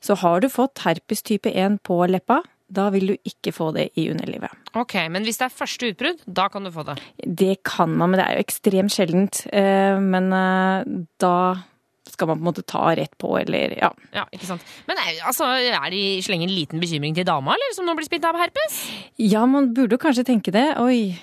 Så 0.00 0.16
har 0.22 0.40
du 0.40 0.48
fått 0.52 0.84
herpes 0.86 1.24
type 1.26 1.50
1 1.50 1.80
på 1.84 1.98
leppa, 2.08 2.40
da 2.68 2.88
vil 2.90 3.12
du 3.12 3.14
ikke 3.28 3.52
få 3.54 3.70
det 3.76 3.90
i 3.96 4.08
underlivet. 4.10 4.50
Ok, 4.74 4.96
Men 5.10 5.22
hvis 5.24 5.38
det 5.38 5.46
er 5.46 5.54
første 5.54 5.92
utbrudd, 5.92 6.24
da 6.26 6.48
kan 6.50 6.64
du 6.66 6.70
få 6.74 6.82
det. 6.88 6.96
Det 7.22 7.62
kan 7.64 7.92
man, 7.94 8.10
men 8.10 8.18
det 8.20 8.26
er 8.26 8.36
jo 8.40 8.44
ekstremt 8.46 8.92
sjeldent. 8.92 9.44
Eh, 9.52 9.98
Men 10.02 10.32
eh, 10.32 10.84
da 11.22 11.34
skal 12.10 12.28
man 12.30 12.38
på 12.38 12.42
en 12.42 12.48
måte 12.48 12.64
ta 12.66 12.82
rett 12.96 13.12
på, 13.18 13.32
eller 13.38 13.74
ja. 13.76 13.90
Ja, 14.14 14.24
ikke 14.32 14.46
sant. 14.48 14.62
Men 14.88 14.96
er, 15.02 15.18
altså, 15.26 15.44
er 15.58 15.90
det 15.92 16.02
slenge 16.24 16.46
en 16.48 16.54
liten 16.54 16.80
bekymring 16.80 17.14
til 17.16 17.26
dama, 17.28 17.54
eller, 17.54 17.74
som 17.76 17.84
nå 17.86 17.94
blir 17.98 18.06
smittet 18.08 18.28
av 18.30 18.38
herpes? 18.40 18.78
Ja, 19.20 19.44
man 19.46 19.72
burde 19.76 19.98
jo 19.98 20.02
kanskje 20.02 20.24
tenke 20.24 20.54
det. 20.54 20.66
Oi, 20.80 21.18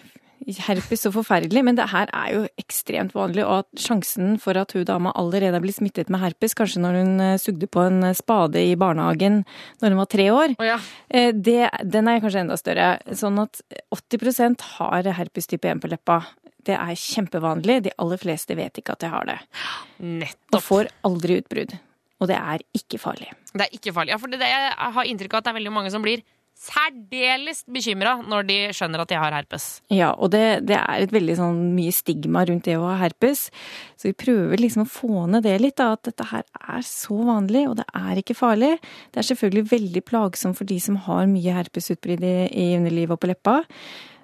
herpes 0.48 1.06
så 1.06 1.12
forferdelig. 1.14 1.64
Men 1.66 1.78
det 1.78 1.90
her 1.92 2.12
er 2.14 2.30
jo 2.34 2.44
ekstremt 2.60 3.16
vanlig, 3.16 3.46
og 3.46 3.64
at 3.64 3.84
sjansen 3.86 4.36
for 4.42 4.58
at 4.60 4.76
hun 4.76 4.86
dama 4.88 5.14
allerede 5.20 5.60
er 5.60 5.64
blitt 5.64 5.80
smittet 5.80 6.12
med 6.14 6.24
herpes, 6.24 6.56
kanskje 6.58 6.84
når 6.84 7.00
hun 7.00 7.24
eh, 7.24 7.40
sugde 7.42 7.70
på 7.70 7.86
en 7.88 8.10
spade 8.18 8.62
i 8.62 8.76
barnehagen 8.80 9.42
når 9.82 9.94
hun 9.94 10.02
var 10.02 10.12
tre 10.12 10.28
år, 10.34 10.56
oh, 10.60 10.68
ja. 10.68 10.78
eh, 11.10 11.32
det, 11.34 11.70
den 11.84 12.12
er 12.12 12.22
kanskje 12.24 12.44
enda 12.44 12.60
større. 12.60 12.92
Sånn 13.18 13.40
at 13.44 13.64
80% 13.94 14.68
har 14.78 15.12
herpes 15.20 15.50
type 15.52 15.70
1 15.70 15.84
på 15.84 15.92
leppa. 15.92 16.22
Det 16.64 16.76
er 16.78 17.00
kjempevanlig. 17.00 17.82
De 17.88 17.96
aller 18.00 18.22
fleste 18.22 18.56
vet 18.56 18.78
ikke 18.80 18.96
at 18.96 19.04
de 19.04 19.10
har 19.12 19.28
det. 19.28 19.40
Og 20.00 20.14
Nettopp. 20.22 20.64
får 20.64 20.92
aldri 21.08 21.42
utbrudd. 21.42 21.76
Og 22.24 22.30
det 22.32 22.38
er 22.40 22.64
ikke 22.78 23.00
farlig. 23.02 23.34
Det 23.52 23.66
er 23.66 23.76
ikke 23.76 23.92
farlig. 23.96 24.14
Ja, 24.14 24.20
for 24.22 24.32
det, 24.32 24.40
det, 24.40 24.48
jeg 24.48 24.94
har 24.96 25.10
inntrykk 25.10 25.36
av 25.36 25.42
at 25.42 25.48
det 25.48 25.52
er 25.52 25.60
veldig 25.60 25.74
mange 25.76 25.92
som 25.92 26.06
blir 26.06 26.24
særdeles 26.64 27.64
bekymra 27.68 28.16
når 28.24 28.46
de 28.48 28.58
skjønner 28.76 29.04
at 29.04 29.12
de 29.12 29.18
har 29.20 29.36
herpes. 29.36 29.66
Ja, 29.94 30.14
og 30.14 30.32
det, 30.36 30.64
det 30.70 30.78
er 30.80 31.04
et 31.04 31.14
veldig 31.14 31.36
sånn 31.40 31.60
mye 31.76 31.94
stigma 31.96 32.46
rundt 32.48 32.68
det 32.70 32.78
å 32.80 32.88
ha 32.88 32.96
herpes. 33.02 33.50
Så 34.00 34.10
vi 34.10 34.16
prøver 34.26 34.62
liksom 34.62 34.86
å 34.86 34.90
få 34.90 35.26
ned 35.32 35.46
det 35.48 35.58
litt, 35.64 35.78
da, 35.82 35.92
at 35.98 36.06
dette 36.08 36.30
her 36.30 36.46
er 36.62 36.88
så 36.88 37.18
vanlig, 37.28 37.66
og 37.70 37.78
det 37.82 37.88
er 38.00 38.22
ikke 38.22 38.38
farlig. 38.38 38.78
Det 39.12 39.22
er 39.22 39.30
selvfølgelig 39.34 39.72
veldig 39.74 40.06
plagsomt 40.08 40.60
for 40.60 40.70
de 40.70 40.80
som 40.84 41.00
har 41.08 41.28
mye 41.32 41.60
herpesutbrudd 41.60 42.24
i, 42.24 42.36
i 42.48 42.74
underlivet 42.78 43.18
og 43.18 43.24
på 43.24 43.32
leppa. 43.34 43.62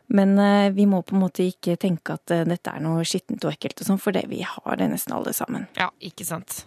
Men 0.09 0.39
eh, 0.39 0.71
vi 0.73 0.87
må 0.89 1.03
på 1.05 1.13
en 1.13 1.21
måte 1.21 1.45
ikke 1.45 1.75
tenke 1.77 2.15
at 2.17 2.33
eh, 2.33 2.45
dette 2.49 2.71
er 2.73 2.81
noe 2.81 3.03
skittent 3.05 3.43
og 3.45 3.53
ekkelt 3.53 3.83
og 3.83 3.89
sånn, 3.91 4.01
for 4.01 4.15
det 4.15 4.23
vi 4.31 4.41
har 4.41 4.79
det 4.79 4.87
nesten 4.89 5.13
alle 5.13 5.35
sammen. 5.37 5.67
Ja, 5.77 5.91
ikke 6.01 6.25
sant. 6.25 6.63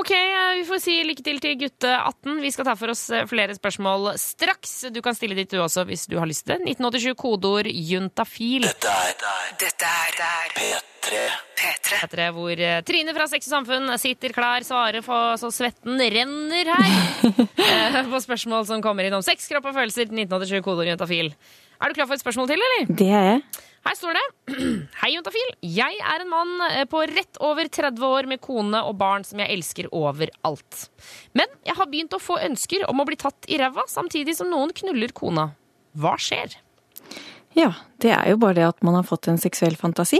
Ok, 0.00 0.14
vi 0.56 0.64
får 0.68 0.80
si 0.80 0.96
lykke 1.04 1.26
til 1.26 1.42
til 1.44 1.58
gutte 1.60 1.92
18. 1.92 2.40
Vi 2.40 2.52
skal 2.54 2.70
ta 2.70 2.76
for 2.80 2.94
oss 2.94 3.04
eh, 3.12 3.26
flere 3.28 3.56
spørsmål 3.58 4.14
straks. 4.20 4.86
Du 4.94 5.02
kan 5.04 5.16
stille 5.18 5.36
ditt 5.36 5.52
du 5.52 5.60
også 5.60 5.84
hvis 5.88 6.06
du 6.08 6.16
har 6.16 6.28
lyst 6.30 6.46
til 6.46 6.56
det. 6.56 6.76
1987 6.78 7.18
kodeord 7.20 7.68
juntafil. 7.68 8.64
Dette 8.64 8.96
er 8.96 9.12
Dette 9.60 9.92
er 9.92 10.56
P3. 10.56 11.20
P3. 11.56 12.00
P3. 12.00 12.30
hvor 12.34 12.64
Trine 12.88 13.12
fra 13.14 13.28
Sex 13.30 13.46
og 13.46 13.52
Samfunn 13.58 13.92
sitter 14.00 14.32
klar, 14.34 14.64
svarer 14.66 15.04
for 15.04 15.36
så 15.38 15.52
svetten 15.54 16.00
renner 16.00 16.72
her. 16.72 18.08
på 18.10 18.24
spørsmål 18.24 18.66
som 18.66 18.82
kommer 18.82 19.06
inn 19.06 19.14
om 19.20 19.22
sex, 19.24 19.46
kropp 19.52 19.68
og 19.68 19.76
følelser. 19.76 20.08
1987 20.08 20.64
kodeord 20.64 20.94
juntafil. 20.94 21.30
Er 21.76 21.90
du 21.92 21.96
klar 21.98 22.08
for 22.08 22.16
et 22.16 22.22
spørsmål 22.24 22.48
til, 22.50 22.62
eller? 22.62 22.92
Det 22.98 23.08
er 23.12 23.26
jeg. 23.30 23.40
Her 23.86 23.94
står 23.94 24.16
det 24.18 24.24
Hei, 25.00 25.10
Juntafil. 25.14 25.50
Jeg 25.76 25.98
er 26.02 26.24
en 26.24 26.30
mann 26.32 26.54
eh, 26.72 26.86
på 26.90 27.04
rett 27.06 27.38
over 27.44 27.68
30 27.70 28.02
år 28.08 28.28
med 28.30 28.40
kone 28.42 28.80
og 28.88 28.96
barn 28.98 29.26
som 29.26 29.42
jeg 29.42 29.52
elsker 29.54 29.90
overalt. 29.94 30.86
Men 31.38 31.52
jeg 31.68 31.76
har 31.78 31.90
begynt 31.92 32.16
å 32.16 32.22
få 32.22 32.40
ønsker 32.42 32.86
om 32.90 33.02
å 33.02 33.06
bli 33.08 33.18
tatt 33.20 33.46
i 33.52 33.60
ræva 33.60 33.84
samtidig 33.90 34.34
som 34.38 34.50
noen 34.50 34.74
knuller 34.74 35.14
kona. 35.14 35.50
Hva 35.96 36.16
skjer? 36.20 36.58
Ja, 37.56 37.70
det 38.02 38.10
er 38.12 38.32
jo 38.32 38.40
bare 38.42 38.58
det 38.58 38.66
at 38.72 38.82
man 38.84 38.98
har 38.98 39.06
fått 39.06 39.30
en 39.30 39.38
seksuell 39.40 39.78
fantasi. 39.80 40.18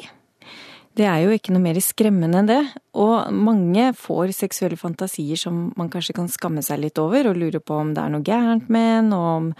Det 0.96 1.04
er 1.04 1.26
jo 1.26 1.34
ikke 1.34 1.52
noe 1.52 1.60
mer 1.60 1.76
skremmende 1.84 2.40
enn 2.40 2.48
det. 2.48 2.62
Og 2.96 3.28
mange 3.34 3.90
får 3.98 4.32
seksuelle 4.32 4.78
fantasier 4.80 5.36
som 5.36 5.66
man 5.76 5.90
kanskje 5.92 6.16
kan 6.16 6.30
skamme 6.32 6.64
seg 6.64 6.80
litt 6.80 7.00
over, 7.02 7.28
og 7.28 7.36
lure 7.36 7.60
på 7.60 7.76
om 7.82 7.92
det 7.96 8.00
er 8.00 8.14
noe 8.14 8.24
gærent 8.24 8.70
med 8.72 8.88
en, 8.94 9.12
og 9.12 9.26
om 9.34 9.50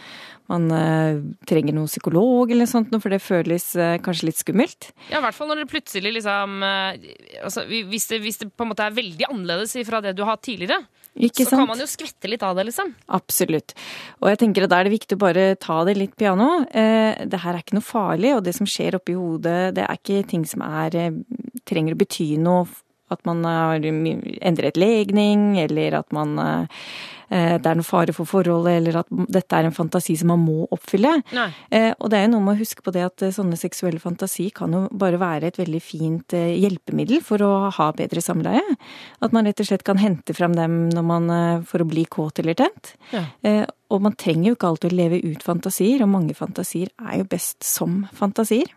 man 0.48 0.66
eh, 0.72 1.20
trenger 1.50 1.76
noen 1.76 1.90
psykolog 1.90 2.54
eller 2.54 2.70
sånt, 2.70 2.94
for 3.02 3.12
det 3.12 3.20
føles 3.20 3.68
eh, 3.76 3.98
kanskje 4.02 4.30
litt 4.30 4.40
skummelt. 4.40 4.90
Ja, 5.10 5.18
i 5.18 5.24
hvert 5.26 5.36
fall 5.36 5.50
når 5.50 5.64
det 5.64 5.70
plutselig 5.74 6.14
liksom 6.16 6.62
eh, 6.64 7.08
altså, 7.44 7.66
hvis, 7.68 8.08
det, 8.12 8.22
hvis 8.24 8.40
det 8.40 8.52
på 8.54 8.64
en 8.64 8.72
måte 8.72 8.86
er 8.86 8.96
veldig 8.96 9.28
annerledes 9.28 9.76
fra 9.88 10.00
det 10.04 10.14
du 10.16 10.24
har 10.24 10.36
hatt 10.36 10.46
tidligere, 10.46 10.80
Ikke 11.16 11.44
så 11.44 11.52
sant? 11.52 11.62
kan 11.62 11.70
man 11.70 11.80
jo 11.80 11.88
skvette 11.88 12.30
litt 12.30 12.44
av 12.44 12.56
det, 12.58 12.66
liksom. 12.68 12.92
Absolutt. 13.16 13.74
Og 14.20 14.30
jeg 14.32 14.40
tenker 14.42 14.66
at 14.66 14.72
da 14.72 14.80
er 14.80 14.88
det 14.88 14.96
viktig 14.96 15.16
å 15.16 15.22
bare 15.22 15.46
ta 15.60 15.78
det 15.88 15.96
litt 15.96 16.16
piano. 16.20 16.66
Eh, 16.68 17.24
det 17.24 17.40
her 17.42 17.54
er 17.56 17.64
ikke 17.64 17.78
noe 17.78 17.86
farlig, 17.86 18.34
og 18.36 18.44
det 18.46 18.56
som 18.58 18.68
skjer 18.68 18.98
oppi 18.98 19.16
hodet, 19.16 19.74
det 19.78 19.86
er 19.86 20.00
ikke 20.00 20.26
ting 20.28 20.44
som 20.48 20.64
er, 20.66 20.96
eh, 20.96 21.20
trenger 21.68 21.96
å 21.96 22.02
bety 22.02 22.34
noe. 22.42 22.66
At 23.08 23.20
man 23.22 23.44
har 23.46 23.78
endret 23.78 24.76
legning, 24.76 25.54
eller 25.62 25.94
at 26.00 26.10
man 26.12 26.38
eh, 26.42 26.82
det 27.28 27.66
er 27.66 27.78
noe 27.78 27.86
fare 27.86 28.14
for 28.14 28.28
forholdet, 28.28 28.78
eller 28.80 29.00
at 29.00 29.10
dette 29.10 29.58
er 29.58 29.66
en 29.66 29.74
fantasi 29.74 30.14
som 30.18 30.30
man 30.32 30.42
må 30.44 30.66
oppfylle. 30.74 31.12
Nei. 31.36 31.48
Eh, 31.74 31.92
og 31.98 32.10
det 32.12 32.20
er 32.20 32.26
jo 32.26 32.32
noe 32.36 32.46
med 32.46 32.56
å 32.56 32.60
huske 32.60 32.84
på 32.86 32.94
det 32.94 33.04
at 33.06 33.24
eh, 33.26 33.34
sånne 33.34 33.58
seksuelle 33.58 34.02
fantasi 34.02 34.48
kan 34.54 34.74
jo 34.74 34.84
bare 34.94 35.20
være 35.20 35.50
et 35.50 35.60
veldig 35.60 35.82
fint 35.82 36.36
eh, 36.36 36.54
hjelpemiddel 36.62 37.22
for 37.26 37.42
å 37.44 37.52
ha 37.74 37.88
bedre 37.96 38.22
samleie. 38.24 38.76
At 39.24 39.34
man 39.36 39.48
rett 39.48 39.62
og 39.62 39.70
slett 39.70 39.86
kan 39.86 40.00
hente 40.00 40.36
fram 40.36 40.56
dem 40.56 40.86
når 40.92 41.06
man, 41.06 41.30
eh, 41.32 41.64
for 41.66 41.82
å 41.82 41.88
bli 41.88 42.06
kåt 42.10 42.42
eller 42.42 42.58
tent. 42.58 42.94
Ja. 43.14 43.26
Eh, 43.46 43.64
og 43.92 44.02
man 44.02 44.16
trenger 44.18 44.50
jo 44.50 44.56
ikke 44.56 44.70
alltid 44.72 44.92
å 44.92 44.98
leve 44.98 45.22
ut 45.22 45.44
fantasier, 45.46 46.02
og 46.02 46.10
mange 46.10 46.34
fantasier 46.34 46.90
er 47.06 47.20
jo 47.20 47.28
best 47.30 47.66
som 47.66 48.04
fantasier. 48.16 48.70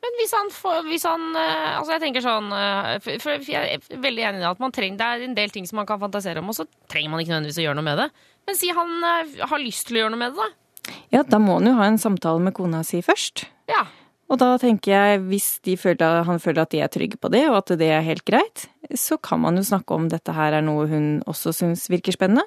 Men 0.00 0.16
hvis 0.16 0.32
han 0.32 0.48
får 0.54 0.86
hvis 0.88 1.04
han, 1.04 1.26
eh, 1.36 1.76
Altså, 1.76 1.92
jeg 1.96 2.02
tenker 2.06 2.24
sånn 2.24 2.48
eh, 2.56 3.18
for, 3.20 3.44
Jeg 3.44 3.76
er 3.76 4.00
veldig 4.00 4.26
enig 4.30 4.42
i 4.42 4.48
at 4.48 4.62
man 4.62 4.72
trenger, 4.74 4.98
det 5.00 5.08
er 5.08 5.28
en 5.28 5.36
del 5.36 5.52
ting 5.54 5.68
som 5.68 5.80
man 5.82 5.88
kan 5.88 6.00
fantasere 6.00 6.40
om, 6.40 6.50
og 6.52 6.56
så 6.56 6.66
trenger 6.90 7.12
man 7.12 7.22
ikke 7.22 7.34
nødvendigvis 7.34 7.60
å 7.60 7.66
gjøre 7.68 7.78
noe 7.80 7.88
med 7.90 8.00
det. 8.04 8.08
Men 8.48 8.58
si 8.58 8.72
han 8.74 8.96
eh, 9.12 9.38
har 9.52 9.62
lyst 9.62 9.88
til 9.88 9.98
å 9.98 10.04
gjøre 10.04 10.14
noe 10.16 10.24
med 10.24 10.36
det, 10.36 10.48
da. 10.48 10.96
Ja, 11.12 11.24
da 11.26 11.40
må 11.42 11.58
han 11.58 11.68
jo 11.68 11.76
ha 11.76 11.88
en 11.90 12.00
samtale 12.00 12.40
med 12.42 12.56
kona 12.56 12.80
si 12.86 13.02
først. 13.04 13.44
Ja. 13.70 13.84
Og 14.30 14.38
da 14.38 14.54
tenker 14.62 14.94
jeg, 14.94 15.22
hvis 15.26 15.48
de 15.66 15.74
føler, 15.78 16.22
han 16.26 16.38
føler 16.42 16.62
at 16.62 16.72
de 16.72 16.80
er 16.84 16.90
trygge 16.92 17.18
på 17.20 17.30
det, 17.34 17.44
og 17.50 17.60
at 17.60 17.72
det 17.80 17.88
er 17.90 18.06
helt 18.06 18.24
greit, 18.28 18.68
så 18.96 19.18
kan 19.18 19.42
man 19.42 19.58
jo 19.58 19.66
snakke 19.66 19.96
om 19.96 20.06
dette 20.10 20.34
her 20.34 20.54
er 20.54 20.64
noe 20.64 20.86
hun 20.90 21.08
også 21.30 21.52
syns 21.54 21.88
virker 21.90 22.14
spennende. 22.14 22.46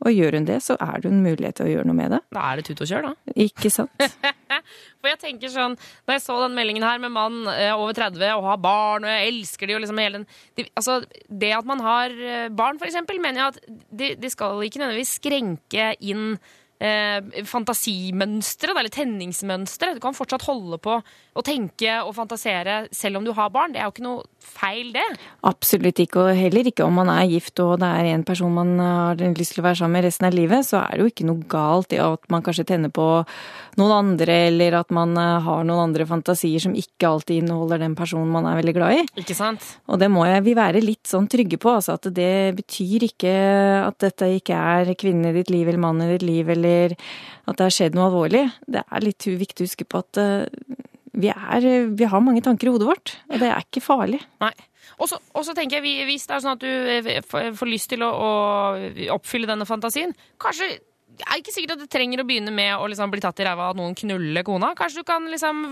Og 0.00 0.14
gjør 0.16 0.38
hun 0.38 0.46
det, 0.48 0.58
så 0.64 0.76
er 0.80 1.02
det 1.02 1.10
en 1.10 1.22
mulighet 1.24 1.58
til 1.58 1.66
å 1.66 1.72
gjøre 1.74 1.88
noe 1.90 1.98
med 1.98 2.14
det. 2.14 2.20
Da 2.32 2.44
er 2.48 2.60
det 2.60 2.66
tut 2.70 2.80
og 2.80 2.88
kjør, 2.88 3.10
da. 3.10 3.34
Ikke 3.44 3.72
sant? 3.72 4.06
For 5.00 5.08
jeg 5.10 5.20
tenker 5.20 5.52
sånn, 5.52 5.76
Da 6.08 6.16
jeg 6.16 6.24
så 6.24 6.38
den 6.42 6.56
meldingen 6.56 6.84
her 6.84 7.00
med 7.02 7.12
mann 7.14 7.42
eh, 7.52 7.72
over 7.74 7.96
30 7.96 8.24
og 8.36 8.46
har 8.48 8.62
barn, 8.64 9.04
og 9.04 9.12
jeg 9.12 9.34
elsker 9.34 9.68
de 9.68 9.76
og 9.76 9.84
liksom 9.84 10.00
hele 10.00 10.22
den 10.22 10.26
de, 10.56 10.66
Altså, 10.78 11.00
det 11.28 11.52
at 11.56 11.68
man 11.68 11.84
har 11.84 12.16
eh, 12.16 12.48
barn, 12.48 12.80
for 12.80 12.88
eksempel, 12.88 13.20
mener 13.20 13.42
jeg 13.42 13.52
at 13.52 13.84
det, 13.92 14.10
de 14.22 14.32
skal 14.32 14.64
ikke 14.64 14.80
nødvendigvis 14.82 15.14
skrenke 15.20 15.92
inn 16.00 16.26
eh, 16.80 17.44
fantasimønstre, 17.48 18.72
eller 18.72 18.92
tenningsmønstre. 18.92 19.94
Du 19.96 20.02
kan 20.02 20.16
fortsatt 20.16 20.48
holde 20.48 20.80
på 20.82 20.96
å 21.00 21.44
tenke 21.46 22.00
og 22.06 22.14
fantasere 22.16 22.86
selv 22.96 23.20
om 23.20 23.28
du 23.28 23.34
har 23.36 23.52
barn. 23.52 23.76
Det 23.76 23.82
er 23.82 23.88
jo 23.88 23.94
ikke 23.94 24.08
noe 24.08 24.24
feil, 24.40 24.90
det. 24.94 25.04
Absolutt 25.46 26.00
ikke, 26.02 26.24
og 26.24 26.38
heller 26.38 26.68
ikke 26.68 26.84
om 26.86 26.96
man 27.00 27.10
er 27.12 27.28
gift 27.30 27.60
og 27.62 27.78
det 27.82 27.88
er 27.88 28.10
en 28.12 28.24
person 28.26 28.52
man 28.54 28.74
har 28.80 29.20
lyst 29.36 29.54
til 29.54 29.62
å 29.62 29.66
være 29.68 29.80
sammen 29.80 29.98
med 29.98 30.06
resten 30.06 30.28
av 30.28 30.36
livet, 30.36 30.66
så 30.66 30.80
er 30.82 30.96
det 30.96 31.04
jo 31.04 31.12
ikke 31.12 31.28
noe 31.28 31.46
galt 31.50 31.94
i 31.96 32.00
at 32.02 32.26
man 32.32 32.44
kanskje 32.46 32.66
tenner 32.72 32.92
på 32.94 33.06
noen 33.80 33.94
andre, 33.94 34.36
eller 34.50 34.76
at 34.80 34.92
man 34.94 35.14
eh, 35.20 35.38
har 35.44 35.64
noen 35.66 35.84
andre 35.88 36.06
fantasier 36.08 36.62
som 36.62 36.76
ikke 36.76 37.08
alltid 37.08 37.44
inneholder 37.44 37.82
den 37.84 37.96
personen 37.98 38.32
man 38.32 38.48
er 38.50 38.58
veldig 38.60 38.76
glad 38.76 38.98
i. 38.98 39.04
Ikke 39.22 39.36
sant? 39.38 39.64
Og 39.90 40.00
det 40.02 40.10
må 40.12 40.26
vi 40.44 40.56
være 40.58 40.82
litt 40.84 41.08
sånn 41.08 41.28
trygge 41.30 41.60
på, 41.60 41.76
altså 41.78 41.96
at 41.96 42.10
det 42.16 42.56
betyr 42.58 43.06
ikke 43.10 43.34
at 43.86 44.00
dette 44.02 44.30
ikke 44.40 44.56
er 44.56 44.94
kvinnen 45.00 45.30
i 45.30 45.36
ditt 45.40 45.52
liv 45.52 45.68
eller 45.68 45.82
mannen 45.82 46.08
i 46.08 46.16
ditt 46.16 46.26
liv, 46.26 46.52
eller 46.56 46.96
at 47.46 47.58
det 47.58 47.66
har 47.66 47.74
skjedd 47.74 47.96
noe 47.98 48.10
alvorlig. 48.10 48.46
Det 48.70 48.84
er 48.84 49.04
litt 49.04 49.26
viktig 49.26 49.64
å 49.64 49.70
huske 49.70 49.88
på 49.88 50.02
at 50.02 50.20
eh, 50.20 50.88
vi, 51.22 51.30
er, 51.32 51.68
vi 51.96 52.08
har 52.08 52.24
mange 52.24 52.42
tanker 52.44 52.68
i 52.68 52.74
hodet 52.74 52.88
vårt, 52.88 53.14
og 53.30 53.40
det 53.42 53.50
er 53.50 53.64
ikke 53.64 53.84
farlig. 53.84 54.20
Nei. 54.42 54.52
Og 55.00 55.08
så 55.08 55.54
tenker 55.56 55.80
jeg, 55.80 56.04
hvis 56.08 56.26
det 56.28 56.36
er 56.36 56.42
sånn 56.44 56.58
at 56.58 56.64
du 56.64 56.68
eh, 56.68 57.52
får 57.56 57.68
lyst 57.68 57.92
til 57.92 58.04
å, 58.04 58.10
å 58.10 58.30
oppfylle 59.14 59.48
denne 59.48 59.68
fantasien, 59.68 60.12
kanskje 60.42 60.74
det 61.20 61.26
er 61.26 61.40
ikke 61.40 61.52
sikkert 61.52 61.74
at 61.76 61.82
du 61.82 61.90
trenger 61.90 62.22
å 62.22 62.26
begynne 62.28 62.52
med 62.54 62.72
å 62.78 62.86
liksom 62.88 63.10
bli 63.12 63.20
tatt 63.20 63.40
i 63.42 63.46
ræva 63.46 63.70
av 63.70 63.78
noen 63.78 63.94
knuller 63.98 64.44
kona. 64.46 64.72
Kanskje 64.78 65.02
du 65.02 65.08
kan 65.08 65.26
liksom 65.28 65.62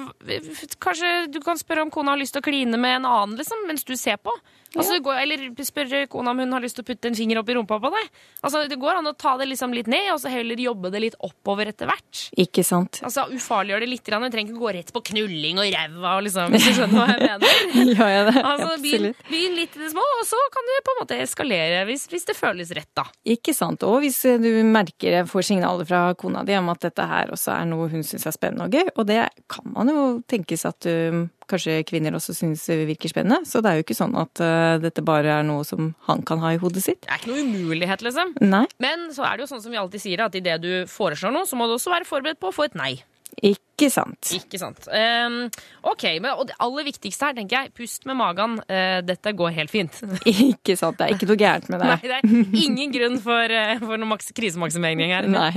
Kanskje 0.82 1.12
du 1.32 1.40
kan 1.44 1.58
spørre 1.60 1.86
om 1.86 1.92
kona 1.92 2.12
har 2.14 2.20
lyst 2.20 2.36
til 2.36 2.42
å 2.42 2.48
kline 2.48 2.80
med 2.80 3.00
en 3.00 3.08
annen 3.08 3.38
liksom, 3.38 3.64
mens 3.68 3.86
du 3.88 3.94
ser 3.96 4.18
på. 4.20 4.34
Altså, 4.76 4.98
det 4.98 5.04
går, 5.06 5.16
eller 5.22 5.64
spørre 5.64 6.02
kona 6.12 6.34
om 6.34 6.42
hun 6.42 6.52
har 6.52 6.60
lyst 6.60 6.76
til 6.76 6.84
å 6.84 6.88
putte 6.90 7.08
en 7.08 7.16
finger 7.16 7.38
opp 7.40 7.48
i 7.48 7.54
rumpa 7.56 7.78
på 7.80 7.90
deg. 7.94 8.08
Altså, 8.44 8.66
Det 8.68 8.76
går 8.80 8.98
an 8.98 9.08
å 9.08 9.14
ta 9.16 9.32
det 9.40 9.46
liksom 9.48 9.72
litt 9.72 9.88
ned, 9.88 10.10
og 10.12 10.20
så 10.20 10.28
heller 10.32 10.60
jobbe 10.60 10.90
det 10.92 11.00
litt 11.06 11.16
oppover 11.24 11.70
etter 11.72 11.88
hvert. 11.88 12.26
Ikke 12.36 12.64
sant? 12.66 13.00
Altså, 13.06 13.24
Ufarliggjør 13.32 13.84
det 13.86 13.88
litt. 13.88 14.04
Du 14.04 14.12
trenger 14.12 14.52
ikke 14.52 14.60
gå 14.60 14.74
rett 14.76 14.92
på 14.92 15.02
knulling 15.10 15.62
og 15.62 15.70
ræva, 15.72 16.12
liksom, 16.26 16.52
hvis 16.52 16.68
du 16.68 16.76
skjønner 16.76 17.00
hva 17.00 17.08
jeg 17.14 17.24
mener. 17.24 17.64
Ja, 17.98 18.06
ja, 18.12 18.22
det, 18.28 18.42
Altså, 18.42 18.74
begynn, 18.82 19.14
begynn 19.30 19.56
litt 19.56 19.76
i 19.78 19.80
det 19.80 19.90
små, 19.94 20.04
og 20.18 20.26
så 20.28 20.38
kan 20.52 20.68
du 20.68 20.74
på 20.84 20.94
en 20.94 21.00
måte 21.00 21.18
eskalere 21.24 21.80
hvis, 21.88 22.04
hvis 22.12 22.28
det 22.28 22.36
føles 22.36 22.72
rett, 22.76 22.90
da. 22.98 23.06
Ikke 23.28 23.54
sant. 23.56 23.86
Og 23.88 24.02
hvis 24.04 24.20
du 24.42 24.50
merker, 24.68 25.22
får 25.30 25.46
signaler 25.48 25.88
fra 25.88 26.02
kona 26.18 26.44
di 26.46 26.56
om 26.58 26.70
at 26.72 26.82
dette 26.84 27.04
her 27.10 27.32
også 27.34 27.54
er 27.54 27.68
noe 27.70 27.88
hun 27.92 28.04
syns 28.06 28.26
er 28.28 28.34
spennende 28.34 28.68
og 28.68 28.74
gøy, 28.74 28.92
og 28.96 29.08
det 29.10 29.20
kan 29.50 29.68
man 29.74 29.92
jo 29.92 30.06
tenkes 30.30 30.64
at 30.68 30.88
um, 30.88 31.26
kanskje 31.48 31.80
kvinner 31.88 32.16
også 32.18 32.36
syns 32.36 32.66
virker 32.68 33.12
spennende, 33.12 33.44
så 33.48 33.62
det 33.64 33.70
er 33.70 33.78
jo 33.80 33.86
ikke 33.86 33.98
sånn 33.98 34.16
at 34.20 34.42
uh, 34.44 34.76
dette 34.82 35.04
bare 35.06 35.38
er 35.40 35.46
noe 35.48 35.66
som 35.68 35.92
han 36.08 36.24
kan 36.28 36.42
ha 36.44 36.54
i 36.54 36.60
hodet 36.60 36.84
sitt. 36.84 37.04
Det 37.06 37.14
er 37.14 37.22
ikke 37.22 37.32
noe 37.32 37.46
umulighet, 37.46 38.04
liksom. 38.06 38.34
Nei, 38.44 38.66
Men 38.82 39.08
så 39.16 39.28
er 39.28 39.36
det 39.36 39.46
jo 39.46 39.52
sånn 39.54 39.64
som 39.64 39.74
vi 39.74 39.80
alltid 39.80 40.04
sier, 40.04 40.26
at 40.26 40.36
idet 40.38 40.58
du 40.64 40.72
foreslår 40.90 41.34
noe, 41.34 41.48
så 41.48 41.58
må 41.58 41.68
du 41.68 41.76
også 41.76 41.94
være 41.94 42.08
forberedt 42.08 42.42
på 42.42 42.52
å 42.52 42.56
få 42.58 42.68
et 42.68 42.78
nei. 42.78 42.92
Ikke 43.38 43.67
sant. 43.92 44.30
Ikke 44.34 44.58
sant. 44.58 44.88
Um, 44.90 45.44
ok, 45.86 46.04
men 46.18 46.32
og 46.34 46.48
det 46.50 46.56
aller 46.64 46.86
viktigste 46.88 47.28
her, 47.28 47.36
tenker 47.36 47.62
jeg, 47.62 47.72
pust 47.78 48.06
med 48.08 48.18
magen. 48.18 48.56
Uh, 48.66 48.98
dette 49.06 49.32
går 49.38 49.54
helt 49.54 49.70
fint. 49.72 50.00
Ikke 50.26 50.74
sant. 50.78 50.98
Det 50.98 51.06
er 51.06 51.14
ikke 51.14 51.28
noe 51.30 51.38
gærent 51.38 51.68
med 51.70 51.82
det. 51.82 51.88
Nei, 51.88 51.98
det 52.10 52.16
er 52.18 52.64
ingen 52.64 52.92
grunn 52.94 53.18
for, 53.22 53.54
uh, 53.54 53.74
for 53.84 54.00
noen 54.00 54.24
krisemaksimering 54.34 55.14
her. 55.14 55.28
Nei. 55.30 55.52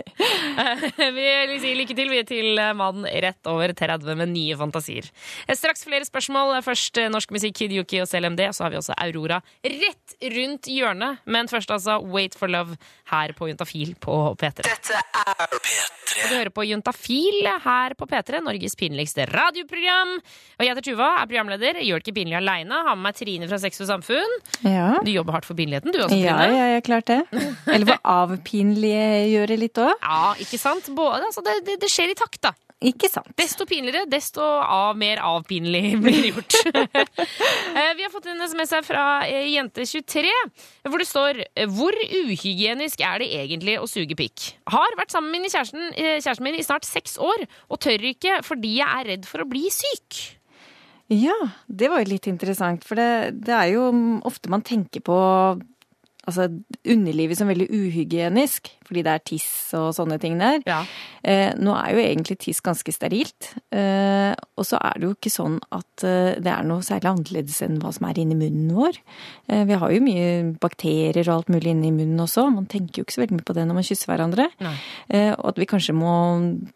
Vi 1.02 1.28
vil 1.50 1.58
si 1.64 1.74
lykke 1.78 1.96
til 1.98 2.12
vi 2.12 2.22
til 2.28 2.62
mannen 2.78 3.08
rett 3.24 3.50
over 3.50 3.74
30 3.78 4.20
med 4.20 4.32
nye 4.36 4.58
fantasier. 4.60 5.08
Eh, 5.48 5.56
Straks 5.58 5.86
flere 5.88 6.06
spørsmål. 6.08 6.54
Først 6.66 7.00
norsk 7.12 7.34
musikk, 7.34 7.58
Kid 7.62 7.74
Yuki 7.76 8.02
og 8.04 8.10
CLMD. 8.12 8.44
Så 8.54 8.66
har 8.66 8.74
vi 8.74 8.80
også 8.82 8.96
Aurora 9.02 9.42
rett 9.66 10.18
rundt 10.36 10.70
hjørnet. 10.72 11.24
Men 11.26 11.50
først 11.52 11.74
altså 11.74 11.98
Wait 12.14 12.38
for 12.38 12.52
Love 12.52 12.78
her 13.12 13.34
på 13.38 13.50
Juntafil 13.50 13.96
på 14.02 14.22
P3. 14.40 14.68
Dette 14.68 15.02
er 15.02 15.48
Og 15.52 15.60
P3. 15.66 16.02
Du 16.12 16.36
hører 16.36 16.52
på 16.54 16.64
Juntafil 16.68 17.48
her 17.64 17.96
på 17.98 18.06
P3, 18.06 18.11
Norges 18.42 18.76
pinligste 18.76 19.26
radioprogram. 19.30 20.18
Og 20.60 20.66
jeg 20.66 20.74
heter 20.76 20.86
Tuva, 20.92 21.10
er 21.22 21.28
programleder. 21.32 21.80
Gjør 21.82 22.02
det 22.02 22.06
ikke 22.08 22.16
pinlig 22.20 22.38
aleine. 22.38 22.82
Har 22.88 22.96
med 22.96 23.08
meg 23.10 23.16
Trine 23.20 23.48
fra 23.50 23.58
Sex 23.64 23.82
og 23.82 23.88
Samfunn. 23.88 24.36
Ja. 24.68 24.98
Du 25.04 25.12
jobber 25.12 25.38
hardt 25.38 25.48
for 25.48 25.56
pinligheten, 25.58 25.92
du 25.96 26.00
også, 26.04 26.18
Ja, 26.20 26.36
Trine. 26.38 26.58
ja, 26.58 26.66
jeg 26.76 26.84
klarte 26.88 27.22
det. 27.22 27.46
Eller 27.72 27.86
for 27.94 28.00
avpinliggjøre 28.18 29.58
litt 29.60 29.80
òg. 29.82 29.94
Ja, 30.02 30.34
ikke 30.44 30.60
sant? 30.62 30.90
Både, 30.96 31.24
altså, 31.30 31.44
det, 31.46 31.60
det, 31.68 31.80
det 31.82 31.90
skjer 31.92 32.12
i 32.14 32.18
takt, 32.20 32.42
da. 32.44 32.54
Ikke 32.82 33.10
sant. 33.14 33.30
Desto 33.38 33.68
pinligere, 33.70 34.08
desto 34.10 34.42
av, 34.42 34.96
mer 34.98 35.20
avpinlig 35.22 35.94
blir 36.04 36.18
det 36.18 36.32
gjort. 36.32 36.58
Eh, 37.72 37.94
Vi 37.96 38.04
har 38.04 38.12
fått 38.12 38.26
en 38.28 38.42
SMS 38.44 38.74
her 38.76 38.84
fra 38.84 39.04
eh, 39.24 39.46
Jente23, 39.54 40.32
hvor 40.90 41.00
det 41.00 41.08
står 41.08 41.38
Hvor 41.72 41.96
uhygienisk 41.96 43.00
er 43.06 43.22
det 43.24 43.30
egentlig 43.38 43.78
å 43.80 43.88
suge 43.88 44.18
pikk? 44.20 44.50
Har 44.74 44.98
vært 45.00 45.14
sammen 45.14 45.32
med 45.32 45.48
kjæresten, 45.48 45.94
eh, 45.96 46.18
kjæresten 46.20 46.48
min 46.48 46.58
i 46.60 46.66
snart 46.66 46.88
seks 46.88 47.16
år, 47.22 47.46
og 47.72 47.80
tør 47.86 48.04
ikke 48.12 48.42
fordi 48.44 48.76
jeg 48.82 48.90
er 48.90 49.10
redd 49.14 49.30
for 49.30 49.46
å 49.46 49.50
bli 49.50 49.70
syk. 49.72 50.20
Ja, 51.12 51.38
det 51.68 51.90
var 51.92 52.04
jo 52.04 52.12
litt 52.14 52.28
interessant, 52.32 52.84
for 52.88 53.00
det, 53.00 53.44
det 53.48 53.56
er 53.56 53.74
jo 53.74 53.88
ofte 54.28 54.52
man 54.52 54.64
tenker 54.68 55.04
på 55.04 55.18
altså, 56.28 56.48
underlivet 56.86 57.40
som 57.40 57.50
veldig 57.50 57.68
uhygienisk, 57.72 58.70
fordi 58.88 59.04
det 59.06 59.14
er 59.14 59.24
tiss 59.26 59.50
og 59.78 59.92
sånne 59.98 60.18
ting 60.22 60.38
der. 60.42 60.62
Ja. 60.68 60.82
Eh, 61.24 61.52
nå 61.58 61.74
er 61.78 61.96
jo 61.96 62.04
egentlig 62.04 62.38
tiss 62.44 62.62
ganske 62.66 62.94
sterilt, 62.94 63.52
eh, 63.74 64.32
og 64.58 64.68
så 64.68 64.80
er 64.82 65.00
det 65.00 65.08
jo 65.08 65.16
ikke 65.16 65.34
sånn 65.34 65.58
at 65.74 66.06
eh, 66.08 66.38
det 66.42 66.54
er 66.54 66.68
noe 66.68 66.86
særlig 66.86 67.12
annerledes 67.12 67.62
enn 67.66 67.80
hva 67.82 67.94
som 67.96 68.08
er 68.10 68.22
inni 68.22 68.38
munnen 68.40 68.72
vår. 68.78 69.02
Eh, 69.50 69.66
vi 69.70 69.80
har 69.82 69.96
jo 69.96 70.06
mye 70.06 70.30
bakterier 70.62 71.24
og 71.28 71.36
alt 71.40 71.52
mulig 71.54 71.74
inni 71.74 71.94
munnen 71.96 72.26
også, 72.26 72.48
man 72.54 72.70
tenker 72.72 73.02
jo 73.02 73.08
ikke 73.08 73.18
så 73.18 73.26
veldig 73.26 73.42
mye 73.42 73.50
på 73.50 73.58
det 73.58 73.68
når 73.68 73.80
man 73.80 73.90
kysser 73.90 74.14
hverandre. 74.14 74.50
Eh, 75.10 75.32
og 75.36 75.52
at 75.54 75.62
vi 75.62 75.70
kanskje 75.70 75.98
må 75.98 76.16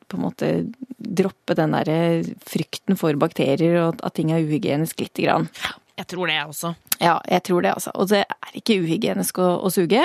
på 0.10 0.20
en 0.20 0.26
måte 0.26 0.52
droppe 0.98 1.58
den 1.58 1.76
der 1.76 1.92
eh, 1.92 2.36
frykten 2.50 2.98
for 3.00 3.18
bakterier 3.20 3.82
og 3.84 4.06
at 4.06 4.16
ting 4.18 4.34
er 4.34 4.46
uhygienisk 4.46 5.04
lite 5.04 5.28
grann. 5.28 5.50
Jeg 5.96 6.10
tror 6.12 6.28
det, 6.28 6.36
jeg 6.36 6.50
også. 6.52 6.74
Ja, 7.00 7.14
jeg 7.32 7.44
tror 7.48 7.64
det, 7.64 7.72
altså. 7.78 7.92
Og 7.96 8.10
det 8.12 8.24
er 8.26 8.58
ikke 8.60 8.80
uhygienisk 8.84 9.40
å, 9.40 9.52
å 9.64 9.72
suge. 9.72 10.02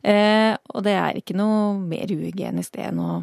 Eh, 0.00 0.54
og 0.72 0.86
det 0.86 0.94
er 0.96 1.18
ikke 1.20 1.36
noe 1.36 1.74
mer 1.82 2.08
uhygienisk 2.08 2.78
det 2.78 2.86
enn 2.88 3.02
å, 3.04 3.18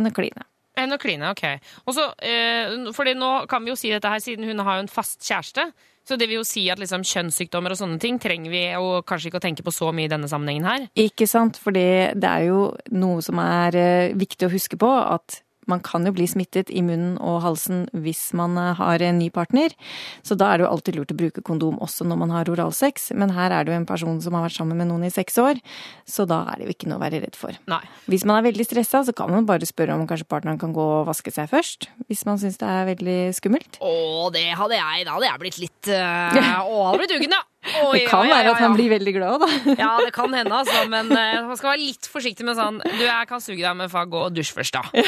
enn 0.00 0.08
å 0.08 0.14
kline. 0.16 0.46
Enn 0.80 0.96
å 0.96 0.98
kline, 1.02 1.34
ok. 1.34 1.44
Og 1.84 1.96
så, 1.96 2.06
eh, 2.24 2.72
fordi 2.96 3.12
nå 3.18 3.30
kan 3.50 3.64
vi 3.64 3.74
jo 3.74 3.78
si 3.78 3.92
dette 3.92 4.08
her, 4.08 4.22
siden 4.24 4.48
hun 4.48 4.64
har 4.64 4.78
jo 4.78 4.86
en 4.86 4.92
fast 4.92 5.20
kjæreste. 5.26 5.68
Så 6.08 6.16
det 6.16 6.30
vil 6.30 6.40
jo 6.40 6.46
si 6.48 6.64
at 6.72 6.80
liksom, 6.80 7.04
kjønnssykdommer 7.06 7.74
og 7.74 7.78
sånne 7.82 8.00
ting 8.02 8.16
trenger 8.22 8.50
vi 8.50 8.62
jo 8.72 9.02
kanskje 9.06 9.28
ikke 9.30 9.42
å 9.42 9.44
tenke 9.44 9.66
på 9.66 9.74
så 9.74 9.90
mye 9.94 10.08
i 10.08 10.12
denne 10.12 10.30
sammenhengen 10.30 10.66
her. 10.66 10.88
Ikke 10.98 11.28
sant? 11.28 11.60
For 11.60 11.76
det 11.76 12.16
er 12.16 12.48
jo 12.48 12.70
noe 12.96 13.20
som 13.24 13.38
er 13.42 13.76
eh, 13.76 14.16
viktig 14.18 14.48
å 14.48 14.54
huske 14.54 14.80
på, 14.80 14.88
at 14.88 15.42
man 15.70 15.82
kan 15.84 16.06
jo 16.06 16.12
bli 16.16 16.26
smittet 16.30 16.70
i 16.72 16.82
munnen 16.84 17.16
og 17.22 17.40
halsen 17.44 17.86
hvis 17.94 18.30
man 18.36 18.58
eh, 18.60 18.74
har 18.78 19.02
en 19.06 19.20
ny 19.20 19.30
partner. 19.34 19.74
Så 20.26 20.36
da 20.38 20.50
er 20.50 20.60
det 20.60 20.66
jo 20.66 20.72
alltid 20.72 20.98
lurt 20.98 21.14
å 21.14 21.18
bruke 21.18 21.44
kondom 21.46 21.78
også 21.82 22.06
når 22.08 22.20
man 22.24 22.34
har 22.34 22.50
oralsex. 22.52 23.10
Men 23.18 23.34
her 23.36 23.54
er 23.54 23.66
det 23.66 23.74
jo 23.74 23.80
en 23.80 23.88
person 23.88 24.20
som 24.24 24.36
har 24.36 24.46
vært 24.48 24.58
sammen 24.58 24.80
med 24.80 24.90
noen 24.90 25.06
i 25.08 25.12
seks 25.14 25.38
år, 25.42 25.60
så 26.08 26.26
da 26.28 26.42
er 26.52 26.60
det 26.60 26.68
jo 26.68 26.74
ikke 26.76 26.90
noe 26.90 27.00
å 27.00 27.04
være 27.04 27.22
redd 27.24 27.38
for. 27.38 27.56
Nei. 27.70 27.82
Hvis 28.10 28.26
man 28.28 28.40
er 28.40 28.48
veldig 28.50 28.66
stressa, 28.66 29.04
så 29.06 29.14
kan 29.16 29.32
man 29.32 29.48
bare 29.48 29.68
spørre 29.68 29.96
om 29.96 30.06
kanskje 30.10 30.28
partneren 30.30 30.60
kan 30.60 30.74
gå 30.76 30.84
og 31.00 31.08
vaske 31.10 31.32
seg 31.34 31.50
først. 31.52 31.90
Hvis 32.10 32.26
man 32.28 32.40
syns 32.42 32.60
det 32.60 32.68
er 32.68 32.90
veldig 32.90 33.20
skummelt. 33.36 33.80
Å, 33.80 33.94
det 34.34 34.48
hadde 34.58 34.78
jeg. 34.80 35.06
Da 35.08 35.16
hadde 35.16 35.30
jeg 35.30 35.44
blitt 35.44 35.62
litt 35.62 35.94
øh, 35.94 36.42
Å, 36.70 36.84
hadde 36.90 37.02
blitt 37.02 37.16
uggen, 37.18 37.38
ja. 37.38 37.44
Oi, 37.60 37.98
Det 37.98 38.06
kan 38.08 38.24
ja, 38.24 38.38
være 38.38 38.52
at 38.54 38.56
oi, 38.56 38.62
han 38.62 38.72
oi. 38.72 38.76
blir 38.78 38.88
veldig 38.94 39.12
glad, 39.12 39.42
da. 39.42 39.48
Ja, 39.82 39.90
det 40.00 40.14
kan 40.16 40.32
hende, 40.32 40.60
altså, 40.62 40.86
men 40.88 41.10
uh, 41.12 41.48
man 41.50 41.58
skal 41.60 41.74
være 41.74 41.82
litt 41.82 42.08
forsiktig 42.08 42.46
med 42.48 42.56
sånn 42.56 42.78
Du, 42.80 43.02
jeg 43.04 43.28
kan 43.28 43.42
suge 43.44 43.60
deg, 43.60 43.74
men 43.76 43.90
faen, 43.92 44.08
gå 44.12 44.22
og 44.30 44.32
dusj 44.32 44.54
først, 44.56 44.78
da. 44.78 44.84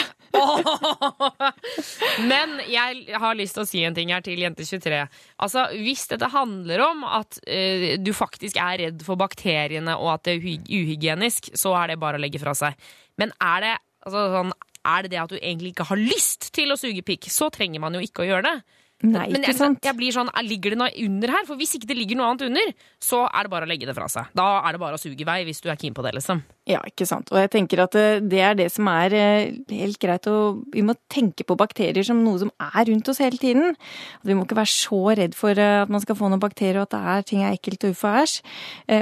Men 2.32 2.58
jeg 2.68 3.16
har 3.20 3.36
lyst 3.38 3.56
til 3.56 3.64
å 3.64 3.68
si 3.68 3.82
en 3.86 3.96
ting 3.96 4.12
her 4.12 4.22
til 4.24 4.40
Jente23. 4.40 5.00
Altså, 5.44 5.64
Hvis 5.76 6.04
dette 6.10 6.28
handler 6.32 6.84
om 6.84 7.04
at 7.08 7.40
uh, 7.40 7.86
du 8.00 8.12
faktisk 8.16 8.60
er 8.60 8.80
redd 8.86 9.04
for 9.06 9.20
bakteriene 9.20 9.96
og 9.96 10.12
at 10.16 10.28
det 10.28 10.36
er 10.36 10.44
uhygienisk, 10.68 11.52
så 11.58 11.74
er 11.80 11.92
det 11.92 12.00
bare 12.02 12.20
å 12.20 12.22
legge 12.22 12.40
fra 12.42 12.54
seg. 12.58 12.76
Men 13.20 13.32
er 13.40 13.64
det, 13.64 13.74
altså, 14.04 14.26
sånn, 14.36 14.52
er 14.92 15.04
det 15.04 15.14
det 15.14 15.22
at 15.24 15.32
du 15.32 15.38
egentlig 15.40 15.72
ikke 15.72 15.88
har 15.88 16.00
lyst 16.00 16.52
til 16.56 16.72
å 16.74 16.78
suge 16.80 17.04
pikk, 17.06 17.30
så 17.32 17.48
trenger 17.54 17.80
man 17.82 17.96
jo 17.96 18.04
ikke 18.04 18.24
å 18.24 18.28
gjøre 18.28 18.48
det. 18.48 18.81
Nei, 19.02 19.26
Men 19.32 19.42
ikke 19.42 19.50
jeg, 19.50 19.56
sant? 19.58 19.78
jeg 19.82 19.96
blir 19.98 20.12
sånn, 20.14 20.28
er- 20.30 20.46
Ligger 20.46 20.70
det 20.74 20.78
noe 20.78 20.90
under 21.04 21.28
her? 21.34 21.44
For 21.48 21.56
Hvis 21.58 21.74
ikke 21.74 21.88
det 21.90 21.96
ligger 21.98 22.16
noe 22.20 22.28
annet 22.30 22.42
under, 22.46 22.72
så 23.02 23.24
er 23.26 23.42
det 23.42 23.50
bare 23.50 23.66
å 23.66 23.68
legge 23.68 23.86
det 23.88 23.94
fra 23.96 24.06
seg. 24.08 24.28
Da 24.38 24.60
er 24.62 24.72
det 24.76 24.80
bare 24.80 24.94
å 24.94 25.00
suge 25.02 25.20
i 25.20 25.24
vei 25.26 25.44
hvis 25.48 25.60
du 25.60 25.68
er 25.70 25.76
keen 25.76 25.94
på 25.94 26.02
det. 26.06 26.14
liksom. 26.14 26.42
Ja, 26.70 26.78
ikke 26.86 27.06
sant. 27.10 27.26
Og 27.34 27.38
jeg 27.40 27.50
tenker 27.50 27.80
at 27.82 27.94
eh, 27.98 28.20
det 28.22 28.38
er 28.38 28.54
det 28.54 28.68
som 28.70 28.86
er 28.86 29.12
eh, 29.18 29.52
helt 29.74 29.98
greit 29.98 30.28
å 30.30 30.62
Vi 30.72 30.82
må 30.86 30.94
tenke 31.10 31.42
på 31.44 31.56
bakterier 31.58 32.04
som 32.06 32.22
noe 32.22 32.38
som 32.38 32.52
er 32.62 32.84
rundt 32.86 33.08
oss 33.10 33.18
hele 33.18 33.36
tiden. 33.42 33.74
Vi 34.22 34.34
må 34.38 34.44
ikke 34.46 34.54
være 34.60 34.70
så 34.70 35.00
redd 35.18 35.34
for 35.34 35.50
eh, 35.58 35.82
at 35.82 35.90
man 35.90 36.00
skal 36.04 36.14
få 36.14 36.30
noen 36.30 36.38
bakterier 36.42 36.78
og 36.78 36.86
at 36.86 36.94
det 36.94 37.02
er 37.16 37.26
ting 37.32 37.42
er 37.42 37.56
ekkelt 37.58 37.82
og 37.88 37.96
uff 37.96 38.04
og 38.06 38.20
æsj. 38.22 38.36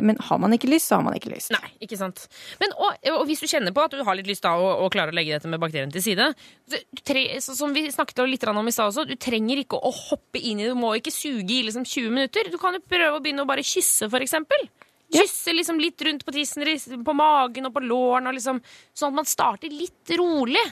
Men 0.01 0.16
har 0.30 0.38
man 0.40 0.53
ikke 0.57 0.70
lyst, 0.72 0.88
så 0.88 0.96
har 0.96 1.05
man 1.05 1.14
ikke 1.18 1.34
lyst. 1.34 1.51
Nei, 1.53 1.68
ikke 1.84 1.98
sant. 2.01 2.24
Men, 2.61 2.72
og, 2.80 2.96
og 3.18 3.26
hvis 3.28 3.40
du 3.44 3.46
kjenner 3.51 3.74
på 3.76 3.84
at 3.84 3.92
du 3.92 4.01
har 4.07 4.16
litt 4.16 4.28
lyst 4.30 4.42
da 4.46 4.55
å, 4.57 4.70
å 4.86 4.88
klare 4.92 5.12
å 5.12 5.16
legge 5.16 5.34
dette 5.36 5.51
med 5.51 5.61
bakteriene 5.61 5.92
til 5.92 6.03
side 6.05 6.30
så- 6.70 6.80
tre, 7.05 7.26
så, 7.44 7.55
Som 7.59 7.74
vi 7.76 7.84
snakket 7.92 8.24
litt 8.30 8.44
om 8.48 8.66
i 8.68 8.72
stad 8.72 8.88
også, 8.92 9.05
du 9.09 9.16
trenger 9.20 9.61
ikke 9.64 9.76
å 9.76 9.89
hoppe 9.95 10.41
inn 10.41 10.61
i 10.61 10.66
det. 10.66 10.74
Du 10.74 10.80
må 10.80 10.93
ikke 10.99 11.14
suge 11.14 11.57
i 11.57 11.64
liksom 11.66 11.86
20 11.86 12.14
minutter. 12.14 12.51
Du 12.53 12.59
kan 12.61 12.76
jo 12.76 12.82
prøve 12.84 13.18
å 13.18 13.22
begynne 13.22 13.45
å 13.45 13.49
bare 13.49 13.64
kysse, 13.66 14.09
for 14.11 14.22
eksempel. 14.24 14.68
Kysse 15.11 15.55
liksom 15.57 15.80
litt 15.82 16.03
rundt 16.07 16.24
på 16.26 16.34
tissen, 16.34 16.62
på 17.07 17.16
magen 17.18 17.66
og 17.66 17.74
på 17.74 17.82
lårene, 17.82 18.34
liksom, 18.36 18.61
sånn 18.95 19.11
at 19.11 19.18
man 19.22 19.28
starter 19.28 19.72
litt 19.74 20.14
rolig. 20.20 20.62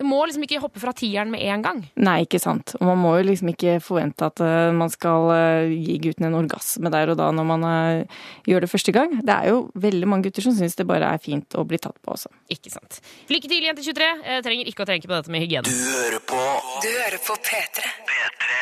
Du 0.00 0.06
må 0.08 0.22
liksom 0.24 0.46
ikke 0.46 0.62
hoppe 0.62 0.80
fra 0.80 0.94
tieren 0.96 1.28
med 1.28 1.42
en 1.44 1.60
gang. 1.60 1.80
Nei, 2.00 2.22
ikke 2.24 2.40
sant. 2.40 2.72
Og 2.78 2.86
man 2.88 2.96
må 3.02 3.12
jo 3.18 3.26
liksom 3.28 3.50
ikke 3.52 3.74
forvente 3.84 4.24
at 4.30 4.40
eh, 4.40 4.70
man 4.72 4.88
skal 4.88 5.28
eh, 5.34 5.74
gi 5.76 5.98
gutten 6.06 6.30
en 6.30 6.38
orgasme 6.38 6.88
der 6.94 7.12
og 7.12 7.18
da 7.20 7.26
når 7.36 7.48
man 7.50 7.66
eh, 7.68 8.22
gjør 8.48 8.64
det 8.64 8.70
første 8.72 8.94
gang. 8.96 9.18
Det 9.20 9.34
er 9.34 9.50
jo 9.52 9.58
veldig 9.76 10.08
mange 10.08 10.30
gutter 10.30 10.46
som 10.46 10.56
syns 10.56 10.78
det 10.80 10.88
bare 10.88 11.10
er 11.12 11.20
fint 11.20 11.52
å 11.52 11.66
bli 11.68 11.76
tatt 11.84 12.00
på 12.00 12.14
også. 12.16 12.32
Ikke 12.48 12.72
sant. 12.72 13.02
Lykke 13.28 13.52
til, 13.52 13.68
jente 13.68 13.84
23. 13.84 14.08
Jeg 14.24 14.46
trenger 14.48 14.72
ikke 14.72 14.86
å 14.86 14.88
tenke 14.88 15.10
på 15.10 15.18
dette 15.18 15.36
med 15.36 15.44
hygiene. 15.44 15.68
Du 15.68 15.84
hører 15.92 16.24
på 16.32 16.40
Du 16.80 16.88
hører 16.88 17.20
på 17.28 17.36
P3. 17.50 17.92
P3. 18.08 18.58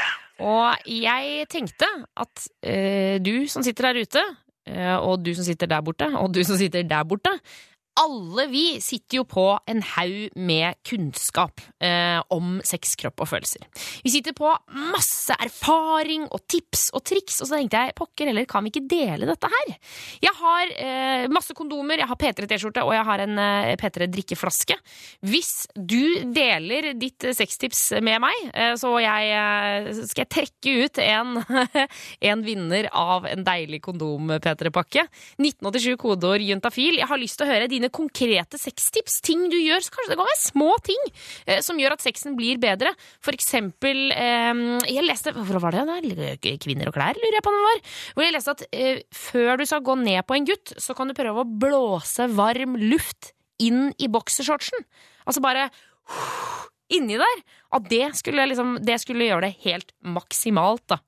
Og 0.49 0.91
jeg 0.91 1.47
tenkte 1.55 1.87
at 2.19 2.51
eh, 2.67 3.23
du 3.23 3.47
som 3.51 3.63
sitter 3.67 3.93
der 3.93 4.03
ute, 4.07 4.27
eh, 4.71 4.95
og 4.99 5.23
du 5.23 5.33
som 5.39 5.47
sitter 5.47 5.71
der 5.71 5.87
borte, 5.87 6.11
og 6.19 6.35
du 6.35 6.43
som 6.47 6.59
sitter 6.59 6.83
der 6.87 7.07
borte, 7.07 7.39
alle 7.99 8.47
vi 8.53 8.65
sitter 8.83 9.21
jo 9.21 9.25
på 9.29 9.47
en 9.69 9.83
haug 9.95 10.37
med 10.39 10.79
kunnskap 10.87 11.63
eh, 11.83 12.19
om 12.35 12.59
sex, 12.67 12.95
kropp 12.99 13.25
og 13.25 13.31
følelser. 13.33 13.65
Vi 14.05 14.13
sitter 14.13 14.37
på 14.37 14.51
masse 14.93 15.35
erfaring 15.35 16.27
og 16.31 16.45
tips 16.51 16.89
og 16.97 17.05
triks, 17.09 17.41
og 17.43 17.51
så 17.51 17.59
tenkte 17.59 17.83
jeg 17.83 17.97
pokker 17.99 18.31
heller, 18.31 18.47
kan 18.49 18.65
vi 18.65 18.73
ikke 18.73 18.87
dele 18.91 19.29
dette 19.29 19.51
her? 19.53 19.75
Jeg 20.23 20.35
har 20.39 20.75
eh, 20.77 21.27
masse 21.33 21.55
kondomer, 21.59 22.01
jeg 22.03 22.11
har 22.11 22.21
P3-T-skjorte 22.21 22.85
og 22.87 22.95
jeg 22.95 23.07
har 23.09 23.25
en 23.25 23.43
eh, 23.43 23.75
P3-drikkeflaske. 23.81 24.79
Hvis 25.27 25.53
du 25.75 26.31
deler 26.35 26.93
ditt 26.99 27.27
eh, 27.27 27.37
sextips 27.37 27.83
med 28.05 28.23
meg, 28.25 28.47
eh, 28.55 28.75
så 28.79 28.95
jeg, 29.03 29.33
eh, 29.35 29.91
skal 30.05 30.25
jeg 30.25 30.33
trekke 30.37 30.77
ut 30.85 31.03
en, 31.03 31.43
en 32.31 32.47
vinner 32.47 32.91
av 32.95 33.27
en 33.29 33.45
deilig 33.47 33.83
kondom-P3-pakke. 33.89 35.09
1987 35.41 35.99
kodeord 36.01 36.45
juntafil. 36.45 37.01
Jeg 37.01 37.11
har 37.11 37.21
lyst 37.21 37.41
til 37.41 37.49
å 37.49 37.53
høre 37.53 37.71
dine 37.71 37.88
konkrete 37.95 38.61
sextips. 38.61 39.21
Ting 39.25 39.47
du 39.53 39.57
gjør, 39.59 39.83
så 39.85 39.95
kanskje 39.95 40.13
det 40.13 40.19
kan 40.21 40.29
være 40.29 40.43
små 40.43 40.71
ting 40.87 41.09
eh, 41.47 41.61
som 41.65 41.81
gjør 41.81 41.97
at 41.97 42.05
sexen 42.05 42.37
blir 42.39 42.61
bedre. 42.63 42.93
For 43.25 43.37
eksempel 43.37 44.13
eh, 44.15 44.63
Jeg 44.89 45.07
leste 45.07 45.35
Hvor 45.37 45.61
var 45.63 45.77
det 45.77 45.87
der? 45.89 46.39
Kvinner 46.63 46.91
og 46.91 46.97
klær, 46.97 47.19
lurer 47.19 47.39
jeg 47.39 47.47
på 47.47 47.53
om 47.53 47.59
det 47.59 47.67
var. 47.67 47.83
Hvor 48.15 48.27
jeg 48.27 48.37
leste 48.37 48.57
at 48.57 48.65
eh, 48.71 49.03
før 49.15 49.61
du 49.61 49.67
skal 49.69 49.85
gå 49.87 49.99
ned 50.03 50.23
på 50.29 50.39
en 50.39 50.49
gutt, 50.49 50.77
så 50.81 50.97
kan 50.99 51.11
du 51.11 51.17
prøve 51.19 51.45
å 51.45 51.51
blåse 51.67 52.29
varm 52.39 52.79
luft 52.81 53.33
inn 53.63 53.91
i 53.99 54.11
boksershortsen. 54.13 54.87
Altså 55.27 55.43
bare 55.45 55.69
inni 56.95 57.19
der. 57.21 57.45
At 57.75 57.89
det 57.91 58.07
skulle, 58.17 58.47
liksom, 58.49 58.79
det 58.85 58.97
skulle 59.03 59.29
gjøre 59.29 59.49
det 59.49 59.59
helt 59.67 59.93
maksimalt, 60.01 60.85
da. 60.89 61.01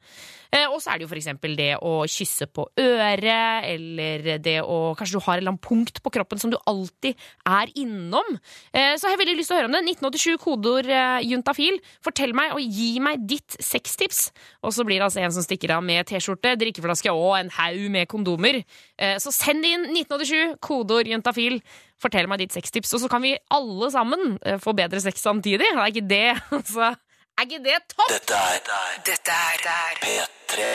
Eh, 0.51 0.67
og 0.67 0.81
så 0.83 0.91
er 0.91 0.99
det 0.99 1.07
jo 1.07 1.17
eksempel 1.21 1.55
det 1.59 1.71
å 1.79 2.03
kysse 2.11 2.49
på 2.51 2.67
øret, 2.81 3.67
eller 3.71 4.39
det 4.43 4.59
å 4.63 4.79
Kanskje 5.01 5.17
du 5.19 5.25
har 5.25 5.39
et 5.39 5.43
eller 5.43 5.53
annet 5.55 5.65
punkt 5.65 6.01
på 6.03 6.13
kroppen 6.13 6.41
som 6.41 6.51
du 6.51 6.57
alltid 6.69 7.19
er 7.47 7.71
innom. 7.79 8.37
Eh, 8.75 8.97
så 8.99 9.07
har 9.07 9.15
jeg 9.15 9.21
veldig 9.23 9.37
lyst 9.39 9.53
til 9.53 9.57
å 9.57 9.61
høre 9.61 9.71
om 9.71 9.77
det. 9.77 9.83
1987, 9.95 10.41
kodeord 10.43 10.91
eh, 10.91 11.19
juntafil. 11.31 11.79
Fortell 12.05 12.35
meg 12.37 12.57
og 12.57 12.65
gi 12.65 12.91
meg 13.03 13.23
ditt 13.31 13.57
sextips. 13.63 14.31
Og 14.67 14.75
så 14.75 14.85
blir 14.87 14.99
det 14.99 15.07
altså 15.07 15.23
en 15.23 15.35
som 15.35 15.47
stikker 15.47 15.77
av 15.77 15.85
med 15.87 16.09
T-skjorte, 16.11 16.57
drikkeflaske 16.61 17.15
og 17.15 17.37
en 17.39 17.53
haug 17.61 17.87
med 17.95 18.11
kondomer. 18.11 18.61
Så 19.23 19.33
send 19.33 19.65
inn 19.65 19.87
1987, 19.93 20.59
kodeord 20.65 21.09
juntafil. 21.09 21.61
Fortell 22.01 22.29
meg 22.31 22.43
ditt 22.43 22.57
sextips, 22.57 22.93
og 22.97 23.03
så 23.03 23.11
kan 23.13 23.23
vi 23.25 23.37
alle 23.53 23.91
sammen 23.93 24.37
få 24.61 24.75
bedre 24.77 25.01
sex 25.05 25.23
samtidig. 25.25 25.69
Det 25.69 25.71
er 25.77 25.93
ikke 25.93 26.11
det, 26.11 26.27
altså. 26.59 26.93
Er 27.41 27.47
ikke 27.49 27.63
det 27.65 27.79
topp? 27.89 28.11
Dette 28.13 28.37
er 28.37 28.99
Dette 29.07 29.33
er 29.33 30.01
P3. 30.03 30.67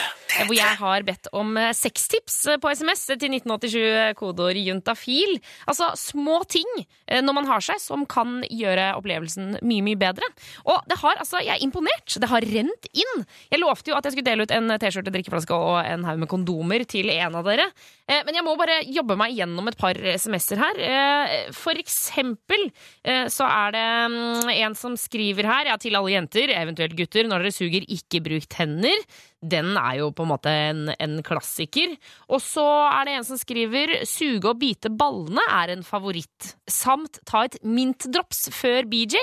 Hvor 0.46 0.56
jeg 0.56 0.76
har 0.80 1.04
bedt 1.06 1.28
om 1.36 1.52
eh, 1.60 1.70
sextips 1.76 2.34
eh, 2.50 2.56
på 2.60 2.70
SMS 2.74 3.04
til 3.12 3.30
1987, 3.36 4.16
kodeord 4.18 4.58
juntafil. 4.58 5.36
Altså 5.68 5.92
små 6.00 6.40
ting 6.50 6.66
eh, 6.80 7.22
når 7.22 7.36
man 7.38 7.46
har 7.48 7.62
seg 7.64 7.78
som 7.80 8.02
kan 8.08 8.40
gjøre 8.50 8.88
opplevelsen 8.98 9.60
mye, 9.62 9.84
mye 9.86 10.00
bedre. 10.00 10.26
Og 10.66 10.80
det 10.90 10.98
har, 11.00 11.20
altså, 11.22 11.38
jeg 11.44 11.54
er 11.54 11.64
imponert. 11.64 12.16
Det 12.20 12.30
har 12.32 12.48
rent 12.50 12.88
inn. 12.92 13.22
Jeg 13.52 13.62
lovte 13.62 13.92
jo 13.92 13.98
at 14.00 14.08
jeg 14.08 14.16
skulle 14.16 14.28
dele 14.28 14.48
ut 14.48 14.56
en 14.56 14.74
T-skjorte, 14.74 15.12
drikkeflaske 15.14 15.56
og 15.56 15.78
en 15.84 16.08
haug 16.08 16.20
med 16.24 16.32
kondomer 16.32 16.84
til 16.88 17.12
en 17.14 17.38
av 17.38 17.46
dere. 17.46 17.68
Eh, 18.08 18.24
Men 18.26 18.40
jeg 18.40 18.46
må 18.48 18.56
bare 18.58 18.80
jobbe 18.90 19.16
meg 19.20 19.36
gjennom 19.38 19.70
et 19.70 19.78
par 19.80 19.96
SMS-er 20.16 20.64
her. 20.64 20.82
Eh, 20.88 21.36
For 21.56 21.78
eksempel 21.78 22.66
eh, 23.04 23.28
så 23.32 23.46
er 23.48 23.76
det 23.76 23.86
mm, 24.16 24.52
en 24.56 24.76
som 24.78 24.98
skriver 25.00 25.48
her, 25.52 25.70
ja, 25.72 25.78
til 25.80 25.96
alle 26.00 26.16
jenter, 26.16 26.55
eventuelt 26.56 26.96
gutter, 26.98 27.28
når 27.28 27.44
dere 27.44 27.54
suger, 27.54 27.86
ikke 27.92 28.22
bruk 28.24 28.48
tenner. 28.52 29.04
Den 29.40 29.74
er 29.78 30.00
jo 30.00 30.10
på 30.16 30.26
en 30.26 30.32
måte 30.32 30.50
en, 30.50 30.82
en 30.96 31.20
klassiker. 31.26 31.94
Og 32.32 32.42
så 32.44 32.66
er 32.88 33.06
det 33.06 33.16
en 33.16 33.28
som 33.28 33.40
skriver 33.40 33.98
suge 34.08 34.44
og 34.48 34.60
bite 34.62 34.92
ballene 34.92 35.44
er 35.60 35.76
en 35.76 35.86
favoritt. 35.86 36.54
Samt 36.70 37.20
ta 37.28 37.46
et 37.46 37.58
mintdrops 37.66 38.48
før 38.56 38.88
BJ. 38.90 39.20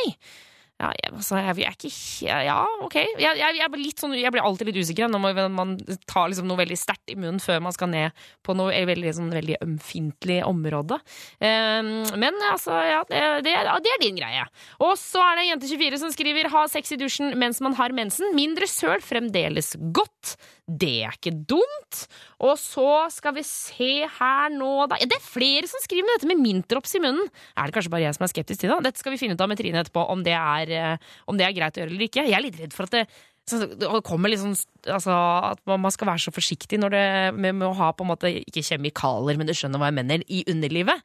Ja, 0.83 0.89
jeg, 0.97 1.13
altså, 1.15 1.37
jeg, 1.39 1.55
jeg 1.61 1.69
er 1.69 1.77
ikke 1.77 2.37
Ja, 2.43 2.57
ok. 2.83 2.97
Jeg, 3.21 3.39
jeg, 3.39 3.69
blir 3.71 3.83
litt 3.85 4.01
sånn, 4.01 4.15
jeg 4.17 4.31
blir 4.33 4.43
alltid 4.43 4.69
litt 4.69 4.79
usikker 4.83 5.11
når 5.11 5.49
man, 5.53 5.75
tar 6.09 6.29
liksom 6.31 6.49
noe 6.49 6.59
veldig 6.59 6.77
sterkt 6.79 7.13
i 7.13 7.17
munnen 7.17 7.39
før 7.43 7.61
man 7.63 7.75
skal 7.75 7.91
ned 7.93 8.25
på 8.43 8.55
noe 8.57 8.83
veldig, 8.89 9.13
sånn, 9.15 9.31
veldig 9.33 9.59
ømfintlig 9.63 10.41
område. 10.47 10.99
Um, 11.39 11.93
men 12.19 12.39
altså, 12.49 12.75
ja, 12.89 13.01
det, 13.07 13.21
det, 13.47 13.55
det 13.85 13.93
er 13.93 14.01
din 14.03 14.19
greie. 14.19 14.43
Og 14.83 14.97
så 14.99 15.23
er 15.23 15.39
det 15.39 15.47
Jente24 15.51 16.01
som 16.03 16.13
skriver 16.13 16.51
'ha 16.51 16.65
sex 16.71 16.95
i 16.95 16.99
dusjen 16.99 17.37
mens 17.39 17.61
man 17.63 17.77
har 17.79 17.95
mensen'. 17.95 18.35
Mindre 18.35 18.67
søl 18.67 18.99
fremdeles 19.03 19.75
godt. 19.95 20.35
Det 20.63 20.93
er 21.03 21.15
ikke 21.17 21.33
dumt. 21.49 22.05
Og 22.39 22.55
så 22.59 23.09
skal 23.11 23.35
vi 23.35 23.43
se 23.47 23.91
her 24.07 24.53
nå, 24.53 24.71
da. 24.87 24.99
Ja, 25.01 25.09
det 25.11 25.17
er 25.19 25.25
flere 25.25 25.67
som 25.67 25.83
skriver 25.83 26.07
med 26.07 26.15
dette 26.15 26.29
med 26.29 26.39
mintdrops 26.39 26.95
i 26.95 27.03
munnen. 27.03 27.27
Er 27.57 27.67
det 27.67 27.75
kanskje 27.75 27.91
bare 27.91 28.05
jeg 28.05 28.15
som 28.15 28.23
er 28.23 28.31
skeptisk 28.31 28.63
til 28.63 28.71
det? 28.71 28.79
Dette 28.87 29.03
skal 29.03 29.15
vi 29.15 29.19
finne 29.19 29.35
ut 29.35 29.43
av 29.43 29.51
med 29.51 29.59
Trine 29.59 29.83
etterpå, 29.83 30.05
om 30.13 30.23
det 30.23 30.37
er, 30.39 30.71
eh, 30.71 31.11
om 31.27 31.39
det 31.39 31.47
er 31.47 31.57
greit 31.57 31.75
å 31.75 31.83
gjøre 31.83 31.91
eller 31.91 32.07
ikke. 32.07 32.23
Jeg 32.29 32.39
er 32.39 32.45
litt 32.47 32.59
redd 32.61 32.75
for 32.75 32.87
at 32.87 32.95
det 32.95 33.05
så 33.43 33.59
det 33.59 33.89
kommer 34.07 34.31
sånn, 34.39 34.55
altså, 34.87 35.11
At 35.51 35.59
man 35.67 35.91
skal 35.91 36.07
være 36.13 36.23
så 36.23 36.31
forsiktig 36.31 36.79
det, 36.79 37.03
med, 37.35 37.57
med 37.59 37.67
å 37.67 37.75
ha 37.75 37.91
på 37.91 38.05
en 38.05 38.13
måte 38.13 38.31
ikke 38.39 38.63
kjemikalier, 38.63 39.35
men 39.35 39.49
du 39.49 39.51
skjønner 39.51 39.81
hva 39.81 39.89
jeg 39.91 39.99
mener, 39.99 40.23
i 40.31 40.45
underlivet. 40.47 41.03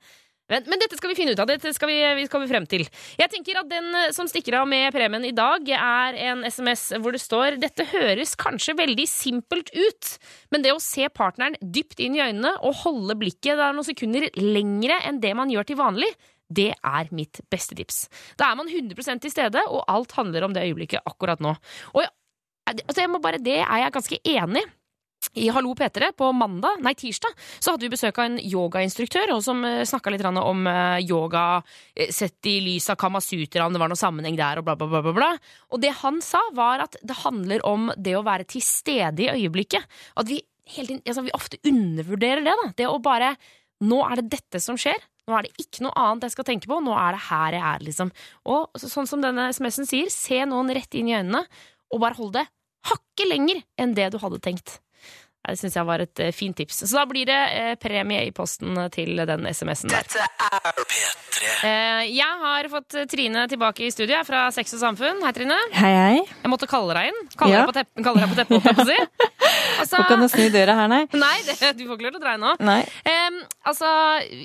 Men, 0.49 0.65
men 0.69 0.81
dette 0.81 0.97
skal 0.99 1.13
vi 1.13 1.19
finne 1.19 1.35
ut 1.37 1.43
av. 1.43 1.49
Dette 1.51 1.73
skal 1.77 1.91
vi, 1.91 1.99
vi 2.19 2.27
skal 2.29 2.47
frem 2.49 2.67
til. 2.71 2.87
Jeg 3.21 3.33
tenker 3.33 3.61
at 3.61 3.69
Den 3.71 3.91
eh, 3.99 4.13
som 4.17 4.29
stikker 4.31 4.61
av 4.61 4.69
med 4.71 4.93
premien 4.95 5.27
i 5.29 5.35
dag, 5.37 5.69
er 5.69 6.17
en 6.31 6.45
SMS 6.49 6.89
hvor 7.03 7.15
det 7.15 7.23
står 7.23 7.59
Dette 7.61 7.87
høres 7.91 8.35
kanskje 8.39 8.77
veldig 8.79 9.05
simpelt 9.11 9.71
ut, 9.77 10.15
men 10.53 10.65
det 10.65 10.73
å 10.75 10.81
se 10.83 11.09
partneren 11.13 11.59
dypt 11.61 12.01
inn 12.03 12.17
i 12.17 12.25
øynene 12.25 12.55
og 12.65 12.81
holde 12.85 13.19
blikket 13.21 13.61
der 13.61 13.77
noen 13.77 13.87
sekunder 13.87 14.29
lengre 14.41 14.99
enn 15.07 15.21
det 15.23 15.35
man 15.37 15.53
gjør 15.53 15.69
til 15.69 15.81
vanlig, 15.81 16.11
det 16.49 16.71
er 16.73 17.11
mitt 17.13 17.43
beste 17.53 17.77
tips. 17.77 18.07
Da 18.41 18.49
er 18.49 18.57
man 18.59 18.71
100% 18.73 19.25
til 19.25 19.33
stede, 19.33 19.63
og 19.69 19.85
alt 19.91 20.15
handler 20.17 20.47
om 20.47 20.57
det 20.57 20.65
øyeblikket 20.65 21.05
akkurat 21.09 21.43
nå. 21.45 21.53
Og 21.93 22.01
jeg, 22.05 22.13
altså 22.87 23.05
jeg 23.05 23.13
må 23.13 23.21
bare, 23.21 23.41
Det 23.41 23.61
er 23.61 23.85
jeg 23.85 23.93
ganske 23.93 24.21
enig 24.25 24.65
i. 24.65 24.71
I 25.39 25.49
Hallo 25.55 25.71
P3 25.79 26.11
på 26.19 26.29
mandag, 26.35 26.81
nei 26.83 26.95
tirsdag 26.99 27.35
så 27.59 27.73
hadde 27.73 27.87
vi 27.87 27.93
besøk 27.93 28.19
av 28.19 28.27
en 28.27 28.39
yogainstruktør 28.43 29.33
og 29.37 29.43
som 29.47 29.63
snakka 29.87 30.11
litt 30.11 30.25
om 30.27 30.67
eh, 30.67 30.99
yoga 31.07 31.45
eh, 31.95 32.11
sett 32.15 32.49
i 32.51 32.57
lys 32.65 32.89
av 32.91 32.99
Kamasutra, 32.99 33.67
om 33.67 33.75
det 33.75 33.83
var 33.83 33.93
noen 33.93 34.01
sammenheng 34.01 34.39
der, 34.39 34.59
og 34.59 34.67
bla, 34.67 34.75
bla, 34.79 34.89
bla. 34.91 35.15
bla. 35.15 35.31
Og 35.71 35.83
det 35.83 35.93
han 36.01 36.19
sa, 36.25 36.43
var 36.57 36.83
at 36.89 36.99
det 37.07 37.21
handler 37.23 37.63
om 37.67 37.93
det 37.97 38.17
å 38.19 38.25
være 38.27 38.49
til 38.51 38.65
stede 38.65 39.29
i 39.29 39.31
øyeblikket. 39.37 39.87
At 40.19 40.31
vi, 40.31 40.41
tiden, 40.75 41.03
altså, 41.05 41.27
vi 41.29 41.37
ofte 41.39 41.63
undervurderer 41.69 42.43
det. 42.43 42.57
da 42.59 42.73
Det 42.83 42.91
å 42.91 42.99
bare 43.03 43.37
Nå 43.79 44.01
er 44.09 44.19
det 44.19 44.33
dette 44.33 44.59
som 44.59 44.75
skjer. 44.75 44.99
Nå 45.31 45.37
er 45.39 45.47
det 45.47 45.63
ikke 45.63 45.85
noe 45.85 45.95
annet 46.03 46.25
jeg 46.27 46.35
skal 46.35 46.47
tenke 46.49 46.67
på. 46.67 46.81
Nå 46.83 46.97
er 46.99 47.15
det 47.15 47.21
her 47.29 47.55
jeg 47.55 47.63
er, 47.63 47.85
liksom. 47.87 48.11
Og 48.51 48.81
sånn 48.83 49.07
som 49.07 49.23
denne 49.23 49.53
SMS-en 49.55 49.87
sier, 49.87 50.11
se 50.11 50.41
noen 50.51 50.73
rett 50.75 50.99
inn 50.99 51.13
i 51.13 51.15
øynene, 51.15 51.45
og 51.95 52.03
bare 52.03 52.19
hold 52.19 52.35
det 52.35 52.49
hakket 52.89 53.31
lenger 53.31 53.63
enn 53.79 53.95
det 53.95 54.11
du 54.15 54.19
hadde 54.23 54.41
tenkt. 54.43 54.81
Det 55.49 55.59
syns 55.61 55.77
jeg 55.79 55.87
var 55.89 56.05
et 56.05 56.21
eh, 56.25 56.33
fint 56.37 56.57
tips. 56.59 56.83
Så 56.89 56.95
da 56.99 57.05
blir 57.09 57.27
det 57.29 57.39
eh, 57.57 57.75
premie 57.81 58.25
i 58.29 58.33
posten 58.37 58.77
til 58.95 59.17
den 59.29 59.47
SMS-en 59.51 59.93
der. 59.93 60.05
Dette 60.09 60.27
er 60.27 60.83
P3. 60.83 61.55
Eh, 61.69 62.03
jeg 62.17 62.39
har 62.43 62.69
fått 62.73 62.95
eh, 62.99 63.07
Trine 63.11 63.45
tilbake 63.51 63.87
i 63.87 63.91
studio 63.95 64.21
fra 64.27 64.47
Sex 64.55 64.75
og 64.77 64.83
Samfunn. 64.83 65.23
Hei, 65.25 65.33
Trine. 65.37 65.59
Hei, 65.77 65.93
hei. 65.97 66.19
Jeg 66.43 66.51
måtte 66.53 66.69
kalle 66.71 66.97
deg 66.99 67.13
inn. 67.13 67.21
Kalle 67.39 67.55
Ja. 67.57 67.63
deg 67.65 67.71
på 67.73 67.77
teppet, 67.79 68.05
kalle 68.05 68.25
deg 68.25 68.33
på 68.35 68.39
teppet, 68.41 68.57
holdt 68.59 68.71
jeg 68.73 68.79
på 68.81 68.87
å 68.87 68.91
si. 68.93 68.99
Altså, 69.79 69.95
Får 69.95 70.05
ikke 70.09 70.17
noe 70.19 70.27
å 70.27 70.31
snu 70.33 70.47
døra 70.51 70.75
her, 70.75 70.89
nei. 70.91 70.99
nei, 71.15 71.37
det, 71.47 71.55
du 71.79 71.85
får 71.87 71.95
ikke 71.95 72.05
lov 72.09 72.15
til 72.17 72.19
å 72.19 72.23
dreie 72.25 72.39
nå. 72.43 72.51
Nei. 72.67 72.81
Um, 73.07 73.37
altså, 73.71 73.87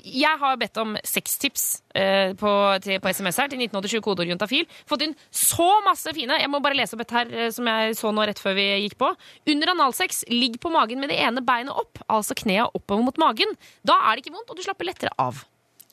jeg 0.05 0.37
har 0.43 0.59
bedt 0.61 0.77
om 0.77 0.91
sextips 1.09 1.63
uh, 1.97 2.35
på, 2.37 2.51
til- 2.85 2.99
på 3.01 3.09
SMS 3.09 3.39
her 3.41 3.49
til 3.49 3.63
1987 3.65 4.03
kodeord 4.05 4.29
juntafil. 4.29 4.67
Fått 4.89 5.07
inn 5.07 5.15
så 5.33 5.65
masse 5.87 6.13
fine. 6.13 6.37
Jeg 6.37 6.51
må 6.53 6.61
bare 6.63 6.77
lese 6.77 6.93
opp 6.93 7.01
et 7.07 7.15
her 7.17 7.33
eh, 7.33 7.49
som 7.55 7.65
jeg 7.71 7.97
så 7.97 8.11
nå 8.13 8.27
rett 8.29 8.41
før 8.43 8.53
vi 8.59 8.67
gikk 8.85 8.95
på. 9.01 9.09
Under 9.55 9.73
analsex, 9.73 10.21
ligg 10.29 10.59
på 10.61 10.69
magen 10.73 10.92
med 10.99 11.11
det 11.11 11.19
ene 11.21 11.43
beinet 11.45 11.73
opp, 11.75 12.01
altså 12.11 12.35
knea 12.37 12.67
oppover 12.71 13.05
mot 13.05 13.19
magen. 13.21 13.55
Da 13.87 13.97
er 13.99 14.15
det 14.15 14.25
ikke 14.25 14.35
vondt, 14.35 14.51
og 14.51 14.59
du 14.59 14.65
slapper 14.65 14.89
lettere 14.89 15.13
av. 15.21 15.43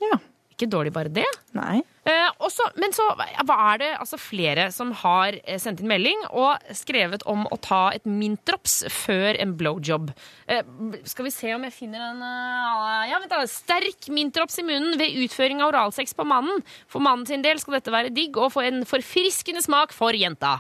Ja. 0.01 0.19
Ikke 0.61 0.75
dårlig 0.75 0.91
bare 0.93 1.09
det. 1.09 1.25
Nei. 1.57 1.79
Eh, 2.05 2.29
også, 2.45 2.67
men 2.81 2.93
så 2.93 3.07
hva 3.17 3.57
er 3.71 3.79
det 3.81 3.89
altså 3.95 4.19
flere 4.21 4.67
som 4.75 4.91
har 5.01 5.39
eh, 5.41 5.57
sendt 5.61 5.81
inn 5.81 5.89
melding 5.89 6.21
og 6.37 6.61
skrevet 6.77 7.25
om 7.29 7.47
å 7.49 7.57
ta 7.65 7.95
et 7.97 8.05
mintdrops 8.05 8.83
før 8.93 9.39
en 9.41 9.55
blowjob. 9.57 10.13
Eh, 10.53 10.61
skal 11.09 11.29
vi 11.31 11.33
se 11.33 11.55
om 11.57 11.65
jeg 11.65 11.77
finner 11.79 12.05
en 12.11 12.21
uh, 12.21 13.09
Ja, 13.09 13.23
vent 13.23 13.33
da. 13.33 13.41
Sterk 13.49 14.11
mintdrops 14.13 14.61
i 14.61 14.67
munnen 14.69 15.01
ved 15.01 15.17
utføring 15.25 15.65
av 15.65 15.73
oralsex 15.73 16.13
på 16.17 16.29
mannen. 16.29 16.61
For 16.93 17.01
mannen 17.05 17.25
sin 17.29 17.45
del 17.47 17.61
skal 17.63 17.79
dette 17.79 17.95
være 17.95 18.13
digg 18.13 18.37
og 18.37 18.53
få 18.53 18.67
en 18.69 18.85
forfriskende 18.89 19.65
smak 19.65 19.97
for 19.97 20.17
jenta. 20.17 20.59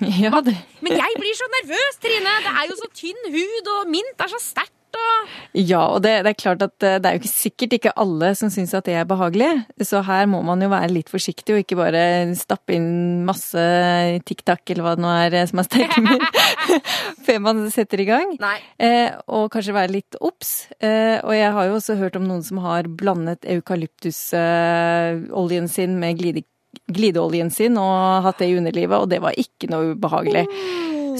Ja, 0.22 0.40
det. 0.42 0.56
Men 0.82 0.96
jeg 0.96 1.18
blir 1.20 1.36
så 1.36 1.46
nervøs, 1.60 1.98
Trine! 2.02 2.32
Det 2.42 2.52
er 2.52 2.70
jo 2.70 2.78
så 2.80 2.88
tynn 2.96 3.28
hud, 3.30 3.68
og 3.76 3.90
mint 3.92 4.24
er 4.24 4.32
så 4.32 4.40
sterkt. 4.42 4.81
Og... 4.92 5.28
Ja, 5.56 5.88
og 5.92 6.02
det, 6.04 6.12
det 6.24 6.30
er 6.32 6.40
klart 6.40 6.62
at 6.64 6.84
eh, 6.86 6.98
det 7.00 7.08
er 7.08 7.14
jo 7.16 7.20
ikke 7.22 7.32
sikkert 7.32 7.72
ikke 7.76 7.92
alle 8.00 8.28
som 8.38 8.48
syns 8.52 8.74
at 8.76 8.86
det 8.88 8.94
er 8.96 9.06
behagelig. 9.08 9.50
Så 9.84 9.96
her 10.06 10.24
må 10.30 10.38
man 10.46 10.62
jo 10.64 10.68
være 10.72 10.94
litt 10.94 11.10
forsiktig 11.12 11.52
og 11.54 11.60
ikke 11.62 11.80
bare 11.80 12.02
stappe 12.38 12.70
inn 12.76 12.90
masse 13.28 13.62
TikTok 14.28 14.62
eller 14.72 14.82
hva 14.86 14.92
det 14.96 15.04
nå 15.04 15.10
er 15.12 15.30
eh, 15.40 15.48
som 15.50 15.58
er 15.60 15.66
sterke 15.68 15.98
min 16.04 16.22
før 17.26 17.38
man 17.44 17.56
setter 17.74 17.98
i 18.02 18.08
gang. 18.08 18.28
Nei. 18.42 18.58
Eh, 18.80 19.10
og 19.28 19.50
kanskje 19.52 19.76
være 19.76 19.96
litt 19.98 20.12
obs. 20.20 20.50
Eh, 20.80 21.18
og 21.20 21.32
jeg 21.36 21.50
har 21.56 21.64
jo 21.68 21.76
også 21.80 22.00
hørt 22.00 22.16
om 22.20 22.26
noen 22.28 22.44
som 22.46 22.58
har 22.64 22.82
blandet 22.88 23.40
eukalyptusoljen 23.48 25.68
sin 25.72 25.92
med 26.00 26.18
glide, 26.20 26.42
glideoljen 26.92 27.50
sin 27.52 27.76
og 27.80 28.22
hatt 28.26 28.38
det 28.40 28.48
i 28.50 28.56
underlivet, 28.58 28.98
og 28.98 29.08
det 29.12 29.20
var 29.24 29.32
ikke 29.38 29.66
noe 29.72 29.84
ubehagelig. 29.92 30.44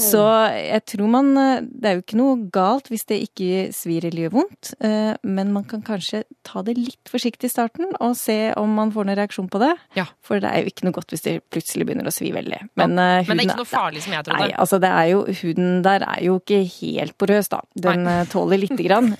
Så 0.01 0.22
jeg 0.57 0.82
tror 0.88 1.11
man 1.11 1.30
eh, 1.38 1.64
Det 1.64 1.88
er 1.88 1.97
jo 1.97 2.03
ikke 2.05 2.18
noe 2.18 2.36
galt 2.55 2.88
hvis 2.93 3.05
det 3.09 3.18
ikke 3.26 3.68
svir 3.74 4.07
eller 4.09 4.26
gjør 4.26 4.34
vondt, 4.36 4.72
eh, 4.84 5.12
men 5.22 5.53
man 5.55 5.66
kan 5.68 5.82
kanskje 5.84 6.22
ta 6.47 6.62
det 6.66 6.76
litt 6.78 7.11
forsiktig 7.11 7.49
i 7.49 7.53
starten 7.53 7.93
og 7.99 8.16
se 8.18 8.53
om 8.59 8.72
man 8.76 8.93
får 8.95 9.09
noen 9.09 9.18
reaksjon 9.20 9.51
på 9.53 9.61
det. 9.62 9.72
Ja. 9.99 10.07
For 10.24 10.43
det 10.43 10.51
er 10.51 10.62
jo 10.62 10.72
ikke 10.72 10.86
noe 10.88 10.97
godt 10.97 11.14
hvis 11.14 11.24
det 11.26 11.36
plutselig 11.53 11.86
begynner 11.88 12.09
å 12.09 12.14
svi 12.14 12.32
veldig. 12.34 12.61
Men, 12.80 12.97
eh, 12.99 13.22
Men 13.28 13.40
det 13.40 13.47
er 13.47 13.51
ikke 13.51 13.61
noe 13.62 13.70
farlig 13.72 14.05
som 14.05 14.16
jeg 14.16 14.26
trodde. 14.28 14.49
Nei, 14.49 14.57
altså 14.64 14.80
det 14.82 14.93
er 14.93 15.09
jo, 15.12 15.22
huden 15.43 15.70
der 15.86 16.07
er 16.09 16.24
jo 16.26 16.38
ikke 16.40 16.61
helt 16.76 17.16
porøs, 17.20 17.53
da. 17.53 17.62
Den 17.88 18.07
nei. 18.09 18.18
tåler 18.32 18.62
lite 18.62 18.80
grann. 18.82 19.14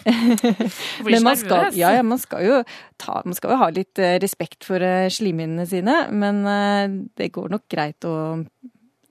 men 1.09 1.27
man 1.27 1.41
skal, 1.41 1.71
ja, 1.79 1.95
ja, 1.99 2.05
man 2.07 2.21
skal 2.23 2.47
jo 2.47 2.61
ta, 3.01 3.23
man 3.25 3.39
skal 3.39 3.55
jo 3.55 3.63
ha 3.63 3.71
litt 3.75 4.01
respekt 4.23 4.67
for 4.69 4.83
slimhinnene 5.13 5.67
sine, 5.69 6.05
men 6.13 6.45
det 7.19 7.33
går 7.35 7.51
nok 7.53 7.67
greit 7.73 8.07
å, 8.09 8.15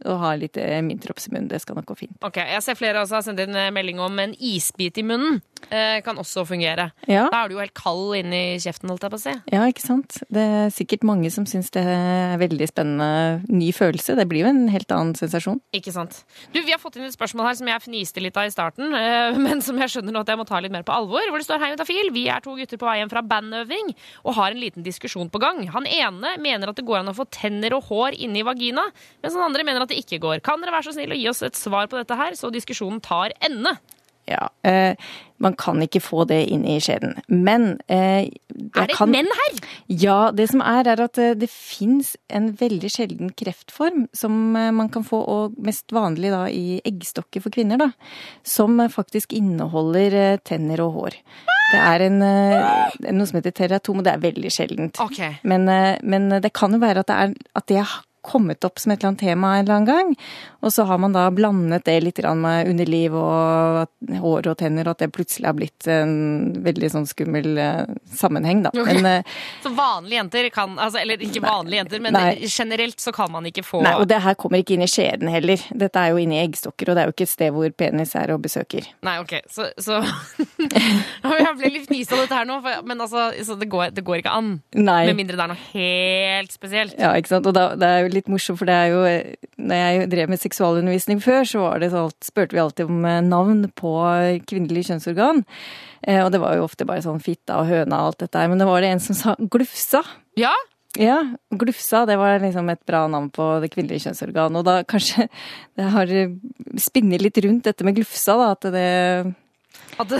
å 0.06 0.18
ha 0.22 0.34
litt 0.40 0.58
eh, 0.58 0.80
mintdrops 0.86 1.28
i 1.30 1.34
munnen. 1.36 1.50
Det 1.52 1.62
skal 1.64 1.78
nok 1.78 1.86
gå 1.92 1.98
fint. 2.06 2.16
Ok, 2.26 2.38
Jeg 2.42 2.62
ser 2.66 2.78
flere 2.80 3.02
også 3.04 3.20
har 3.20 3.26
sendt 3.26 3.42
inn 3.44 3.56
eh, 3.56 3.72
melding 3.74 4.00
om 4.04 4.20
en 4.24 4.34
isbit 4.38 4.98
i 4.98 5.04
munnen. 5.06 5.42
eh, 5.70 6.02
kan 6.02 6.18
også 6.18 6.42
fungere. 6.50 6.90
Ja. 7.08 7.28
Da 7.32 7.44
er 7.44 7.50
du 7.52 7.54
jo 7.56 7.60
helt 7.62 7.76
kald 7.78 8.16
inni 8.18 8.58
kjeften, 8.60 8.90
holdt 8.90 9.04
jeg 9.06 9.12
på 9.14 9.20
å 9.20 9.22
si. 9.22 9.34
Ja, 9.54 9.62
ikke 9.70 9.84
sant. 9.84 10.18
Det 10.34 10.42
er 10.42 10.72
sikkert 10.74 11.04
mange 11.08 11.30
som 11.32 11.46
syns 11.46 11.70
det 11.76 11.84
er 11.86 12.38
veldig 12.42 12.68
spennende 12.72 13.44
ny 13.52 13.70
følelse. 13.76 14.16
Det 14.18 14.26
blir 14.32 14.42
jo 14.46 14.50
en 14.50 14.64
helt 14.74 14.92
annen 14.92 15.14
sensasjon. 15.16 15.62
Ikke 15.78 15.94
sant. 15.94 16.24
Du, 16.54 16.60
Vi 16.62 16.72
har 16.74 16.80
fått 16.82 16.98
inn 16.98 17.06
et 17.06 17.14
spørsmål 17.16 17.46
her 17.52 17.60
som 17.60 17.70
jeg 17.70 17.84
fniste 17.86 18.24
litt 18.24 18.38
av 18.42 18.50
i 18.50 18.54
starten, 18.54 18.94
eh, 18.98 19.38
men 19.46 19.62
som 19.62 19.78
jeg 19.78 19.94
skjønner 19.94 20.16
nå 20.18 20.24
at 20.26 20.34
jeg 20.34 20.42
må 20.42 20.48
ta 20.50 20.60
litt 20.64 20.74
mer 20.74 20.84
på 20.88 20.96
alvor. 20.96 21.22
Hvor 21.30 21.38
det 21.42 21.48
står 21.48 21.62
Hei, 21.62 21.72
Utafil, 21.78 22.10
Vi 22.16 22.26
er 22.34 22.42
to 22.42 22.56
gutter 22.58 22.82
på 22.82 22.90
vei 22.90 22.98
hjem 23.00 23.12
fra 23.14 23.22
bandøving 23.22 23.94
og 24.26 24.36
har 24.40 24.52
en 24.56 24.60
liten 24.62 24.84
diskusjon 24.86 25.30
på 25.32 25.40
gang. 25.42 25.62
Han 25.76 25.86
ene 25.88 26.36
mener 26.42 26.72
at 26.74 26.80
det 26.82 26.86
går 26.88 27.02
an 27.04 27.12
å 27.14 27.16
få 27.16 27.28
tenner 27.32 27.76
og 27.78 27.86
hår 27.92 28.18
inni 28.18 28.42
vagina, 28.48 28.88
mens 29.22 29.38
han 29.38 29.46
andre 29.46 29.64
mener 29.68 29.86
at 29.86 29.91
det 29.92 30.02
ikke 30.06 30.22
går. 30.24 30.42
Kan 30.48 30.64
dere 30.64 30.74
være 30.80 30.90
så 30.90 30.96
snill 30.98 31.14
å 31.14 31.20
gi 31.22 31.30
oss 31.32 31.44
et 31.46 31.60
svar 31.60 31.92
på 31.92 32.00
dette 32.02 32.18
her, 32.20 32.38
så 32.40 32.52
diskusjonen 32.54 33.02
tar 33.04 33.36
ende? 33.44 33.78
Ja, 34.30 34.48
eh, 34.64 34.94
Man 35.42 35.56
kan 35.58 35.82
ikke 35.82 35.98
få 36.00 36.28
det 36.30 36.38
inn 36.54 36.62
i 36.70 36.76
skjeden. 36.80 37.16
Men 37.28 37.80
eh, 37.90 38.30
Er 38.78 38.86
det 38.88 38.94
kan- 38.96 39.10
menn 39.10 39.26
her? 39.26 39.56
Ja, 39.90 40.30
det 40.32 40.46
som 40.52 40.62
er, 40.62 40.86
er 40.88 41.02
at 41.02 41.18
eh, 41.18 41.34
det 41.34 41.50
fins 41.50 42.12
en 42.30 42.52
veldig 42.60 42.92
sjelden 42.94 43.32
kreftform 43.34 44.04
som 44.14 44.56
eh, 44.56 44.70
man 44.72 44.92
kan 44.94 45.04
få, 45.04 45.18
og 45.26 45.58
mest 45.66 45.90
vanlig 45.92 46.30
da 46.32 46.44
i 46.54 46.78
eggstokker 46.86 47.42
for 47.42 47.50
kvinner, 47.50 47.82
da. 47.82 47.90
Som 48.46 48.78
eh, 48.80 48.88
faktisk 48.94 49.34
inneholder 49.34 50.14
eh, 50.14 50.38
tenner 50.46 50.86
og 50.86 50.94
hår. 51.00 51.18
Det 51.74 51.82
er 51.82 52.06
en, 52.06 52.22
noe 53.18 53.26
som 53.28 53.42
heter 53.42 53.58
teratom, 53.58 54.00
og 54.00 54.06
det 54.06 54.14
er 54.14 54.24
veldig 54.30 54.52
sjeldent. 54.54 55.02
Okay. 55.02 55.40
Men, 55.44 55.66
men 56.04 56.30
det 56.44 56.54
kan 56.54 56.72
jo 56.76 56.82
være 56.84 57.00
at 57.02 57.08
det, 57.10 57.16
er, 57.26 57.36
at 57.56 57.68
det 57.72 57.82
kommet 58.22 58.64
opp 58.64 58.80
som 58.80 58.92
et 58.92 59.00
eller 59.00 59.12
annet 59.12 59.20
tema 59.20 59.56
en 59.56 59.64
eller 59.64 59.76
annen 59.76 59.90
gang. 59.90 60.16
Og 60.62 60.74
så 60.74 60.86
har 60.86 61.00
man 61.02 61.14
da 61.14 61.26
blandet 61.34 61.86
det 61.86 61.98
litt 62.04 62.20
med 62.38 62.68
underliv 62.70 63.16
og 63.18 63.88
hår 64.22 64.50
og 64.52 64.58
tenner, 64.60 64.86
og 64.86 64.94
at 64.94 65.02
det 65.02 65.12
plutselig 65.16 65.48
har 65.50 65.56
blitt 65.58 65.88
en 65.90 66.14
veldig 66.62 66.90
sånn 66.94 67.08
skummel 67.10 67.58
eh, 67.58 67.90
sammenheng, 68.14 68.62
da. 68.68 68.72
Okay. 68.76 69.00
Men, 69.02 69.24
eh, 69.26 69.40
Så 69.64 69.72
vanlige 69.74 70.20
jenter 70.20 70.50
kan 70.54 70.78
altså, 70.78 71.02
Eller 71.02 71.22
ikke 71.22 71.42
vanlige 71.42 71.82
jenter, 71.82 72.04
men 72.04 72.14
Nei. 72.14 72.46
generelt 72.46 73.02
så 73.02 73.14
kan 73.16 73.32
man 73.34 73.48
ikke 73.50 73.64
få 73.66 73.82
Nei, 73.82 73.96
og 73.98 74.06
det 74.12 74.22
her 74.22 74.38
kommer 74.38 74.62
ikke 74.62 74.76
inn 74.78 74.86
i 74.86 74.90
skjeden 74.92 75.32
heller. 75.34 75.66
Dette 75.74 76.04
er 76.04 76.14
jo 76.14 76.22
inne 76.22 76.38
i 76.38 76.44
eggstokker, 76.44 76.92
og 76.92 76.98
det 76.98 77.04
er 77.04 77.10
jo 77.10 77.16
ikke 77.16 77.28
et 77.28 77.34
sted 77.34 77.56
hvor 77.56 77.74
penis 77.74 78.14
er 78.20 78.36
og 78.36 78.44
besøker. 78.46 78.86
Nei, 79.08 79.18
ok, 79.24 79.34
så, 79.50 79.72
så 79.82 80.02
Jeg 81.42 81.56
ble 81.58 81.74
litt 81.74 81.90
fnist 81.90 82.14
av 82.14 82.22
dette 82.24 82.38
her 82.38 82.46
nå, 82.48 82.60
for, 82.62 82.86
men 82.86 83.02
altså, 83.02 83.32
så 83.46 83.58
det, 83.58 83.70
går, 83.72 83.96
det 83.98 84.06
går 84.06 84.22
ikke 84.22 84.38
an. 84.38 84.54
Nei. 84.78 85.02
Med 85.10 85.18
mindre 85.24 85.40
det 85.40 85.46
er 85.48 85.54
noe 85.56 85.66
helt 85.74 86.54
spesielt. 86.54 86.96
Ja, 87.02 87.16
ikke 87.18 87.34
sant. 87.34 87.50
Og 87.50 87.58
da, 87.58 87.72
det 87.80 87.90
er 87.90 88.06
jo 88.06 88.11
litt 88.14 88.28
morsomt, 88.32 88.58
for 88.60 88.66
det 88.70 88.76
er 88.76 88.90
jo 88.92 89.02
Når 89.62 89.76
jeg 89.82 90.10
drev 90.12 90.30
med 90.30 90.40
seksualundervisning 90.42 91.22
før, 91.24 91.44
så 91.48 91.60
var 91.64 91.80
det 91.80 91.92
sånn, 91.94 92.12
spurte 92.24 92.56
vi 92.58 92.62
alltid 92.64 92.86
om 92.90 93.06
eh, 93.06 93.22
navn 93.22 93.64
på 93.78 93.94
kvinnelig 94.50 94.88
kjønnsorgan. 94.90 95.44
Eh, 96.08 96.24
Og 96.26 96.32
det 96.34 96.42
var 96.42 96.56
jo 96.58 96.66
ofte 96.66 96.86
bare 96.86 97.02
sånn 97.06 97.22
fitta 97.22 97.60
og 97.62 97.68
høna 97.70 98.02
og 98.04 98.12
alt 98.12 98.20
dette 98.26 98.38
her. 98.42 98.48
Men 98.52 98.60
det 98.62 98.68
var 98.70 98.82
det 98.82 98.92
en 98.96 99.00
som 99.04 99.16
sa 99.16 99.36
glufsa. 99.40 100.04
Ja, 100.40 100.54
Ja, 101.00 101.22
glufsa, 101.56 102.02
det 102.06 102.18
var 102.20 102.40
liksom 102.44 102.68
et 102.70 102.82
bra 102.86 103.06
navn 103.08 103.30
på 103.32 103.46
det 103.64 103.70
kvinnelige 103.72 104.10
kjønnsorgan. 104.10 104.58
Og 104.60 104.66
da 104.68 104.82
kanskje 104.84 105.30
det 105.80 105.86
har 105.94 106.10
spinnet 106.84 107.22
litt 107.24 107.38
rundt 107.46 107.64
dette 107.64 107.86
med 107.88 107.96
glufsa, 107.96 108.36
da. 108.36 108.50
At 108.58 108.68
det 108.76 108.90
at 110.00 110.12
det, 110.12 110.20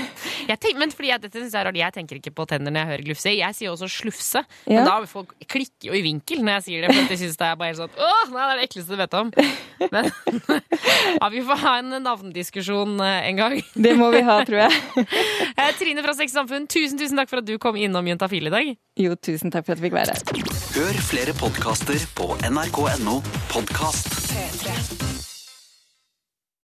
jeg 0.50 0.58
tenk, 0.62 0.78
men 0.80 0.92
fordi 0.94 1.10
jeg, 1.12 1.22
dette 1.22 1.38
synes 1.38 1.54
jeg 1.54 1.60
er 1.60 1.68
rart, 1.68 1.78
jeg 1.78 1.94
tenker 1.96 2.18
ikke 2.18 2.34
på 2.34 2.46
tenner 2.50 2.74
når 2.74 2.82
jeg 2.82 2.90
hører 2.92 3.06
glufse. 3.08 3.34
Jeg 3.36 3.58
sier 3.58 3.72
også 3.72 3.88
slufse. 3.90 4.42
Ja. 4.66 4.80
Men 4.80 4.88
da 4.88 4.96
folk 5.10 5.34
klikker 5.46 5.90
jo 5.90 5.96
i 5.98 6.02
vinkel 6.04 6.42
når 6.42 6.58
jeg 6.58 6.66
sier 6.68 6.86
det. 6.86 6.96
For 6.96 7.12
de 7.12 7.18
synes 7.22 7.38
det 7.40 7.48
er 7.48 7.58
bare 7.60 7.72
helt 7.72 7.82
sånn 7.82 8.00
Åh, 8.02 8.24
nei, 8.32 8.42
det 8.42 8.52
er 8.52 8.60
det 8.62 8.66
ekleste 8.68 8.92
du 8.92 9.00
vet 9.02 9.18
om. 9.18 9.32
Men 9.92 10.10
ja, 11.20 11.30
vi 11.34 11.44
får 11.48 11.62
ha 11.64 11.74
en 11.82 11.96
navndiskusjon 12.06 12.96
eh, 13.04 13.28
en 13.30 13.40
gang. 13.42 13.58
Det 13.74 13.94
må 13.98 14.10
vi 14.14 14.24
ha, 14.26 14.40
tror 14.48 14.64
jeg. 14.66 14.80
Eh, 15.52 15.68
Trine 15.76 16.00
fra 16.04 16.14
Sex 16.16 16.32
Samfunn, 16.32 16.64
tusen 16.70 16.96
tusen 16.98 17.18
takk 17.18 17.28
for 17.30 17.42
at 17.42 17.46
du 17.46 17.54
kom 17.60 17.76
innom 17.76 18.06
Juntafil 18.08 18.48
i 18.48 18.52
dag. 18.52 18.72
Jo, 18.98 19.14
tusen 19.20 19.52
takk 19.52 19.66
for 19.66 19.76
at 19.76 19.82
jeg 19.82 19.90
fikk 19.90 19.98
være 19.98 20.16
her. 20.16 20.52
Hør 20.78 21.00
flere 21.12 21.36
podkaster 21.36 22.08
på 22.16 22.32
nrk.no 22.48 23.20
podkast. 23.52 24.12
P3. 24.32 25.11